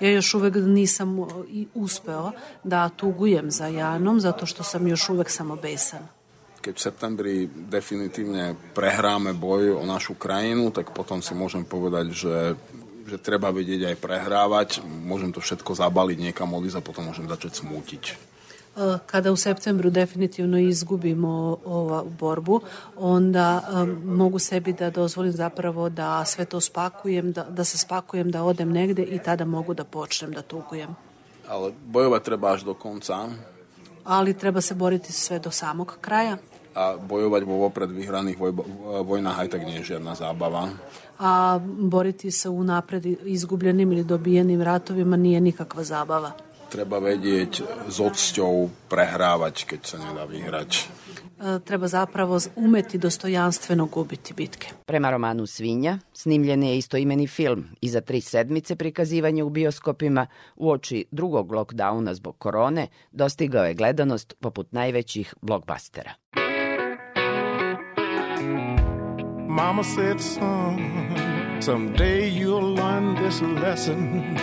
Ja 0.02 0.10
još 0.10 0.34
uvek 0.34 0.58
nisam 0.58 1.22
i 1.46 1.70
uspeo 1.74 2.32
da 2.64 2.90
tugujem 2.90 3.50
za 3.50 3.66
Janom 3.70 4.20
zato 4.20 4.46
što 4.46 4.62
sam 4.62 4.86
još 4.86 5.08
uvek 5.08 5.30
samo 5.30 5.56
besan. 5.56 6.02
Keď 6.62 6.74
v 6.78 6.84
septembri 6.86 7.34
definitívne 7.50 8.54
prehráme 8.70 9.34
boj 9.34 9.74
o 9.76 9.84
našu 9.84 10.14
krajinu, 10.14 10.70
tak 10.70 10.94
potom 10.94 11.18
si 11.18 11.34
môžem 11.34 11.66
povedať, 11.66 12.14
že 12.14 12.34
že 13.06 13.18
treba 13.18 13.50
vedieť 13.50 13.92
aj 13.92 13.96
prehrávať, 13.98 14.68
môžem 14.86 15.34
to 15.34 15.42
všetko 15.42 15.74
zabaliť 15.74 16.18
niekam 16.22 16.54
odísť 16.54 16.78
a 16.78 16.86
potom 16.86 17.10
môžem 17.10 17.26
začať 17.26 17.60
smútiť. 17.60 18.02
Kada 19.04 19.28
u 19.28 19.36
septembru 19.36 19.92
definitivno 19.92 20.56
izgubimo 20.56 21.60
ova 21.60 22.00
borbu, 22.08 22.64
onda 22.96 23.60
um, 23.60 24.16
mogu 24.16 24.40
sebi 24.40 24.72
da 24.72 24.88
dozvolim 24.88 25.32
zapravo 25.32 25.92
da 25.92 26.24
sve 26.24 26.48
to 26.48 26.56
spakujem, 26.56 27.36
da, 27.36 27.44
da 27.44 27.64
se 27.68 27.76
spakujem, 27.76 28.32
da 28.32 28.40
odem 28.48 28.72
negde 28.72 29.04
i 29.04 29.18
tada 29.20 29.44
mogu 29.44 29.74
da 29.74 29.84
počnem 29.84 30.32
da 30.32 30.40
tugujem. 30.40 30.96
Ale 31.44 31.76
bojovať 31.84 32.22
treba 32.24 32.56
až 32.56 32.64
do 32.64 32.72
konca. 32.72 33.28
Ali 34.08 34.32
treba 34.34 34.64
se 34.64 34.74
boriti 34.74 35.12
sve 35.12 35.36
do 35.38 35.50
samog 35.50 36.00
kraja 36.00 36.40
a 36.74 36.96
bojovať 36.96 37.42
vo 37.44 37.68
vopred 37.68 37.90
vyhraných 37.92 38.38
voj, 38.40 38.52
vojnách 39.04 39.38
aj 39.44 39.48
tak 39.52 39.62
nie 39.68 39.80
je 39.80 39.96
žiadna 39.96 40.16
zábava. 40.16 40.72
A 41.20 41.60
boriti 41.62 42.30
sa 42.30 42.50
u 42.50 42.64
napred 42.64 43.06
izgubljenim 43.24 43.92
ili 43.92 44.04
dobijenim 44.04 44.62
ratovima 44.62 45.16
nije 45.16 45.40
nikakva 45.40 45.84
zabava. 45.84 46.32
Treba 46.72 46.96
vedieť 47.04 47.62
s 47.92 48.00
odsťou 48.00 48.88
prehrávať, 48.88 49.68
keď 49.68 49.80
sa 49.84 49.96
nedá 50.00 50.24
vyhrať. 50.24 50.70
E, 51.42 51.58
treba 51.60 51.86
zapravo 51.86 52.40
umeti 52.56 52.98
dostojanstveno 52.98 53.86
gubiti 53.86 54.34
bitke. 54.34 54.68
Prema 54.86 55.10
romanu 55.10 55.46
Svinja, 55.46 55.98
snimljen 56.12 56.62
je 56.62 56.78
istoimeni 56.78 57.26
film 57.26 57.64
i 57.80 57.88
za 57.88 58.00
tri 58.00 58.20
sedmice 58.20 58.76
prikazivanja 58.76 59.44
u 59.44 59.50
bioskopima 59.50 60.26
u 60.56 60.70
oči 60.70 61.04
drugog 61.10 61.52
lockdowna 61.52 62.14
zbog 62.14 62.38
korone 62.38 62.86
dostigao 63.12 63.64
je 63.64 63.74
gledanost 63.74 64.34
poput 64.40 64.72
najvećih 64.72 65.34
blockbustera. 65.42 66.12
Mama 69.52 69.84
said, 69.84 70.18
son, 70.18 71.60
someday 71.60 72.26
you'll 72.26 72.74
learn 72.74 73.16
this 73.16 73.42
lesson. 73.42 74.34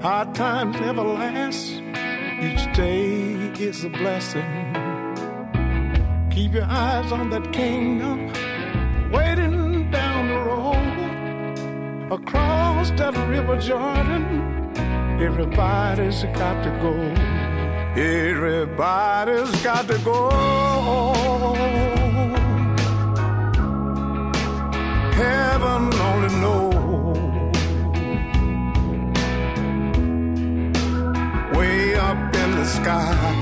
Hard 0.00 0.32
times 0.32 0.78
never 0.78 1.02
last, 1.02 1.72
each 2.40 2.72
day 2.72 3.02
is 3.58 3.82
a 3.82 3.88
blessing. 3.88 4.46
Keep 6.30 6.52
your 6.52 6.66
eyes 6.66 7.10
on 7.10 7.30
that 7.30 7.52
kingdom, 7.52 8.32
waiting 9.10 9.90
down 9.90 10.28
the 10.28 10.38
road. 10.38 12.12
Across 12.12 12.92
that 12.92 13.16
river 13.28 13.58
Jordan, 13.58 14.70
everybody's 15.20 16.22
got 16.38 16.62
to 16.62 16.70
go. 16.80 16.94
Everybody's 18.00 19.50
got 19.64 19.88
to 19.88 19.98
go. 20.04 20.79
Sky, 32.82 33.40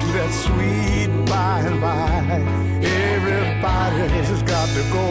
to 0.00 0.06
that 0.16 0.32
sweet 0.44 1.10
by 1.26 1.60
and 1.68 1.80
by, 1.80 2.22
everybody's 3.10 4.42
got 4.42 4.68
to 4.76 4.82
go. 4.96 5.08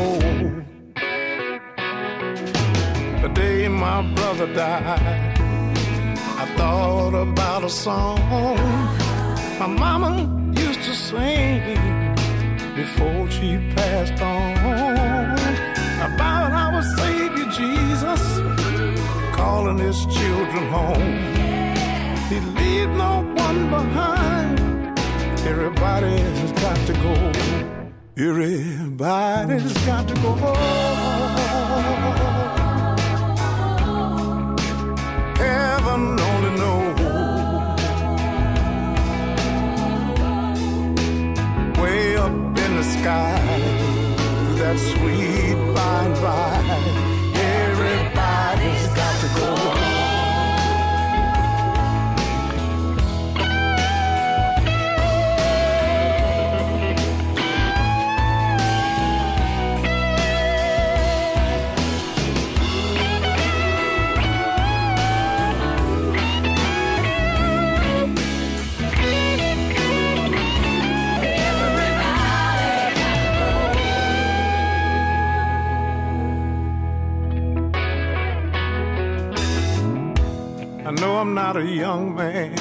The 3.21 3.29
day 3.33 3.67
my 3.67 4.01
brother 4.15 4.47
died, 4.53 5.37
I 6.41 6.45
thought 6.57 7.15
about 7.15 7.63
a 7.63 7.69
song 7.69 8.19
my 9.59 9.67
mama 9.67 10.11
used 10.65 10.81
to 10.87 10.93
sing 10.93 11.77
before 12.75 13.29
she 13.29 13.49
passed 13.75 14.21
on 14.21 15.37
about 16.09 16.51
our 16.63 16.81
Savior 16.97 17.47
Jesus 17.59 18.23
calling 19.35 19.79
his 19.79 19.99
children 20.17 20.65
home. 20.69 21.42
Leave 22.73 22.95
no 22.97 23.21
one 23.35 23.69
behind. 23.69 24.59
Everybody's 25.45 26.51
got 26.53 26.79
to 26.87 26.93
go. 27.05 27.13
Everybody's 28.17 29.73
got 29.85 30.07
to 30.07 30.15
go. 30.23 30.31
Heaven 35.43 36.03
only 36.29 36.51
knows. 36.61 36.99
Way 41.79 42.17
up 42.17 42.33
in 42.65 42.71
the 42.79 42.85
sky, 42.95 43.37
that 44.57 44.77
sweet 44.79 45.57
by 45.75 46.05
and 46.05 46.15
by. 46.23 46.72
Not 81.53 81.61
a 81.61 81.67
young 81.67 82.15
man, 82.15 82.55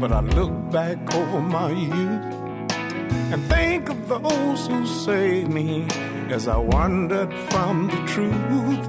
but 0.00 0.12
I 0.12 0.20
look 0.20 0.52
back 0.70 0.98
over 1.16 1.40
my 1.40 1.70
youth 1.70 2.32
and 3.32 3.42
think 3.46 3.88
of 3.88 4.08
those 4.08 4.68
who 4.68 4.86
saved 4.86 5.50
me 5.50 5.84
as 6.30 6.46
I 6.46 6.56
wandered 6.56 7.34
from 7.50 7.88
the 7.88 8.00
truth. 8.06 8.86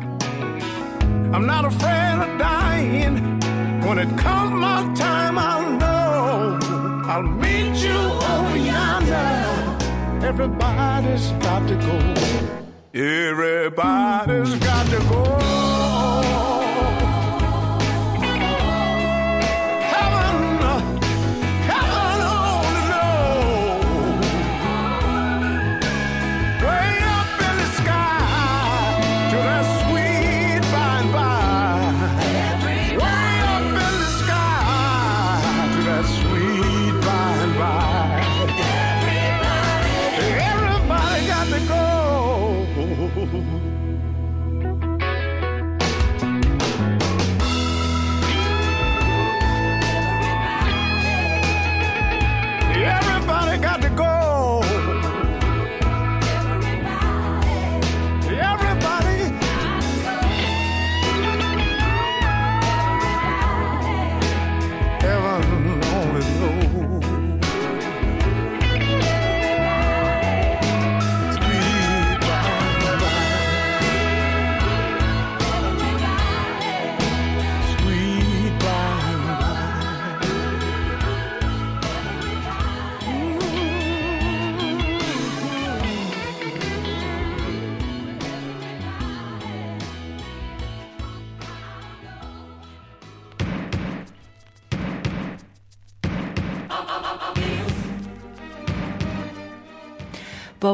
I'm 1.33 1.47
not 1.47 1.65
afraid 1.65 2.17
of 2.25 2.37
dying. 2.37 3.15
When 3.81 3.97
it 3.97 4.15
comes 4.19 4.51
my 4.51 4.93
time, 4.93 5.39
I'll 5.39 5.71
know 5.81 6.59
I'll 7.05 7.23
meet 7.23 7.77
you 7.83 7.99
over 8.33 8.57
yonder. 8.57 10.27
Everybody's 10.27 11.31
got 11.45 11.67
to 11.67 11.75
go. 11.87 11.97
Everybody's 12.93 14.53
got 14.55 14.85
to 14.91 14.99
go. 15.09 15.76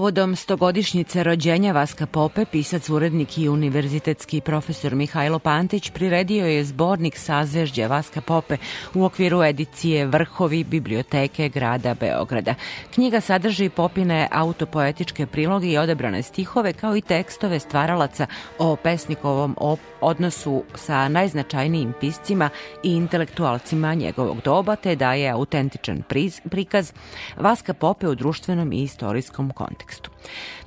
Povodom 0.04 0.36
stogodišnjice 0.36 1.24
rođenja 1.24 1.72
Vaska 1.72 2.06
Pope, 2.06 2.46
pisac, 2.46 2.90
urednik 2.90 3.38
i 3.38 3.50
univerzitetski 3.50 4.42
profesor 4.42 4.96
Mihajlo 4.96 5.40
Pantić 5.40 5.90
priredio 5.90 6.46
je 6.46 6.64
zbornik 6.66 7.18
sazvežđa 7.18 7.88
Vaska 7.88 8.22
Pope 8.22 8.58
u 8.94 9.06
okviru 9.06 9.44
edicije 9.44 10.06
Vrhovi 10.06 10.64
biblioteke 10.64 11.50
grada 11.50 11.96
Beograda. 12.00 12.56
Knjiga 12.94 13.22
sadrži 13.22 13.70
popine 13.70 14.28
autopoetičke 14.32 15.26
priloge 15.26 15.68
i 15.68 15.78
odebrane 15.78 16.24
stihove 16.24 16.74
kao 16.74 16.98
i 16.98 17.02
tekstove 17.02 17.60
stvaralaca 17.60 18.28
o 18.60 18.76
pesnikovom 18.76 19.56
odnosu 20.02 20.64
sa 20.76 21.08
najznačajnijim 21.08 21.94
piscima 22.00 22.50
i 22.84 22.92
intelektualcima 22.96 23.94
njegovog 23.94 24.42
doba, 24.42 24.76
te 24.76 24.96
daje 24.96 25.30
autentičan 25.30 26.04
prikaz 26.50 26.94
Vaska 27.38 27.74
Pope 27.74 28.08
u 28.08 28.16
društvenom 28.16 28.74
i 28.74 28.84
istorijskom 28.84 29.50
kontekstu. 29.50 29.93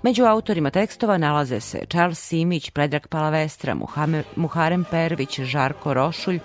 Među 0.02 0.24
autorima 0.24 0.70
tekstova 0.70 1.18
nalaze 1.18 1.60
se 1.60 1.84
Charles 1.90 2.18
Simić, 2.18 2.70
Predrag 2.70 3.06
Palavestra, 3.06 3.76
Muharem 4.36 4.84
Pervić, 4.90 5.40
Žarko 5.40 5.94
Rošulj, 5.94 6.38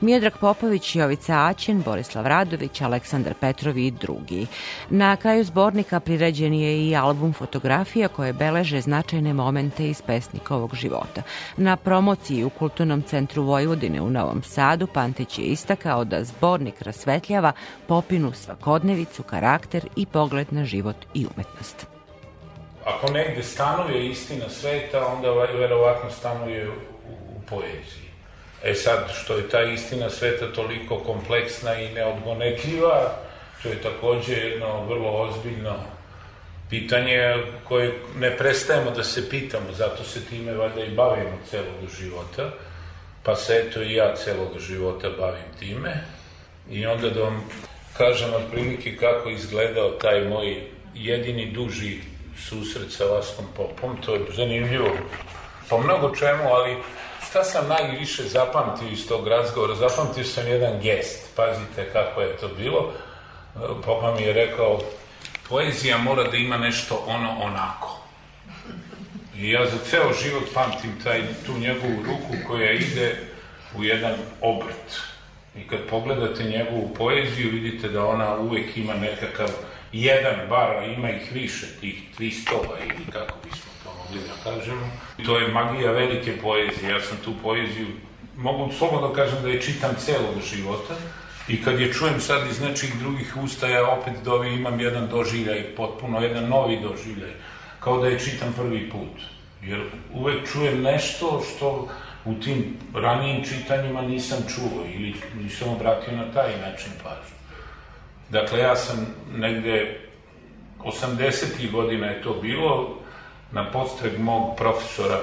Miodrag 0.00 0.32
Popović, 0.40 0.96
Jovica 0.96 1.46
Aćen, 1.46 1.82
Borislav 1.82 2.26
Radović, 2.26 2.80
Aleksandar 2.80 3.34
Petrov 3.40 3.78
i 3.78 3.90
drugi. 3.90 4.46
Na 4.90 5.16
kraju 5.16 5.44
zbornika 5.44 6.00
priređen 6.00 6.54
je 6.54 6.88
i 6.88 6.96
album 6.96 7.32
fotografija 7.32 8.08
koje 8.08 8.32
beleže 8.32 8.80
značajne 8.80 9.34
momente 9.34 9.88
iz 9.88 10.02
pesnikovog 10.02 10.74
života. 10.74 11.22
Na 11.56 11.76
promociji 11.76 12.44
u 12.44 12.50
Kulturnom 12.50 13.02
centru 13.02 13.42
Vojvodine 13.42 14.00
u 14.00 14.10
Novom 14.10 14.42
Sadu 14.42 14.86
Pantić 14.86 15.38
je 15.38 15.44
istakao 15.44 16.04
da 16.04 16.24
zbornik 16.24 16.82
rasvetljava 16.82 17.52
popinu 17.86 18.32
svakodnevicu, 18.32 19.22
karakter 19.22 19.88
i 19.96 20.06
pogled 20.06 20.52
na 20.52 20.64
život 20.64 20.96
i 21.14 21.26
umetnost 21.34 21.93
ako 22.84 23.12
negde 23.12 23.42
stanuje 23.42 24.06
istina 24.10 24.48
sveta, 24.48 25.06
onda 25.06 25.30
verovatno 25.30 26.10
stanuje 26.10 26.68
u, 26.68 26.72
u 27.36 27.40
poeziji. 27.50 28.04
E 28.64 28.74
sad, 28.74 29.12
što 29.14 29.36
je 29.36 29.48
ta 29.48 29.62
istina 29.62 30.10
sveta 30.10 30.52
toliko 30.52 30.98
kompleksna 30.98 31.74
i 31.74 31.92
neodgonetljiva, 31.94 33.12
to 33.62 33.68
je 33.68 33.82
takođe 33.82 34.34
jedno 34.34 34.84
vrlo 34.84 35.10
ozbiljno 35.10 35.74
pitanje 36.70 37.36
koje 37.68 37.92
ne 38.18 38.36
prestajemo 38.36 38.90
da 38.90 39.04
se 39.04 39.30
pitamo, 39.30 39.72
zato 39.72 40.04
se 40.04 40.24
time 40.24 40.52
valjda 40.52 40.84
i 40.84 40.94
bavimo 40.94 41.38
celog 41.50 41.90
života, 42.00 42.50
pa 43.22 43.36
se 43.36 43.64
eto 43.66 43.82
i 43.82 43.94
ja 43.94 44.14
celog 44.16 44.58
života 44.58 45.08
bavim 45.18 45.58
time. 45.58 46.04
I 46.70 46.86
onda 46.86 47.10
da 47.10 47.20
vam 47.20 47.44
kažem 47.96 48.34
otprilike 48.34 48.96
kako 48.96 49.30
izgledao 49.30 49.90
taj 49.90 50.24
moj 50.28 50.62
jedini 50.94 51.50
duži 51.50 52.13
susret 52.38 52.92
sa 52.92 53.04
Vaskom 53.04 53.46
Popom, 53.56 53.96
to 54.02 54.14
je 54.14 54.20
zanimljivo 54.36 54.88
po 55.68 55.78
mnogo 55.78 56.16
čemu, 56.16 56.48
ali 56.48 56.76
šta 57.28 57.44
sam 57.44 57.68
najviše 57.68 58.22
zapamtio 58.22 58.88
iz 58.88 59.08
tog 59.08 59.28
razgovora? 59.28 59.74
Zapamtio 59.74 60.24
sam 60.24 60.48
jedan 60.48 60.80
gest, 60.82 61.36
pazite 61.36 61.90
kako 61.92 62.20
je 62.20 62.36
to 62.36 62.48
bilo. 62.48 62.92
Popa 63.84 64.14
mi 64.14 64.22
je 64.22 64.32
rekao, 64.32 64.80
poezija 65.48 65.98
mora 65.98 66.30
da 66.30 66.36
ima 66.36 66.56
nešto 66.56 67.04
ono 67.06 67.30
onako. 67.40 68.00
I 69.36 69.50
ja 69.50 69.66
za 69.66 69.78
ceo 69.90 70.12
život 70.22 70.44
pamtim 70.54 71.00
taj, 71.04 71.22
tu 71.46 71.52
njegovu 71.58 72.02
ruku 72.06 72.48
koja 72.48 72.72
ide 72.72 73.16
u 73.76 73.84
jedan 73.84 74.14
obrt. 74.40 75.00
I 75.56 75.68
kad 75.68 75.78
pogledate 75.90 76.44
njegovu 76.44 76.94
poeziju, 76.94 77.50
vidite 77.50 77.88
da 77.88 78.06
ona 78.06 78.36
uvek 78.36 78.76
ima 78.76 78.94
nekakav 78.94 79.48
jedan 80.02 80.48
bar, 80.48 80.88
ima 80.96 81.10
ih 81.10 81.32
više, 81.32 81.66
tih 81.80 82.02
300 82.18 82.50
ili 82.84 83.12
kako 83.12 83.38
bismo 83.44 83.70
to 83.84 83.90
mogli 83.98 84.28
da 84.28 84.50
kažemo. 84.50 84.90
To 85.26 85.38
je 85.38 85.48
magija 85.48 85.92
velike 85.92 86.36
poezije. 86.42 86.90
Ja 86.90 87.00
sam 87.00 87.16
tu 87.24 87.32
poeziju, 87.42 87.86
mogu 88.36 88.72
slobodno 88.78 89.08
da 89.08 89.14
kažem 89.14 89.42
da 89.42 89.48
je 89.48 89.62
čitam 89.62 89.94
celog 89.98 90.34
života, 90.54 90.94
I 91.48 91.62
kad 91.62 91.80
je 91.80 91.92
čujem 91.92 92.20
sad 92.20 92.50
iz 92.50 92.60
nečih 92.60 92.98
drugih 92.98 93.36
usta, 93.36 93.68
ja 93.68 93.88
opet 93.88 94.14
dobi 94.24 94.54
imam 94.54 94.80
jedan 94.80 95.08
doživljaj, 95.08 95.74
potpuno 95.76 96.20
jedan 96.20 96.48
novi 96.48 96.80
doživljaj, 96.80 97.32
kao 97.80 97.98
da 98.00 98.08
je 98.08 98.20
čitam 98.20 98.52
prvi 98.56 98.90
put. 98.90 99.20
Jer 99.62 99.80
uvek 100.12 100.52
čujem 100.52 100.82
nešto 100.82 101.42
što 101.48 101.88
u 102.24 102.34
tim 102.34 102.76
ranijim 102.94 103.44
čitanjima 103.44 104.02
nisam 104.02 104.38
čuo 104.54 104.84
ili 104.94 105.14
nisam 105.42 105.68
obratio 105.68 106.16
na 106.16 106.32
taj 106.32 106.60
način 106.60 106.92
pažnju. 107.02 107.33
Dakle, 108.34 108.58
ja 108.58 108.76
sam 108.76 109.06
negde 109.36 110.00
80. 110.84 111.70
godina 111.70 112.06
je 112.06 112.22
to 112.22 112.34
bilo, 112.42 112.98
na 113.52 113.70
podstreg 113.70 114.18
mog 114.18 114.56
profesora 114.56 115.20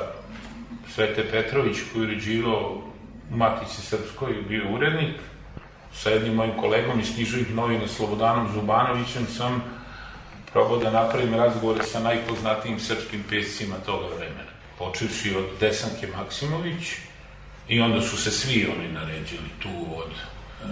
Svete 0.95 1.23
Petrović, 1.31 1.77
koji 1.93 2.01
je 2.01 2.07
uređivao 2.07 2.81
u 3.31 3.37
Matici 3.37 3.81
Srpskoj, 3.81 4.33
bio 4.47 4.71
urednik, 4.73 5.15
sa 5.93 6.09
jednim 6.09 6.33
mojim 6.33 6.53
kolegom 6.59 6.99
iz 6.99 7.15
književih 7.15 7.55
novina 7.55 7.87
Slobodanom 7.87 8.53
Zubanovićem 8.53 9.25
sam 9.25 9.63
probao 10.51 10.77
da 10.77 10.91
napravim 10.91 11.33
razgovore 11.33 11.83
sa 11.83 11.99
najpoznatijim 11.99 12.79
srpskim 12.79 13.23
pescima 13.29 13.75
toga 13.85 14.15
vremena. 14.15 14.51
Počevši 14.77 15.35
od 15.35 15.45
Desanke 15.59 16.07
Maksimović 16.17 16.95
i 17.67 17.81
onda 17.81 18.01
su 18.01 18.17
se 18.17 18.31
svi 18.31 18.67
oni 18.77 18.93
naređili 18.93 19.49
tu 19.59 19.85
od, 19.97 20.11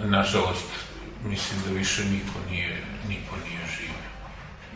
nažalost, 0.04 0.89
mislim 1.24 1.60
da 1.66 1.78
više 1.78 2.02
niko 2.04 2.38
nije, 2.50 2.82
niko 3.08 3.36
nije 3.46 3.60
živio. 3.76 4.10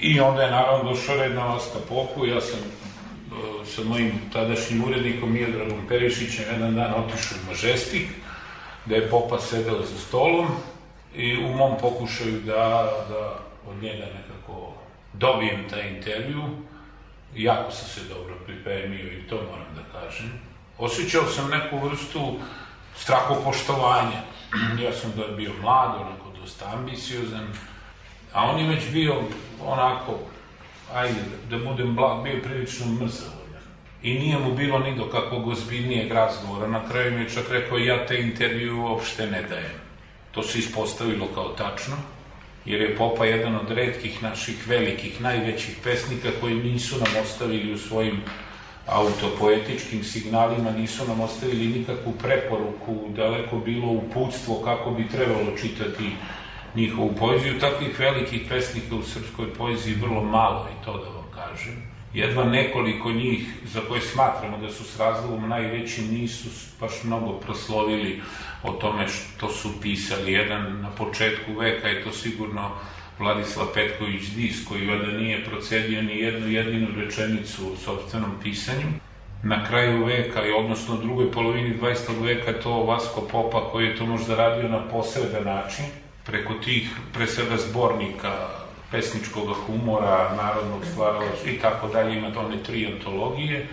I 0.00 0.20
onda 0.20 0.42
je 0.42 0.50
naravno 0.50 0.90
došao 0.90 1.16
red 1.16 1.34
na 1.34 1.44
Vaska 1.44 1.78
Popu, 1.88 2.26
ja 2.26 2.40
sam 2.40 2.58
uh, 2.58 3.66
sa 3.66 3.84
mojim 3.84 4.20
tadašnjim 4.32 4.84
urednikom 4.84 5.32
Miodragom 5.32 5.86
Perišićem 5.88 6.44
jedan 6.52 6.74
dan 6.74 6.94
otišao 6.94 7.38
u 7.42 7.50
Mažestik, 7.50 8.08
gde 8.86 8.94
je 8.94 9.10
Popa 9.10 9.40
sedeo 9.40 9.82
za 9.82 9.98
stolom 9.98 10.46
i 11.14 11.36
u 11.36 11.48
mom 11.48 11.76
pokušaju 11.80 12.40
da, 12.40 12.92
da 13.08 13.38
od 13.70 13.82
njega 13.82 14.04
nekako 14.04 14.72
dobijem 15.12 15.68
taj 15.70 15.88
intervju, 15.88 16.42
jako 17.34 17.70
sam 17.70 17.88
se 17.88 18.00
dobro 18.08 18.34
pripremio 18.46 19.12
i 19.12 19.28
to 19.28 19.34
moram 19.36 19.74
da 19.74 20.00
kažem. 20.00 20.32
Osjećao 20.78 21.26
sam 21.26 21.50
neku 21.50 21.88
vrstu 21.88 22.38
strahopoštovanja. 22.96 24.20
ja 24.84 24.92
sam 24.92 25.12
da 25.16 25.36
bio 25.36 25.50
mlad, 25.62 25.94
onako 26.00 26.23
dosta 26.44 26.66
ambiciozan, 26.72 27.46
a 28.32 28.50
on 28.50 28.60
je 28.60 28.68
već 28.68 28.90
bio 28.92 29.14
onako, 29.60 30.18
ajde, 30.94 31.20
da 31.50 31.58
budem 31.58 31.94
blag, 31.94 32.22
bio 32.24 32.42
prilično 32.42 32.86
mrzav. 32.86 33.32
I 34.02 34.14
nije 34.14 34.38
mu 34.38 34.54
bilo 34.54 34.78
ni 34.78 34.96
do 34.96 35.08
kakvog 35.08 35.48
ozbiljnijeg 35.48 36.12
razgovora. 36.12 36.68
Na 36.68 36.88
kraju 36.88 37.12
mi 37.12 37.20
je 37.20 37.30
čak 37.30 37.44
rekao, 37.50 37.78
ja 37.78 38.06
te 38.06 38.20
intervju 38.20 38.82
uopšte 38.82 39.26
ne 39.26 39.42
dajem. 39.42 39.80
To 40.32 40.42
se 40.42 40.58
ispostavilo 40.58 41.26
kao 41.34 41.48
tačno, 41.48 41.96
jer 42.64 42.80
je 42.80 42.96
Popa 42.96 43.24
jedan 43.24 43.56
od 43.56 43.70
redkih 43.70 44.22
naših 44.22 44.68
velikih, 44.68 45.20
najvećih 45.20 45.76
pesnika 45.84 46.28
koji 46.40 46.54
nisu 46.54 46.96
nam 46.96 47.22
ostavili 47.22 47.72
u 47.72 47.78
svojim 47.78 48.20
autopoetičkim 48.86 50.04
signalima 50.04 50.70
nisu 50.70 51.08
nam 51.08 51.20
ostavili 51.20 51.78
nikakvu 51.78 52.12
preporuku, 52.12 53.08
daleko 53.16 53.58
bilo 53.58 53.88
uputstvo 53.88 54.60
kako 54.64 54.90
bi 54.90 55.08
trebalo 55.08 55.56
čitati 55.60 56.10
njihovu 56.74 57.14
poeziju. 57.18 57.60
Takvih 57.60 57.98
velikih 57.98 58.42
pesnika 58.48 58.94
u 58.94 59.02
srpskoj 59.02 59.54
poeziji 59.54 59.94
vrlo 59.94 60.24
malo 60.24 60.68
i 60.72 60.84
to 60.84 60.92
da 60.92 61.08
vam 61.08 61.24
kažem. 61.34 61.94
Jedva 62.14 62.44
nekoliko 62.44 63.12
njih 63.12 63.54
za 63.64 63.80
koje 63.88 64.00
smatramo 64.00 64.58
da 64.58 64.70
su 64.70 64.84
s 64.84 64.98
razlogom 64.98 65.48
najveći 65.48 66.02
nisu 66.02 66.48
baš 66.80 66.92
mnogo 67.04 67.32
proslovili 67.32 68.22
o 68.62 68.70
tome 68.70 69.08
što 69.08 69.48
su 69.48 69.80
pisali. 69.82 70.32
Jedan 70.32 70.80
na 70.80 70.90
početku 70.90 71.52
veka 71.58 71.88
je 71.88 72.04
to 72.04 72.12
sigurno 72.12 72.70
Vladislav 73.18 73.66
Petković 73.74 74.22
Dis, 74.22 74.64
koji 74.68 74.86
vada 74.86 75.06
nije 75.06 75.44
procedio 75.44 76.02
ni 76.02 76.18
jednu 76.18 76.48
jedinu 76.48 76.88
rečenicu 76.96 77.72
u 77.72 77.76
sobstvenom 77.76 78.30
pisanju. 78.42 78.86
Na 79.42 79.66
kraju 79.66 80.04
veka, 80.04 80.40
odnosno 80.58 80.96
drugoj 80.96 81.32
polovini 81.32 81.78
20. 81.80 82.22
veka, 82.22 82.52
to 82.62 82.82
Vasko 82.84 83.20
Popa, 83.20 83.68
koji 83.72 83.86
je 83.86 83.96
to 83.96 84.06
možda 84.06 84.34
radio 84.36 84.68
na 84.68 84.88
posredan 84.88 85.44
način, 85.44 85.84
preko 86.24 86.54
tih, 86.54 86.90
pre 87.12 87.26
svega, 87.26 87.56
zbornika 87.56 88.48
pesničkog 88.90 89.56
humora, 89.66 90.34
narodnog 90.36 90.84
stvarala 90.92 91.32
i 91.46 91.58
tako 91.58 91.88
dalje, 91.88 92.18
ima 92.18 92.28
one 92.36 92.62
tri 92.62 92.86
antologije, 92.86 93.66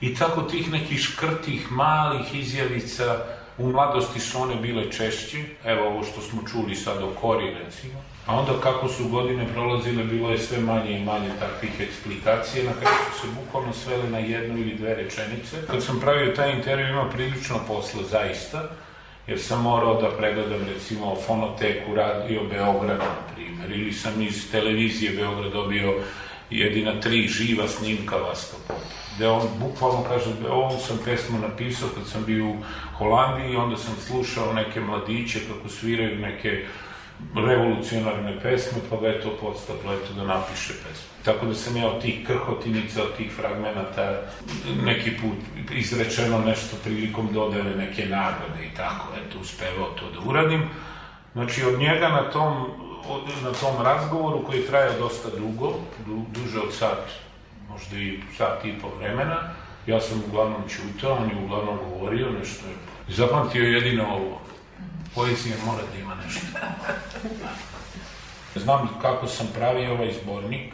i 0.00 0.14
tako 0.14 0.42
tih 0.42 0.72
nekih 0.72 1.00
škrtih, 1.00 1.72
malih 1.72 2.34
izjavica, 2.34 3.24
u 3.58 3.70
mladosti 3.72 4.20
su 4.20 4.42
one 4.42 4.56
bile 4.56 4.92
češće, 4.92 5.44
evo 5.64 5.86
ovo 5.86 6.04
što 6.04 6.20
smo 6.20 6.42
čuli 6.52 6.74
sad 6.74 7.02
o 7.02 7.10
Kori, 7.20 7.54
recimo, 7.64 8.02
A 8.26 8.40
onda 8.40 8.52
kako 8.62 8.88
su 8.88 9.08
godine 9.08 9.46
prolazile, 9.52 10.04
bilo 10.04 10.30
je 10.30 10.38
sve 10.38 10.58
manje 10.58 10.90
i 10.90 11.04
manje 11.04 11.30
takvih 11.40 11.80
eksplikacije, 11.80 12.64
na 12.64 12.72
kraju 12.72 12.96
su 13.12 13.20
se 13.20 13.34
bukvalno 13.44 13.72
svele 13.72 14.10
na 14.10 14.18
jednu 14.18 14.58
ili 14.58 14.74
dve 14.74 14.94
rečenice. 14.94 15.56
Kad 15.70 15.82
sam 15.82 16.00
pravio 16.00 16.36
taj 16.36 16.52
intervju 16.52 16.88
imao 16.88 17.10
prilično 17.10 17.60
posla, 17.68 18.02
zaista, 18.10 18.62
jer 19.26 19.40
sam 19.40 19.62
morao 19.62 20.02
da 20.02 20.10
pregledam 20.10 20.60
recimo 20.74 21.16
fonoteku 21.26 21.94
radio 21.94 22.40
Beograda, 22.50 23.04
na 23.04 23.34
primjer, 23.34 23.70
ili 23.70 23.92
sam 23.92 24.22
iz 24.22 24.50
televizije 24.50 25.12
Beograd 25.12 25.52
dobio 25.52 25.94
jedina 26.50 27.00
tri 27.00 27.28
živa 27.28 27.68
snimka 27.68 28.16
Vaska. 28.16 28.56
Gde 29.16 29.28
on 29.28 29.48
bukvalno 29.60 30.04
kaže, 30.08 30.30
ovu 30.50 30.78
sam 30.86 30.98
pesmu 31.04 31.38
napisao 31.38 31.88
kad 31.94 32.06
sam 32.06 32.24
bio 32.24 32.46
u 32.46 32.56
Holandiji 32.98 33.56
onda 33.56 33.76
sam 33.76 33.94
slušao 34.06 34.52
neke 34.52 34.80
mladiće 34.80 35.38
kako 35.48 35.68
sviraju 35.68 36.18
neke 36.18 36.66
revolucionarne 37.34 38.40
pesme, 38.42 38.78
pa 38.90 38.96
ga 38.96 39.08
je 39.08 39.20
to 39.20 39.30
podstaklo 39.40 39.92
eto 39.92 40.14
da 40.14 40.24
napiše 40.24 40.72
pesmu. 40.72 41.12
Tako 41.24 41.46
da 41.46 41.54
sam 41.54 41.76
ja 41.76 41.86
od 41.86 42.02
tih 42.02 42.26
krhotinica, 42.26 43.02
od 43.02 43.16
tih 43.16 43.32
fragmenata 43.32 44.20
neki 44.84 45.10
put 45.10 45.38
izrečeno 45.72 46.38
nešto 46.38 46.76
prilikom 46.84 47.28
dodele 47.32 47.76
neke 47.76 48.02
nagrade 48.02 48.66
i 48.72 48.76
tako, 48.76 49.08
eto, 49.14 49.38
uspevao 49.40 49.90
to 49.90 50.10
da 50.10 50.28
uradim. 50.30 50.62
Znači, 51.32 51.64
od 51.64 51.78
njega 51.78 52.08
na 52.08 52.30
tom, 52.30 52.66
od, 53.08 53.22
na 53.42 53.52
tom 53.52 53.84
razgovoru 53.84 54.44
koji 54.46 54.58
je 54.58 54.66
trajao 54.66 54.98
dosta 54.98 55.28
dugo, 55.38 55.72
du, 56.06 56.24
duže 56.28 56.60
od 56.60 56.74
sat, 56.74 57.10
možda 57.70 57.96
i 57.96 58.20
sat 58.36 58.64
i 58.64 58.78
po 58.82 58.88
vremena, 58.98 59.36
ja 59.86 60.00
sam 60.00 60.22
uglavnom 60.28 60.62
čutao, 60.68 61.16
on 61.16 61.30
je 61.30 61.44
uglavnom 61.44 61.78
govorio 61.88 62.30
nešto 62.30 62.64
zapamtio 63.08 63.62
jedino 63.62 64.04
ovo, 64.04 64.40
poezija 65.14 65.56
mora 65.66 65.82
da 65.92 65.98
ima 65.98 66.14
nešto. 66.14 66.46
Znam 68.54 68.88
kako 69.02 69.26
sam 69.26 69.48
pravio 69.54 69.92
ovaj 69.92 70.12
zbornik, 70.22 70.72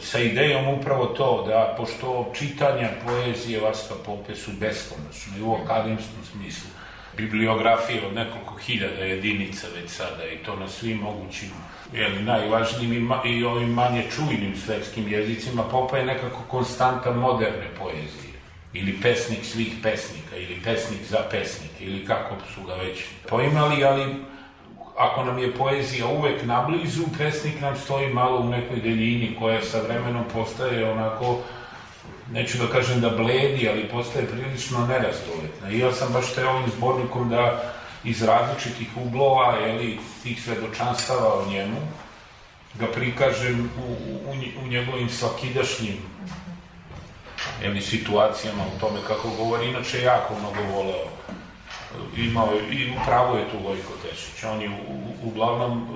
sa 0.00 0.18
idejom 0.18 0.68
upravo 0.68 1.06
to, 1.06 1.44
da 1.46 1.74
pošto 1.76 2.32
čitanja 2.34 2.88
poezije 3.06 3.60
Vaska 3.60 3.94
Pope 4.06 4.36
su 4.36 4.50
beskonačno 4.60 5.38
i 5.38 5.42
u 5.42 5.54
akademskom 5.54 6.24
smislu, 6.32 6.70
bibliografije 7.16 8.06
od 8.06 8.14
nekoliko 8.14 8.56
hiljada 8.56 9.04
jedinica 9.04 9.66
već 9.80 9.90
sada 9.90 10.24
i 10.24 10.36
to 10.36 10.56
na 10.56 10.68
svim 10.68 10.98
mogućim 10.98 11.50
jeli, 11.92 12.22
najvažnijim 12.22 12.92
i, 12.92 13.00
ma, 13.00 13.22
i 13.24 13.44
ovim 13.44 13.68
manje 13.68 14.04
čujnim 14.16 14.56
svetskim 14.56 15.08
jezicima, 15.08 15.62
Popa 15.62 15.96
je 15.96 16.06
nekako 16.06 16.42
konstanta 16.48 17.12
moderne 17.12 17.68
poezije 17.78 18.29
ili 18.72 19.00
pesnik 19.02 19.44
svih 19.44 19.72
pesnika, 19.82 20.36
ili 20.36 20.60
pesnik 20.64 21.00
za 21.10 21.18
pesnike, 21.30 21.84
ili 21.84 22.06
kako 22.06 22.34
su 22.54 22.62
ga 22.62 22.74
već 22.74 23.04
poimali, 23.28 23.84
ali 23.84 24.14
ako 24.96 25.24
nam 25.24 25.38
je 25.38 25.54
poezija 25.54 26.06
uvek 26.06 26.44
nablizu, 26.44 27.02
pesnik 27.18 27.60
nam 27.60 27.76
stoji 27.76 28.14
malo 28.14 28.40
u 28.40 28.48
nekoj 28.48 28.80
deljini 28.80 29.36
koja 29.38 29.62
sa 29.62 29.80
vremenom 29.80 30.24
postaje 30.32 30.90
onako, 30.92 31.38
neću 32.32 32.58
da 32.58 32.66
kažem 32.66 33.00
da 33.00 33.10
bledi, 33.10 33.68
ali 33.68 33.88
postaje 33.88 34.26
prilično 34.26 34.86
nerazdoletna. 34.86 35.70
I 35.70 35.78
ja 35.78 35.92
sam 35.92 36.12
baš 36.12 36.34
te 36.34 36.48
ovim 36.48 36.70
zbornikom 36.76 37.28
da 37.28 37.72
iz 38.04 38.22
različitih 38.22 38.88
uglova, 38.96 39.56
jeli, 39.56 39.98
tih 40.22 40.42
svedočanstava 40.42 41.34
o 41.34 41.50
njemu, 41.50 41.76
ga 42.74 42.86
prikažem 42.86 43.70
u, 43.78 43.92
u, 44.30 44.34
u 44.64 44.68
njegovim 44.68 45.08
svakidašnjim 45.08 45.96
jeli, 47.62 47.80
situacijama, 47.80 48.62
u 48.76 48.80
tome 48.80 49.00
kako 49.06 49.28
govori, 49.38 49.68
inače 49.68 50.02
jako 50.02 50.34
mnogo 50.38 50.72
voleo. 50.74 51.08
Imao 52.16 52.52
je, 52.52 52.62
i 52.72 52.92
upravo 53.02 53.36
je 53.36 53.44
tu 53.50 53.56
Vojko 53.68 53.92
Tešić. 54.02 54.44
On 54.44 54.62
je 54.62 54.68
u, 54.68 54.72
u, 54.72 55.28
uglavnom 55.28 55.88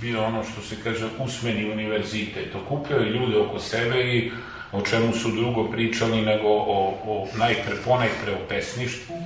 bio 0.00 0.24
ono 0.24 0.44
što 0.44 0.62
se 0.62 0.76
kaže 0.84 1.06
usmeni 1.18 1.72
univerzitet. 1.72 2.54
Okupljao 2.54 3.00
je 3.00 3.10
ljude 3.10 3.38
oko 3.38 3.58
sebe 3.58 4.16
i 4.16 4.32
o 4.72 4.82
čemu 4.82 5.12
su 5.12 5.30
drugo 5.30 5.70
pričali 5.70 6.22
nego 6.22 6.48
o, 6.48 6.94
o 7.06 7.28
najpre, 7.38 7.76
ponajpre 7.84 8.32
o 8.32 8.48
pesništvu. 8.48 9.16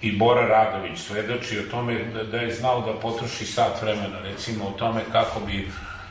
I 0.00 0.12
Bora 0.12 0.46
Radović 0.46 1.00
svedoči 1.00 1.58
o 1.58 1.70
tome 1.70 2.04
da, 2.04 2.24
da 2.24 2.36
je 2.36 2.54
znao 2.54 2.80
da 2.80 3.00
potroši 3.00 3.46
sat 3.46 3.82
vremena, 3.82 4.18
recimo 4.22 4.64
o 4.64 4.78
tome 4.78 5.00
kako 5.12 5.40
bi 5.40 5.68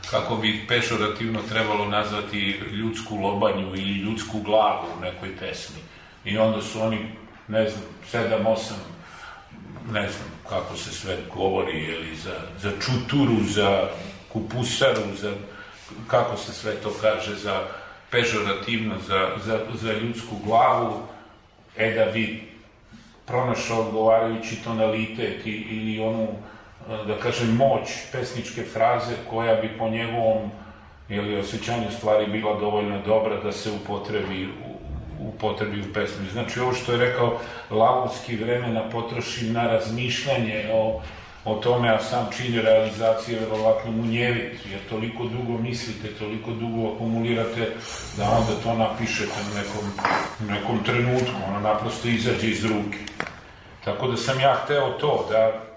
kako 0.10 0.36
bi 0.36 0.66
pešorativno 0.68 1.42
trebalo 1.50 1.86
nazvati 1.86 2.60
ljudsku 2.72 3.16
lobanju 3.16 3.68
ili 3.68 4.00
ljudsku 4.00 4.40
glavu 4.40 4.88
u 4.98 5.02
nekoj 5.02 5.38
pesmi. 5.40 5.82
I 6.26 6.38
onda 6.38 6.62
su 6.62 6.82
oni, 6.82 7.00
ne 7.48 7.70
znam, 7.70 7.84
sedam, 8.12 8.48
osam, 8.48 8.78
ne 9.92 10.10
znam 10.10 10.32
kako 10.50 10.78
se 10.78 10.92
sve 10.92 11.18
govori, 11.34 11.84
jeli, 11.84 12.16
za, 12.16 12.36
za 12.62 12.72
čuturu, 12.72 13.44
za 13.44 13.90
kupusaru, 14.34 15.16
za, 15.16 15.34
kako 16.08 16.38
se 16.38 16.54
sve 16.54 16.76
to 16.76 16.94
kaže, 17.02 17.36
za 17.36 17.62
pežorativno, 18.12 18.96
za, 19.08 19.30
za, 19.46 19.60
za 19.82 19.94
ljudsku 19.94 20.36
glavu, 20.46 21.08
e 21.78 21.94
da 21.94 22.12
bi 22.12 22.52
pronašao 23.26 23.80
odgovarajući 23.80 24.64
tonalitet 24.64 25.46
ili 25.46 26.00
onu 26.00 26.28
da 26.88 27.18
kažem, 27.18 27.56
moć 27.56 27.82
pesničke 28.12 28.64
fraze 28.64 29.16
koja 29.30 29.56
bi 29.56 29.78
po 29.78 29.90
njegovom 29.90 30.52
ili 31.10 31.40
osjećanju 31.40 31.92
stvari 31.98 32.28
bila 32.28 32.60
dovoljno 32.60 33.02
dobra 33.06 33.44
da 33.44 33.52
se 33.52 33.72
upotrebi 33.72 34.46
u, 34.46 34.72
upotrebi 35.28 35.82
u 35.82 35.94
pesmi. 35.94 36.30
Znači, 36.32 36.60
ovo 36.60 36.74
što 36.74 36.92
je 36.92 36.98
rekao, 36.98 37.40
lavovski 37.70 38.36
vremena 38.36 38.90
potroši 38.90 39.50
na 39.50 39.68
razmišljanje 39.68 40.70
o, 40.74 41.02
o 41.46 41.56
tome, 41.56 41.90
a 41.90 42.00
sam 42.00 42.28
čin 42.38 42.62
realizacije 42.62 43.40
verovatno 43.40 43.92
munjevit, 43.92 44.60
jer 44.72 44.80
toliko 44.90 45.24
dugo 45.24 45.58
mislite, 45.58 46.08
toliko 46.08 46.52
dugo 46.52 46.94
akumulirate, 46.94 47.72
da 48.18 48.24
onda 48.24 48.64
to 48.64 48.74
napišete 48.74 49.34
u 49.52 49.56
nekom, 49.56 49.92
nekom 50.56 50.84
trenutku, 50.84 51.36
ono 51.48 51.60
naprosto 51.60 52.08
izađe 52.08 52.48
iz 52.48 52.66
ruke. 52.66 52.98
Tako 53.86 54.08
da 54.08 54.18
sam 54.18 54.40
ja 54.40 54.56
hteo 54.64 54.90
to, 54.90 55.28
da 55.30 55.71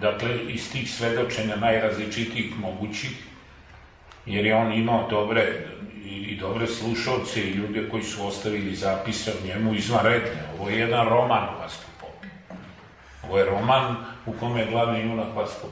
dakle, 0.00 0.38
iz 0.48 0.72
tih 0.72 0.90
svedočenja 0.90 1.56
najrazličitijih 1.56 2.58
mogućih, 2.58 3.10
jer 4.26 4.46
je 4.46 4.54
on 4.54 4.72
imao 4.72 5.10
dobre 5.10 5.66
i 6.04 6.36
dobre 6.36 6.66
slušalce 6.66 7.40
i 7.40 7.52
ljude 7.52 7.88
koji 7.90 8.02
su 8.02 8.26
ostavili 8.26 8.74
zapise 8.74 9.30
o 9.32 9.46
njemu 9.46 9.74
izvanredne. 9.74 10.42
Ovo 10.58 10.70
je 10.70 10.78
jedan 10.78 11.08
roman 11.08 11.48
o 11.48 11.58
Vasko 11.60 11.90
Popi. 12.00 12.28
Ovo 13.28 13.38
je 13.38 13.44
roman 13.44 13.96
u 14.26 14.32
kome 14.32 14.60
je 14.60 14.70
glavni 14.70 15.00
junak 15.00 15.36
Vasko 15.36 15.66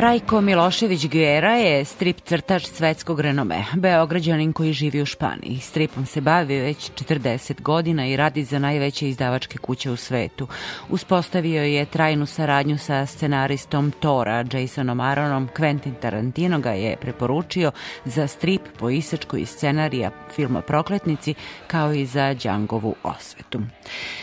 Rajko 0.00 0.40
Milošević 0.40 1.06
Guera 1.08 1.54
je 1.54 1.84
strip 1.84 2.20
crtač 2.20 2.66
svetskog 2.66 3.20
renome, 3.20 3.64
beograđanin 3.74 4.52
koji 4.52 4.72
živi 4.72 5.02
u 5.02 5.06
Španiji. 5.06 5.58
Stripom 5.58 6.06
se 6.06 6.20
bavi 6.20 6.60
već 6.60 6.90
40 6.92 7.60
godina 7.60 8.06
i 8.06 8.16
radi 8.16 8.44
za 8.44 8.58
najveće 8.58 9.08
izdavačke 9.08 9.58
kuće 9.58 9.90
u 9.90 9.96
svetu. 9.96 10.48
Uspostavio 10.88 11.62
je 11.62 11.84
trajnu 11.84 12.26
saradnju 12.26 12.78
sa 12.78 13.06
scenaristom 13.06 13.92
Tora, 14.00 14.44
Jasonom 14.52 15.00
Aronom. 15.00 15.48
Quentin 15.56 15.94
Tarantino 16.00 16.58
ga 16.58 16.70
je 16.70 16.96
preporučio 16.96 17.72
za 18.04 18.26
strip 18.26 18.62
po 18.78 18.90
isečku 18.90 19.36
i 19.36 19.46
scenarija 19.46 20.10
filma 20.34 20.60
Prokletnici, 20.60 21.34
kao 21.66 21.92
i 21.92 22.06
za 22.06 22.34
Đangovu 22.34 22.94
osvetu. 23.02 23.60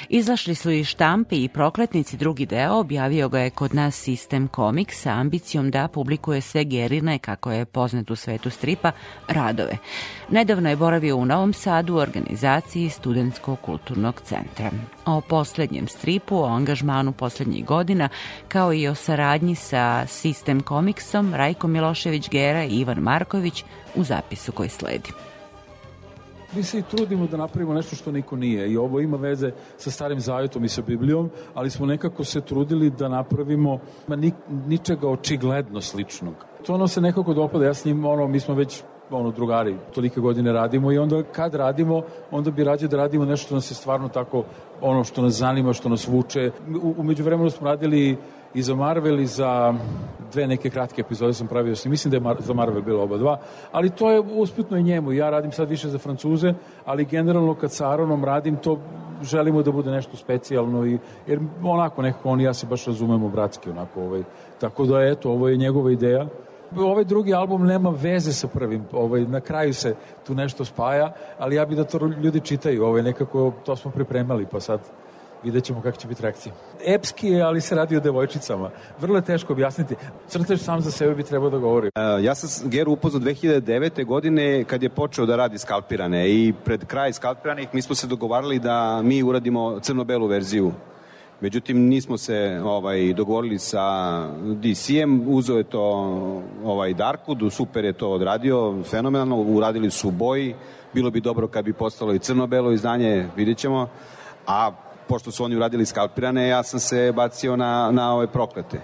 Izašli 0.09 0.55
su 0.55 0.71
i 0.71 0.83
štampi 0.83 1.43
i 1.43 1.49
Prokletnici 1.49 2.17
drugi 2.17 2.45
deo, 2.45 2.73
objavio 2.73 3.29
ga 3.29 3.39
je 3.39 3.49
kod 3.49 3.75
nas 3.75 3.95
Sistem 3.95 4.49
Comics 4.55 5.01
sa 5.01 5.11
ambicijom 5.11 5.66
da 5.71 5.87
publikuje 5.87 6.41
sve 6.41 6.63
gerine, 6.63 7.19
kako 7.19 7.51
je 7.51 7.65
poznat 7.65 8.11
u 8.11 8.15
svetu 8.15 8.49
stripa, 8.49 8.91
radove. 9.27 9.77
Nedavno 10.29 10.69
je 10.69 10.75
boravio 10.75 11.17
u 11.17 11.25
Novom 11.25 11.53
Sadu 11.53 11.95
u 11.95 11.97
organizaciji 11.97 12.89
Studentskog 12.89 13.61
kulturnog 13.61 14.21
centra. 14.23 14.71
O 15.05 15.21
poslednjem 15.21 15.87
stripu, 15.87 16.37
o 16.37 16.45
angažmanu 16.45 17.11
poslednjih 17.11 17.65
godina, 17.65 18.09
kao 18.47 18.73
i 18.73 18.87
o 18.87 18.95
saradnji 18.95 19.55
sa 19.55 20.05
Sistem 20.07 20.61
Comicsom, 20.61 21.33
Rajko 21.33 21.67
Milošević 21.67 22.29
Gera 22.29 22.63
i 22.63 22.79
Ivan 22.79 22.97
Marković 22.97 23.63
u 23.95 24.03
zapisu 24.03 24.51
koji 24.51 24.69
sledi. 24.69 25.26
Mi 26.55 26.63
se 26.63 26.79
i 26.79 26.81
trudimo 26.81 27.27
da 27.27 27.37
napravimo 27.37 27.73
nešto 27.73 27.95
što 27.95 28.11
niko 28.11 28.35
nije 28.35 28.71
i 28.71 28.77
ovo 28.77 28.99
ima 28.99 29.17
veze 29.17 29.51
sa 29.77 29.91
starim 29.91 30.19
zavetom 30.19 30.65
i 30.65 30.69
sa 30.69 30.81
Biblijom, 30.81 31.29
ali 31.53 31.69
smo 31.69 31.85
nekako 31.85 32.23
se 32.23 32.41
trudili 32.41 32.89
da 32.89 33.09
napravimo 33.09 33.79
ni, 34.07 34.31
ničega 34.67 35.09
očigledno 35.09 35.81
sličnog. 35.81 36.33
To 36.65 36.73
ono 36.73 36.87
se 36.87 37.01
nekako 37.01 37.33
dopada, 37.33 37.65
ja 37.65 37.73
s 37.73 37.85
njim, 37.85 38.05
ono, 38.05 38.27
mi 38.27 38.39
smo 38.39 38.55
već 38.55 38.83
ono 39.11 39.31
drugari, 39.31 39.75
tolike 39.95 40.19
godine 40.19 40.51
radimo 40.51 40.91
i 40.91 40.97
onda 40.97 41.23
kad 41.23 41.55
radimo, 41.55 42.01
onda 42.31 42.51
bi 42.51 42.63
rađe 42.63 42.87
da 42.87 42.97
radimo 42.97 43.25
nešto 43.25 43.45
što 43.45 43.55
nas 43.55 43.71
je 43.71 43.75
stvarno 43.75 44.09
tako 44.09 44.43
ono 44.81 45.03
što 45.03 45.21
nas 45.21 45.33
zanima, 45.33 45.73
što 45.73 45.89
nas 45.89 46.07
vuče. 46.07 46.51
U, 46.83 46.93
umeđu 46.97 47.23
vremenu 47.23 47.49
smo 47.49 47.67
radili 47.67 48.17
i 48.57 48.61
za 48.61 48.75
Marvel 48.75 49.19
i 49.19 49.27
za 49.27 49.73
dve 50.31 50.47
neke 50.47 50.69
kratke 50.69 51.01
epizode 51.01 51.33
sam 51.33 51.47
pravio, 51.47 51.75
mislim 51.85 52.11
da 52.11 52.17
je 52.17 52.21
Mar 52.21 52.37
za 52.39 52.53
Marvel 52.53 52.81
bilo 52.81 53.03
oba 53.03 53.17
dva, 53.17 53.37
ali 53.71 53.89
to 53.89 54.11
je 54.11 54.19
usputno 54.19 54.77
i 54.77 54.83
njemu. 54.83 55.11
Ja 55.11 55.29
radim 55.29 55.51
sad 55.51 55.69
više 55.69 55.89
za 55.89 55.97
Francuze, 55.97 56.53
ali 56.85 57.05
generalno 57.05 57.53
kad 57.53 57.71
sa 57.71 57.91
Aronom 57.91 58.25
radim 58.25 58.55
to 58.55 58.79
želimo 59.21 59.63
da 59.63 59.71
bude 59.71 59.91
nešto 59.91 60.17
specijalno 60.17 60.85
i 60.85 60.97
jer 61.27 61.39
onako 61.63 62.01
nekako 62.01 62.29
on 62.29 62.41
i 62.41 62.43
ja 62.43 62.53
se 62.53 62.67
baš 62.67 62.85
razumemo 62.85 63.29
bratski 63.29 63.69
onako 63.69 64.01
ovaj. 64.01 64.23
Tako 64.59 64.85
da 64.85 65.01
eto 65.01 65.31
ovo 65.31 65.47
je 65.47 65.57
njegova 65.57 65.91
ideja. 65.91 66.27
Ovaj 66.77 67.03
drugi 67.03 67.33
album 67.33 67.65
nema 67.65 67.89
veze 67.89 68.33
sa 68.33 68.47
prvim, 68.47 68.83
ovaj, 68.91 69.21
na 69.21 69.39
kraju 69.39 69.73
se 69.73 69.95
tu 70.27 70.35
nešto 70.35 70.65
spaja, 70.65 71.13
ali 71.39 71.55
ja 71.55 71.65
bih 71.65 71.77
da 71.77 71.83
to 71.83 72.07
ljudi 72.07 72.39
čitaju, 72.39 72.85
ovaj, 72.85 73.03
nekako 73.03 73.53
to 73.65 73.75
smo 73.75 73.91
pripremali, 73.91 74.45
pa 74.51 74.59
sad 74.59 74.79
vidjet 75.43 75.63
ćemo 75.63 75.81
kako 75.81 75.97
će 75.97 76.07
biti 76.07 76.21
reakcija. 76.21 76.53
Epski 76.85 77.27
je, 77.27 77.41
ali 77.41 77.61
se 77.61 77.75
radi 77.75 77.97
o 77.97 77.99
devojčicama. 77.99 78.69
Vrlo 78.99 79.15
je 79.15 79.25
teško 79.25 79.53
objasniti. 79.53 79.95
Crtež 80.27 80.61
sam 80.61 80.81
za 80.81 80.91
sebe 80.91 81.15
bi 81.15 81.23
trebao 81.23 81.49
da 81.49 81.57
govori. 81.57 81.87
Uh, 81.87 82.23
ja 82.23 82.35
sam 82.35 82.69
Geru 82.69 82.91
upoznao 82.91 83.21
2009. 83.21 84.05
godine 84.05 84.63
kad 84.63 84.83
je 84.83 84.89
počeo 84.89 85.25
da 85.25 85.35
radi 85.35 85.57
skalpirane 85.57 86.29
i 86.29 86.53
pred 86.65 86.85
kraj 86.85 87.13
skalpiranih 87.13 87.67
mi 87.73 87.81
smo 87.81 87.95
se 87.95 88.07
dogovarali 88.07 88.59
da 88.59 89.01
mi 89.01 89.23
uradimo 89.23 89.79
crno-belu 89.79 90.27
verziju 90.27 90.71
Međutim, 91.41 91.87
nismo 91.87 92.17
se 92.17 92.61
ovaj, 92.63 93.13
dogovorili 93.13 93.59
sa 93.59 93.83
DC-em, 94.39 95.23
uzeo 95.27 95.57
je 95.57 95.63
to 95.63 95.83
ovaj, 96.63 96.93
Darkwood, 96.93 97.49
super 97.49 97.85
je 97.85 97.93
to 97.93 98.09
odradio, 98.11 98.83
fenomenalno, 98.83 99.37
uradili 99.37 99.91
su 99.91 100.11
boji, 100.11 100.55
bilo 100.93 101.11
bi 101.11 101.21
dobro 101.21 101.47
kad 101.47 101.65
bi 101.65 101.73
postalo 101.73 102.13
i 102.13 102.19
crno-belo 102.19 102.71
izdanje, 102.71 103.27
vidjet 103.35 103.57
ćemo, 103.57 103.89
a 104.47 104.71
pošto 105.07 105.31
su 105.31 105.43
oni 105.43 105.55
uradili 105.55 105.85
skalpirane, 105.85 106.47
ja 106.47 106.63
sam 106.63 106.79
se 106.79 107.11
bacio 107.15 107.55
na, 107.55 107.91
na 107.91 108.13
ove 108.13 108.27
proklete. 108.27 108.79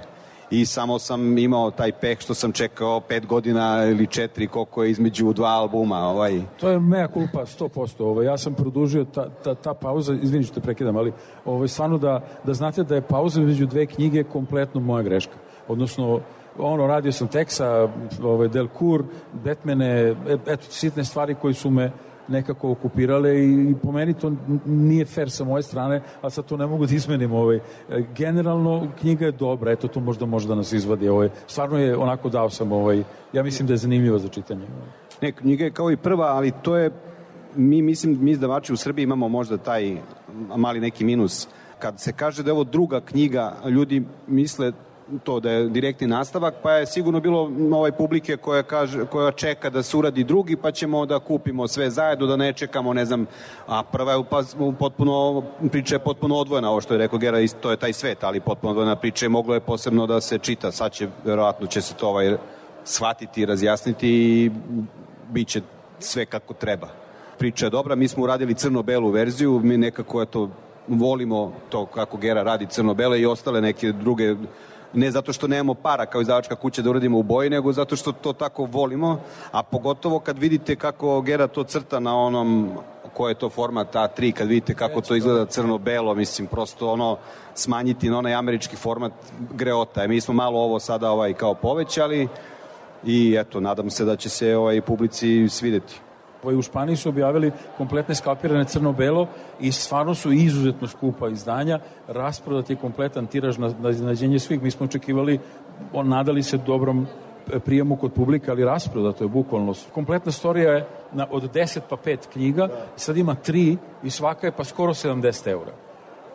I 0.53 0.65
samo 0.65 0.99
sam 0.99 1.37
imao 1.37 1.71
taj 1.71 1.91
peh 1.91 2.19
što 2.19 2.33
sam 2.33 2.51
čekao 2.51 2.99
pet 2.99 3.25
godina 3.25 3.85
ili 3.85 4.07
četiri, 4.07 4.47
koliko 4.47 4.83
je 4.83 4.91
između 4.91 5.33
dva 5.33 5.49
albuma. 5.49 5.97
Ovaj. 5.97 6.41
To 6.59 6.69
je 6.69 6.79
mea 6.79 7.07
culpa 7.07 7.45
100%. 7.45 8.03
Ovaj, 8.03 8.25
ja 8.25 8.37
sam 8.37 8.53
produžio 8.53 9.05
ta, 9.05 9.29
ta, 9.43 9.55
ta 9.55 9.73
pauza, 9.73 10.13
izvini 10.21 10.43
što 10.43 10.53
te 10.53 10.61
prekidam, 10.61 10.97
ali 10.97 11.13
ovaj, 11.45 11.67
stvarno 11.67 11.97
da, 11.97 12.21
da 12.43 12.53
znate 12.53 12.83
da 12.83 12.95
je 12.95 13.01
pauza 13.01 13.41
između 13.41 13.65
dve 13.65 13.85
knjige 13.85 14.23
kompletno 14.23 14.81
moja 14.81 15.03
greška. 15.03 15.33
Odnosno, 15.67 16.19
ono, 16.57 16.87
radio 16.87 17.11
sam 17.11 17.27
teksa, 17.27 17.89
ovaj, 18.23 18.47
Delcourt, 18.47 19.05
Batmane, 19.33 20.15
eto, 20.47 20.63
sitne 20.69 21.03
stvari 21.03 21.35
koji 21.35 21.53
su 21.53 21.69
me 21.69 21.91
nekako 22.27 22.71
okupirale 22.71 23.45
i, 23.45 23.75
po 23.83 23.91
meni 23.91 24.13
to 24.13 24.31
nije 24.65 25.05
fair 25.05 25.31
sa 25.31 25.43
moje 25.43 25.63
strane, 25.63 26.01
a 26.21 26.29
sad 26.29 26.45
to 26.45 26.57
ne 26.57 26.67
mogu 26.67 26.85
da 26.85 26.95
izmenim. 26.95 27.33
Ovaj. 27.33 27.59
Generalno, 28.15 28.87
knjiga 28.99 29.25
je 29.25 29.31
dobra, 29.31 29.71
eto 29.71 29.87
to 29.87 29.99
možda 29.99 30.25
možda 30.25 30.49
da 30.49 30.55
nas 30.55 30.73
izvadi. 30.73 31.09
Ovaj. 31.09 31.29
Stvarno 31.47 31.79
je 31.79 31.97
onako 31.97 32.29
dao 32.29 32.49
sam, 32.49 32.71
ovaj, 32.71 33.03
ja 33.33 33.43
mislim 33.43 33.67
da 33.67 33.73
je 33.73 33.77
zanimljivo 33.77 34.19
za 34.19 34.27
čitanje. 34.27 34.67
Ne, 35.21 35.31
knjiga 35.31 35.63
je 35.63 35.71
kao 35.71 35.91
i 35.91 35.97
prva, 35.97 36.25
ali 36.25 36.51
to 36.61 36.77
je, 36.77 36.91
mi 37.55 37.81
mislim, 37.81 38.17
mi 38.21 38.31
izdavači 38.31 38.73
u 38.73 38.77
Srbiji 38.77 39.03
imamo 39.03 39.29
možda 39.29 39.57
taj 39.57 39.97
mali 40.55 40.79
neki 40.79 41.05
minus. 41.05 41.47
Kad 41.79 41.99
se 41.99 42.13
kaže 42.13 42.43
da 42.43 42.49
je 42.49 42.53
ovo 42.53 42.63
druga 42.63 43.01
knjiga, 43.01 43.55
ljudi 43.69 44.03
misle 44.27 44.71
to 45.23 45.39
da 45.39 45.51
je 45.51 45.69
direktni 45.69 46.07
nastavak, 46.07 46.53
pa 46.63 46.71
je 46.71 46.85
sigurno 46.85 47.19
bilo 47.19 47.51
ovaj 47.71 47.91
publike 47.91 48.37
koja, 48.37 48.63
kaže, 48.63 49.05
koja 49.05 49.31
čeka 49.31 49.69
da 49.69 49.83
se 49.83 49.97
uradi 49.97 50.23
drugi, 50.23 50.55
pa 50.55 50.71
ćemo 50.71 51.05
da 51.05 51.19
kupimo 51.19 51.67
sve 51.67 51.89
zajedno, 51.89 52.25
da 52.25 52.35
ne 52.35 52.53
čekamo, 52.53 52.93
ne 52.93 53.05
znam, 53.05 53.25
a 53.67 53.83
prva 53.83 54.13
je 54.13 54.23
pa, 54.29 54.43
potpuno, 54.79 55.43
priča 55.71 55.95
je 55.95 55.99
potpuno 55.99 56.35
odvojena, 56.35 56.69
ovo 56.69 56.81
što 56.81 56.93
je 56.93 56.97
rekao 56.97 57.19
Gera, 57.19 57.37
to 57.61 57.71
je 57.71 57.77
taj 57.77 57.93
svet, 57.93 58.23
ali 58.23 58.39
potpuno 58.39 58.71
odvojena 58.71 58.95
priča 58.95 59.25
je 59.25 59.29
moglo 59.29 59.53
je 59.53 59.59
posebno 59.59 60.07
da 60.07 60.21
se 60.21 60.37
čita, 60.37 60.71
sad 60.71 60.91
će, 60.91 61.07
verovatno 61.25 61.67
će 61.67 61.81
se 61.81 61.93
to 61.93 62.09
ovaj, 62.09 62.37
shvatiti, 62.83 63.45
razjasniti 63.45 64.09
i 64.09 64.51
bit 65.31 65.47
će 65.47 65.61
sve 65.99 66.25
kako 66.25 66.53
treba. 66.53 66.87
Priča 67.37 67.65
je 67.65 67.69
dobra, 67.69 67.95
mi 67.95 68.07
smo 68.07 68.23
uradili 68.23 68.53
crno-belu 68.53 69.09
verziju, 69.09 69.59
mi 69.63 69.77
nekako 69.77 70.21
eto, 70.21 70.49
volimo 70.87 71.53
to 71.69 71.85
kako 71.85 72.17
Gera 72.17 72.43
radi 72.43 72.65
crno-bele 72.65 73.21
i 73.21 73.25
ostale 73.25 73.61
neke 73.61 73.91
druge 73.91 74.35
ne 74.93 75.11
zato 75.11 75.33
što 75.33 75.47
nemamo 75.47 75.73
para 75.73 76.05
kao 76.05 76.21
izdavačka 76.21 76.55
kuća 76.55 76.81
da 76.81 76.89
uradimo 76.89 77.19
u 77.19 77.23
boji, 77.23 77.49
nego 77.49 77.73
zato 77.73 77.95
što 77.95 78.11
to 78.11 78.33
tako 78.33 78.65
volimo, 78.65 79.19
a 79.51 79.63
pogotovo 79.63 80.19
kad 80.19 80.39
vidite 80.39 80.75
kako 80.75 81.21
Gera 81.21 81.47
to 81.47 81.63
crta 81.63 81.99
na 81.99 82.17
onom 82.17 82.69
koje 83.13 83.31
je 83.31 83.35
to 83.35 83.49
format 83.49 83.95
A3, 83.95 84.31
kad 84.31 84.47
vidite 84.47 84.73
kako 84.73 85.01
to 85.01 85.15
izgleda 85.15 85.45
crno-belo, 85.45 86.15
mislim, 86.15 86.47
prosto 86.47 86.91
ono, 86.91 87.17
smanjiti 87.53 88.09
na 88.09 88.17
onaj 88.17 88.33
američki 88.33 88.75
format 88.75 89.11
greota. 89.53 90.03
E, 90.03 90.07
mi 90.07 90.21
smo 90.21 90.33
malo 90.33 90.59
ovo 90.59 90.79
sada 90.79 91.11
ovaj 91.11 91.33
kao 91.33 91.53
povećali 91.53 92.27
i 93.05 93.37
eto, 93.39 93.59
nadam 93.59 93.89
se 93.89 94.05
da 94.05 94.15
će 94.15 94.29
se 94.29 94.55
ovaj 94.57 94.81
publici 94.81 95.49
svideti. 95.49 95.99
Ovaj, 96.43 96.57
u 96.57 96.61
Španiji 96.61 96.95
su 96.95 97.09
objavili 97.09 97.51
kompletne 97.77 98.15
skalpirane 98.15 98.65
crno-belo 98.65 99.27
i 99.59 99.71
stvarno 99.71 100.15
su 100.15 100.31
izuzetno 100.31 100.87
skupa 100.87 101.29
izdanja. 101.29 101.79
Rasprodat 102.07 102.69
je 102.69 102.75
kompletan 102.75 103.27
tiraž 103.27 103.57
na, 103.57 103.73
na 103.81 103.89
iznenađenje 103.89 104.39
svih. 104.39 104.63
Mi 104.63 104.71
smo 104.71 104.85
očekivali, 104.85 105.39
on, 105.93 106.09
nadali 106.09 106.43
se 106.43 106.57
dobrom 106.57 107.07
prijemu 107.65 107.95
kod 107.95 108.13
publika, 108.13 108.51
ali 108.51 108.65
rasprodato 108.65 109.23
je 109.23 109.27
bukvalno. 109.27 109.73
Kompletna 109.93 110.31
storija 110.31 110.71
je 110.71 110.87
na, 111.13 111.27
od 111.31 111.53
10 111.53 111.79
pa 111.89 111.95
5 111.95 112.17
knjiga, 112.33 112.69
sad 112.95 113.17
ima 113.17 113.35
3 113.47 113.77
i 114.03 114.09
svaka 114.09 114.47
je 114.47 114.51
pa 114.51 114.63
skoro 114.63 114.93
70 114.93 115.47
eura. 115.47 115.71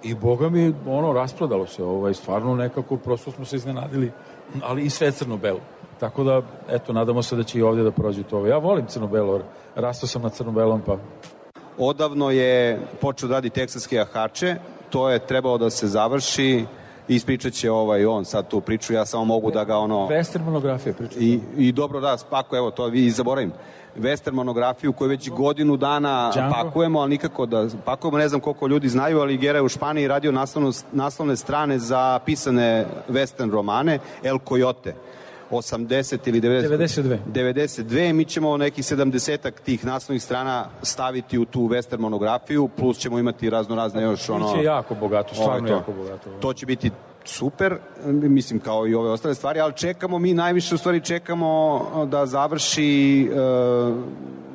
I 0.03 0.15
boga 0.15 0.49
mi, 0.49 0.75
ono, 0.87 1.13
rasprodalo 1.13 1.67
se, 1.67 1.85
ovaj, 1.85 2.15
stvarno 2.15 2.55
nekako, 2.55 2.97
prosto 2.97 3.31
smo 3.31 3.45
se 3.45 3.57
iznenadili, 3.57 4.13
ali 4.63 4.83
i 4.83 4.91
sve 4.91 5.13
crno-belo. 5.13 5.61
Tako 6.01 6.25
da, 6.25 6.43
eto, 6.71 6.93
nadamo 6.93 7.23
se 7.23 7.37
da 7.37 7.43
će 7.43 7.59
i 7.59 7.63
ovdje 7.63 7.85
da 7.85 7.91
prođe 7.91 8.23
to. 8.23 8.47
Ja 8.47 8.59
volim 8.59 8.87
crno-belo, 8.87 9.41
rastao 9.75 10.09
sam 10.09 10.23
na 10.23 10.29
crno-belom, 10.29 10.81
pa... 10.87 10.97
Odavno 11.79 12.31
je 12.31 12.81
počeo 13.01 13.29
da 13.29 13.35
radi 13.35 13.51
teksaske 13.51 14.01
ahače, 14.01 14.57
to 14.91 15.11
je 15.11 15.19
trebalo 15.19 15.59
da 15.59 15.71
se 15.71 15.87
završi, 15.87 16.65
ispričat 17.09 17.53
će 17.53 17.71
ovaj 17.71 18.07
on 18.07 18.25
sad 18.25 18.49
tu 18.49 18.61
priču, 18.61 18.93
ja 18.93 19.07
samo 19.07 19.25
mogu 19.25 19.51
da 19.51 19.65
ga 19.65 19.77
ono... 19.77 20.09
Western 20.09 20.45
monografija 20.45 20.95
priča. 20.95 21.19
I, 21.19 21.41
I 21.57 21.73
dobro 21.73 22.01
da, 22.01 22.19
spako, 22.19 22.57
evo, 22.57 22.71
to 22.71 22.87
vi 22.87 23.11
zaboravim. 23.11 23.53
Western 23.97 24.33
monografiju 24.33 24.93
koju 24.93 25.09
već 25.09 25.31
godinu 25.31 25.77
dana 25.77 26.31
Django. 26.35 26.55
pakujemo, 26.55 27.01
ali 27.01 27.11
nikako 27.11 27.47
da 27.47 27.67
pakujemo, 27.85 28.19
ne 28.19 28.29
znam 28.29 28.41
koliko 28.41 28.67
ljudi 28.67 28.89
znaju, 28.89 29.21
ali 29.21 29.37
Gera 29.37 29.59
je 29.59 29.63
u 29.63 29.69
Španiji 29.69 30.09
radio 30.09 30.33
naslovno, 30.33 30.73
naslovne 30.93 31.37
strane 31.37 31.79
za 31.79 32.21
pisane 32.25 32.87
western 33.09 33.51
romane 33.51 33.99
El 34.23 34.39
Coyote 34.39 34.93
80 35.51 36.29
ili 36.29 36.41
90, 36.41 36.69
92. 36.69 37.19
92. 37.33 38.13
Mi 38.13 38.25
ćemo 38.25 38.57
nekih 38.57 38.85
70 38.85 39.51
tih 39.65 39.85
naslovnih 39.85 40.23
strana 40.23 40.67
staviti 40.83 41.39
u 41.39 41.45
tu 41.45 41.61
western 41.61 41.99
monografiju, 41.99 42.69
plus 42.77 42.99
ćemo 42.99 43.19
imati 43.19 43.51
razno 43.51 43.77
razne 43.77 44.03
još 44.03 44.29
ono... 44.29 44.53
Biće 44.53 44.65
jako 44.65 44.95
bogato, 44.95 45.35
stvarno 45.35 45.69
ovaj, 45.69 45.71
jako 45.71 45.93
bogato. 45.93 46.31
To 46.41 46.53
će 46.53 46.67
biti 46.67 46.91
super, 47.25 47.77
mislim 48.07 48.61
kao 48.61 48.87
i 48.87 48.95
ove 48.95 49.11
ostale 49.11 49.35
stvari, 49.35 49.61
ali 49.61 49.73
čekamo, 49.73 50.19
mi 50.19 50.35
najviše 50.35 50.75
u 50.75 50.79
stvari 50.79 51.01
čekamo 51.01 51.83
da 52.11 52.27
završi 52.27 53.31
uh, 53.33 53.97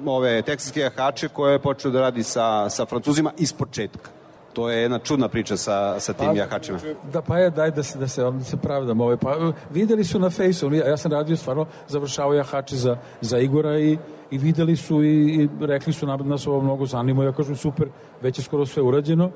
ove 0.05 0.41
teksaske 0.41 0.79
jahače 0.79 1.27
koje 1.27 1.51
je 1.51 1.59
počeo 1.59 1.91
da 1.91 2.01
radi 2.01 2.23
sa, 2.23 2.69
sa 2.69 2.85
francuzima 2.85 3.31
iz 3.37 3.53
početka. 3.53 4.09
To 4.53 4.69
je 4.69 4.81
jedna 4.81 4.99
čudna 4.99 5.27
priča 5.27 5.57
sa, 5.57 5.99
sa 5.99 6.13
tim 6.13 6.27
pa, 6.27 6.33
jahačima. 6.33 6.79
Da, 7.13 7.21
pa 7.21 7.37
je, 7.37 7.49
daj 7.49 7.71
da 7.71 7.83
se, 7.83 7.99
da 7.99 8.07
se, 8.07 8.23
da 8.23 8.43
se 8.43 8.57
pravdam. 8.57 9.01
Ovaj, 9.01 9.17
pa, 9.17 9.51
videli 9.71 10.03
su 10.03 10.19
na 10.19 10.29
fejsu, 10.29 10.73
ja 10.73 10.97
sam 10.97 11.11
radio 11.11 11.35
stvarno, 11.35 11.65
završao 11.87 12.33
jahače 12.33 12.75
za, 12.75 12.97
za 13.21 13.39
Igora 13.39 13.79
i, 13.79 13.97
i 14.31 14.37
videli 14.37 14.75
su 14.75 15.03
i, 15.03 15.43
i 15.43 15.49
rekli 15.61 15.93
su 15.93 16.07
nam, 16.07 16.27
nas 16.29 16.47
ovo 16.47 16.61
mnogo 16.61 16.85
zanima. 16.85 17.23
Ja 17.23 17.31
kažem, 17.31 17.55
super, 17.55 17.87
već 18.21 18.39
je 18.39 18.43
skoro 18.43 18.65
sve 18.65 18.83
urađeno 18.83 19.31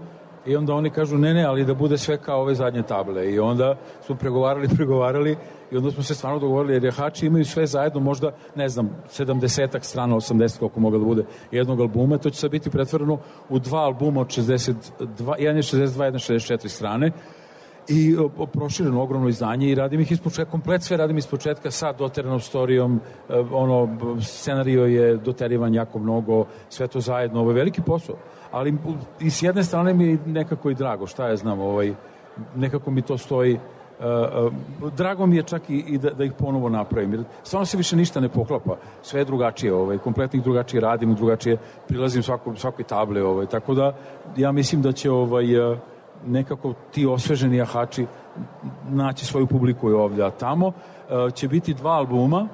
i 0.47 0.55
onda 0.55 0.73
oni 0.73 0.89
kažu 0.89 1.17
ne, 1.17 1.33
ne, 1.33 1.43
ali 1.43 1.65
da 1.65 1.73
bude 1.73 1.97
sve 1.97 2.17
kao 2.17 2.41
ove 2.41 2.55
zadnje 2.55 2.83
table. 2.83 3.31
I 3.31 3.39
onda 3.39 3.75
smo 4.05 4.15
pregovarali, 4.15 4.67
pregovarali 4.77 5.37
i 5.71 5.77
onda 5.77 5.91
smo 5.91 6.03
se 6.03 6.15
stvarno 6.15 6.39
dogovorili 6.39 6.73
jer 6.73 6.83
jahači 6.83 7.25
imaju 7.25 7.45
sve 7.45 7.65
zajedno 7.65 7.99
možda, 7.99 8.31
ne 8.55 8.69
znam, 8.69 8.89
70 9.17 9.79
strana, 9.81 10.15
80 10.15 10.59
koliko 10.59 10.79
mogla 10.79 10.99
da 10.99 11.05
bude 11.05 11.23
jednog 11.51 11.81
albuma, 11.81 12.17
to 12.17 12.29
će 12.29 12.39
sad 12.39 12.51
biti 12.51 12.69
pretvoreno 12.69 13.17
u 13.49 13.59
dva 13.59 13.79
albuma 13.79 14.21
od 14.21 14.27
62, 14.27 14.73
jedan 15.39 15.57
je 15.57 15.63
62, 15.63 16.03
jedan 16.03 16.19
64 16.19 16.67
strane 16.67 17.11
i 17.87 18.17
prošireno 18.53 19.01
ogromno 19.01 19.29
izdanje 19.29 19.69
i 19.69 19.75
radim 19.75 19.99
ih 19.99 20.11
ispočetka, 20.11 20.51
komplet 20.51 20.83
sve 20.83 20.97
radim 20.97 21.17
ispočetka 21.17 21.71
sa 21.71 21.93
doteranom 21.93 22.39
storijom, 22.39 22.99
e, 23.29 23.39
ono, 23.51 23.97
scenario 24.21 24.85
je 24.85 25.17
doterivan 25.17 25.73
jako 25.73 25.99
mnogo, 25.99 26.45
sve 26.69 26.87
to 26.87 26.99
zajedno, 26.99 27.39
ovo 27.39 27.51
je 27.51 27.55
veliki 27.55 27.81
posao 27.81 28.15
ali 28.51 28.77
i 29.19 29.29
s 29.29 29.43
jedne 29.43 29.63
strane 29.63 29.93
mi 29.93 30.07
je 30.07 30.17
nekako 30.25 30.69
i 30.69 30.75
drago, 30.75 31.07
šta 31.07 31.27
ja 31.27 31.35
znam, 31.35 31.59
ovaj, 31.59 31.93
nekako 32.55 32.91
mi 32.91 33.01
to 33.01 33.17
stoji 33.17 33.59
uh, 33.99 34.53
drago 34.93 35.25
mi 35.25 35.35
je 35.35 35.43
čak 35.43 35.69
i, 35.69 35.77
i 35.87 35.97
da, 35.97 36.09
da 36.09 36.23
ih 36.23 36.31
ponovo 36.39 36.69
napravim. 36.69 37.13
Jer 37.13 37.23
stvarno 37.43 37.65
se 37.65 37.77
više 37.77 37.95
ništa 37.95 38.19
ne 38.19 38.29
poklapa. 38.29 38.77
Sve 39.01 39.21
je 39.21 39.25
drugačije, 39.25 39.73
ovaj, 39.73 39.97
kompletno 39.97 40.37
ih 40.37 40.43
drugačije 40.43 40.81
radim, 40.81 41.15
drugačije 41.15 41.57
prilazim 41.87 42.23
svako, 42.23 42.55
svakoj 42.55 42.85
table. 42.85 43.23
Ovaj. 43.23 43.45
Tako 43.45 43.73
da 43.73 43.95
ja 44.37 44.51
mislim 44.51 44.81
da 44.81 44.91
će 44.91 45.11
ovaj, 45.11 45.45
nekako 46.25 46.73
ti 46.91 47.05
osveženi 47.05 47.57
jahači 47.57 48.05
naći 48.89 49.25
svoju 49.25 49.47
publiku 49.47 49.89
i 49.89 49.93
ovdje. 49.93 50.25
A 50.25 50.31
tamo 50.31 50.67
uh, 50.67 51.33
će 51.33 51.47
biti 51.47 51.73
dva 51.73 51.91
albuma. 51.91 52.47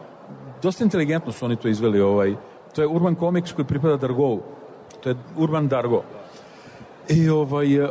Dosta 0.61 0.83
inteligentno 0.83 1.31
su 1.31 1.45
oni 1.45 1.55
to 1.55 1.67
izveli. 1.67 2.01
Ovaj. 2.01 2.35
To 2.75 2.81
je 2.81 2.87
Urban 2.87 3.15
Comics 3.15 3.51
koji 3.51 3.65
pripada 3.65 3.97
Dargovu 3.97 4.41
to 5.03 5.09
je 5.09 5.15
Urban 5.37 5.67
Dargo. 5.67 6.03
I 7.09 7.29
ovaj, 7.29 7.75
e, 7.75 7.83
e, 7.83 7.87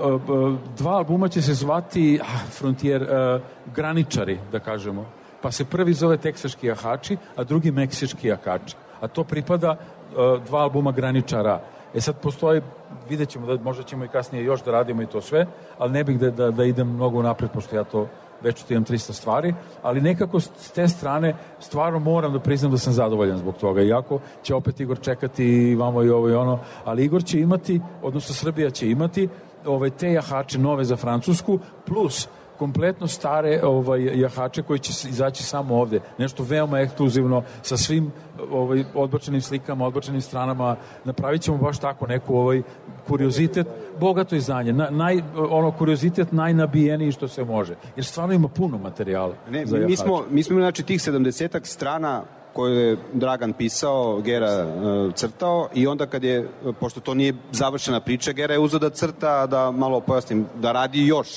dva 0.76 0.92
albuma 0.92 1.28
će 1.28 1.42
se 1.42 1.54
zvati 1.54 2.20
ah, 2.22 2.46
Frontier 2.50 3.02
uh, 3.02 3.40
Graničari, 3.74 4.38
da 4.52 4.58
kažemo. 4.58 5.04
Pa 5.42 5.50
se 5.50 5.64
prvi 5.64 5.92
zove 5.92 6.16
Teksaški 6.16 6.66
jahači, 6.66 7.16
a 7.36 7.44
drugi 7.44 7.70
Meksički 7.70 8.28
jahači. 8.28 8.76
A 9.00 9.08
to 9.08 9.24
pripada 9.24 9.76
uh, 9.76 10.42
dva 10.46 10.62
albuma 10.62 10.92
Graničara. 10.92 11.60
E 11.94 12.00
sad 12.00 12.16
postoji, 12.20 12.62
vidjet 13.08 13.28
ćemo 13.28 13.46
da 13.46 13.62
možda 13.62 13.82
ćemo 13.82 14.04
i 14.04 14.08
kasnije 14.08 14.44
još 14.44 14.64
da 14.64 14.70
radimo 14.70 15.02
i 15.02 15.06
to 15.06 15.20
sve, 15.20 15.46
ali 15.78 15.92
ne 15.92 16.04
bih 16.04 16.18
da, 16.18 16.30
da, 16.30 16.50
da 16.50 16.64
idem 16.64 16.88
mnogo 16.88 17.22
napred, 17.22 17.50
pošto 17.50 17.76
ja 17.76 17.84
to 17.84 18.08
već 18.42 18.62
tu 18.62 18.72
imam 18.72 18.84
300 18.84 19.12
stvari, 19.12 19.54
ali 19.82 20.00
nekako 20.00 20.40
s 20.40 20.70
te 20.74 20.88
strane 20.88 21.36
stvarno 21.60 21.98
moram 21.98 22.32
da 22.32 22.40
priznam 22.40 22.70
da 22.70 22.78
sam 22.78 22.92
zadovoljan 22.92 23.38
zbog 23.38 23.56
toga. 23.56 23.82
Iako 23.82 24.20
će 24.42 24.54
opet 24.54 24.80
Igor 24.80 25.00
čekati 25.00 25.44
i 25.44 25.74
vamo 25.74 26.02
i 26.02 26.10
ovo 26.10 26.28
i 26.28 26.34
ono, 26.34 26.58
ali 26.84 27.04
Igor 27.04 27.24
će 27.24 27.40
imati, 27.40 27.80
odnosno 28.02 28.34
Srbija 28.34 28.70
će 28.70 28.90
imati 28.90 29.28
ove 29.66 29.90
te 29.90 30.12
jahače 30.12 30.58
nove 30.58 30.84
za 30.84 30.96
Francusku, 30.96 31.58
plus 31.86 32.28
kompletno 32.62 33.06
stare 33.06 33.60
ovaj, 33.64 34.20
jahače 34.20 34.62
koji 34.62 34.78
će 34.78 35.08
izaći 35.08 35.42
samo 35.42 35.80
ovde. 35.80 36.00
Nešto 36.18 36.44
veoma 36.46 36.80
ekskluzivno 36.80 37.42
sa 37.62 37.76
svim 37.76 38.12
ovaj, 38.50 38.84
odbačenim 38.94 39.40
slikama, 39.42 39.86
odbačenim 39.86 40.20
stranama. 40.20 40.76
Napravit 41.04 41.42
ćemo 41.42 41.58
baš 41.58 41.78
tako 41.78 42.06
neku 42.06 42.36
ovaj, 42.36 42.62
kuriozitet, 43.08 43.66
bogato 44.00 44.36
izdanje. 44.36 44.72
Na, 44.72 44.90
naj, 44.90 45.22
ono, 45.50 45.72
kuriozitet 45.72 46.32
najnabijeniji 46.32 47.12
što 47.12 47.28
se 47.28 47.44
može. 47.44 47.74
Jer 47.96 48.04
stvarno 48.04 48.34
ima 48.34 48.48
puno 48.48 48.78
materijala 48.78 49.34
ne, 49.50 49.66
za 49.66 49.78
mi 49.78 49.96
smo, 49.96 50.22
mi 50.30 50.42
smo 50.42 50.60
znači 50.60 50.82
tih 50.82 51.00
70 51.00 51.64
strana 51.64 52.22
koje 52.52 52.88
je 52.88 52.96
Dragan 53.12 53.52
pisao, 53.52 54.20
Gera 54.20 54.66
uh, 54.66 55.14
crtao 55.14 55.68
i 55.74 55.86
onda 55.86 56.06
kad 56.06 56.24
je, 56.24 56.48
pošto 56.80 57.00
to 57.00 57.14
nije 57.14 57.34
završena 57.52 58.00
priča, 58.00 58.32
Gera 58.32 58.54
je 58.54 58.60
uzao 58.60 58.80
da 58.80 58.90
crta, 58.90 59.46
da 59.46 59.70
malo 59.70 60.00
pojasnim, 60.00 60.46
da 60.60 60.72
radi 60.72 61.06
još 61.06 61.28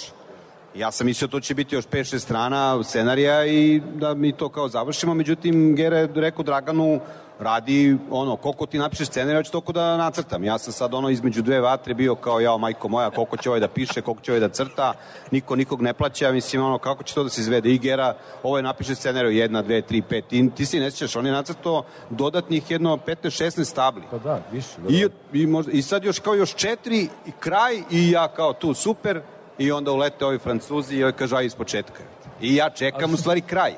Ja 0.78 0.92
sam 0.92 1.06
mislio 1.06 1.28
to 1.28 1.40
će 1.40 1.56
biti 1.56 1.76
još 1.76 1.86
5-6 1.88 2.20
strana 2.20 2.84
scenarija 2.84 3.46
i 3.46 3.82
da 3.96 4.14
mi 4.14 4.32
to 4.32 4.50
kao 4.50 4.68
završimo, 4.68 5.14
međutim 5.14 5.76
Gere 5.76 5.98
je 5.98 6.10
rekao 6.16 6.44
Draganu 6.44 7.00
radi 7.40 7.98
ono, 8.10 8.36
koliko 8.36 8.66
ti 8.66 8.78
napišeš 8.78 9.08
scenarija, 9.08 9.44
ću 9.44 9.52
toliko 9.52 9.72
da 9.72 9.98
nacrtam. 9.98 10.44
Ja 10.44 10.58
sam 10.58 10.74
sad 10.74 10.94
ono 10.94 11.10
između 11.10 11.42
dve 11.42 11.60
vatre 11.60 11.94
bio 11.94 12.16
kao 12.16 12.40
jao 12.40 12.58
majko 12.58 12.88
moja, 12.88 13.10
koliko 13.10 13.38
će 13.38 13.50
ovaj 13.50 13.60
da 13.60 13.68
piše, 13.68 14.02
koliko 14.02 14.22
će 14.22 14.32
ovaj 14.32 14.40
da 14.40 14.50
crta, 14.50 14.94
niko 15.32 15.56
nikog 15.56 15.82
ne 15.82 15.94
plaća, 15.94 16.32
mislim 16.32 16.64
ono, 16.64 16.78
kako 16.78 17.04
će 17.04 17.14
to 17.14 17.24
da 17.24 17.30
se 17.30 17.42
izvede. 17.42 17.70
I 17.70 17.78
Gera, 17.78 18.16
ovo 18.44 18.58
je 18.58 18.64
napiše 18.64 18.96
scenariju, 18.96 19.32
jedna, 19.32 19.62
dve, 19.62 19.82
tri, 19.82 20.02
pet, 20.02 20.34
i 20.34 20.50
ti 20.56 20.66
si 20.66 20.80
ne 20.80 20.92
sjećaš, 20.92 21.16
on 21.16 21.26
je 21.26 21.32
nacrtao 21.32 21.84
dodatnih 22.10 22.72
jedno 22.72 22.98
15-16 23.08 23.76
tabli. 23.76 24.04
Pa 24.12 24.18
da, 24.18 24.42
više. 24.52 24.68
Da, 24.78 24.90
I, 24.90 25.08
i, 25.34 25.48
možda, 25.48 25.72
I 25.72 25.82
sad 25.82 26.04
još 26.04 26.20
kao 26.20 26.36
još 26.36 26.56
četiri, 26.56 27.08
i 27.26 27.32
kraj, 27.40 27.84
i 27.92 28.12
ja 28.12 28.28
kao 28.28 28.54
tu, 28.54 28.74
super, 28.74 29.22
i 29.58 29.72
onda 29.72 29.92
ulete 29.92 30.26
ovi 30.26 30.38
francuzi 30.38 30.96
i 30.96 31.04
ovi 31.04 31.14
kažu 31.14 31.36
aj 31.36 31.46
iz 31.46 31.56
početka. 31.56 32.04
I 32.42 32.56
ja 32.56 32.70
čekam 32.70 33.14
u 33.14 33.18
stvari 33.18 33.42
kraj. 33.42 33.74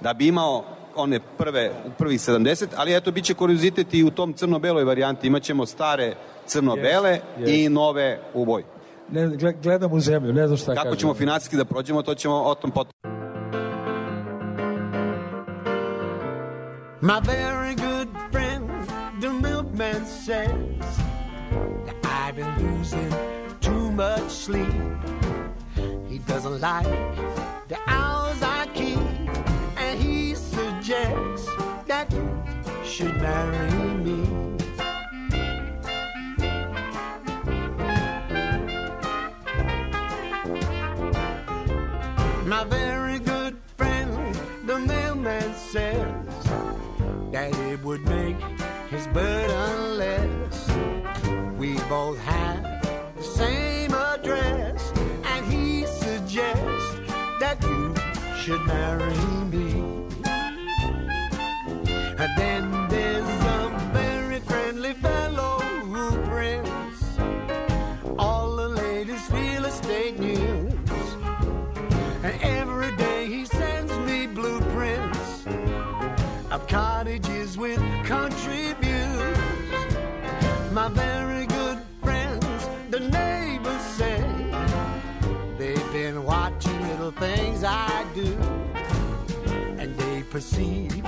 Da 0.00 0.12
bi 0.12 0.26
imao 0.26 0.64
one 0.96 1.20
prve, 1.38 1.70
prvih 1.98 2.20
70, 2.20 2.66
ali 2.76 2.96
eto, 2.96 3.10
bit 3.10 3.24
će 3.24 3.34
kuriozitet 3.34 3.94
i 3.94 4.04
u 4.04 4.10
tom 4.10 4.32
crno-beloj 4.32 4.84
varijanti. 4.84 5.26
Imaćemo 5.26 5.66
stare 5.66 6.14
crno-bele 6.46 7.18
yes, 7.38 7.44
yes. 7.44 7.64
i 7.64 7.68
nove 7.68 8.20
u 8.34 8.44
boj. 8.44 8.64
Ne, 9.10 9.30
gledam 9.62 9.92
u 9.92 10.00
zemlju, 10.00 10.32
ne 10.32 10.46
znam 10.46 10.56
šta 10.56 10.74
Kako 10.74 10.84
kažem. 10.84 10.98
ćemo 10.98 11.14
financijski 11.14 11.56
da 11.56 11.64
prođemo, 11.64 12.02
to 12.02 12.14
ćemo 12.14 12.34
o 12.34 12.54
tom 12.54 12.70
potom. 12.70 12.92
My 17.02 17.20
very 17.20 17.74
good 17.74 18.08
friend, 18.32 18.70
the 19.20 19.28
milkman 19.28 20.06
says 20.06 21.04
I've 22.02 22.36
been 22.36 22.78
losing 22.78 23.12
too 23.60 23.90
much 23.90 24.30
sleep 24.30 25.03
doesn't 26.44 26.60
like 26.60 26.84
the 27.68 27.78
hours 27.86 28.42
I 28.42 28.66
keep, 28.74 28.98
and 29.78 29.98
he 29.98 30.34
suggests 30.34 31.48
that 31.86 32.12
you 32.12 32.28
should 32.84 33.16
marry 33.16 33.94
me. 34.04 34.20
My 42.44 42.64
very 42.64 43.20
good 43.20 43.56
friend, 43.78 44.34
the 44.66 44.78
mailman 44.78 45.54
says 45.54 46.44
that 47.32 47.54
it 47.70 47.82
would 47.82 48.04
make 48.04 48.36
his 48.90 49.06
burden 49.06 49.96
less. 49.96 50.70
We 51.56 51.78
both 51.88 52.18
perceive 90.34 91.03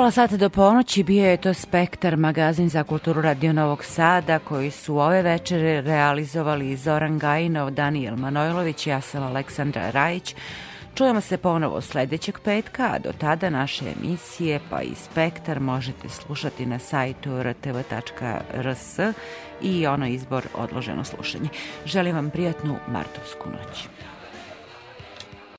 Pola 0.00 0.10
sata 0.10 0.36
do 0.36 0.50
ponoći 0.50 1.02
bio 1.02 1.26
je 1.26 1.36
to 1.36 1.54
Spektar, 1.54 2.16
magazin 2.16 2.68
za 2.68 2.84
kulturu 2.84 3.20
Radio 3.20 3.52
Novog 3.52 3.84
Sada, 3.84 4.38
koji 4.38 4.70
su 4.70 4.98
ove 4.98 5.22
večere 5.22 5.80
realizovali 5.80 6.76
Zoran 6.76 7.18
Gajinov, 7.18 7.70
Danijel 7.70 8.16
Manojlović, 8.16 8.86
ja 8.86 9.00
sam 9.00 9.22
Aleksandra 9.22 9.90
Rajić. 9.90 10.34
Čujemo 10.94 11.20
se 11.20 11.36
ponovo 11.36 11.80
sledećeg 11.80 12.38
petka, 12.44 12.90
a 12.92 12.98
do 12.98 13.12
tada 13.12 13.50
naše 13.50 13.84
emisije 14.00 14.60
pa 14.70 14.82
i 14.82 14.94
Spektar 14.94 15.60
možete 15.60 16.08
slušati 16.08 16.66
na 16.66 16.78
sajtu 16.78 17.42
rtv.rs 17.42 18.98
i 19.62 19.86
ono 19.86 20.06
izbor 20.06 20.46
odloženo 20.54 21.04
slušanje. 21.04 21.48
Želim 21.84 22.16
vam 22.16 22.30
prijatnu 22.30 22.76
martovsku 22.88 23.48
noć. 23.50 23.88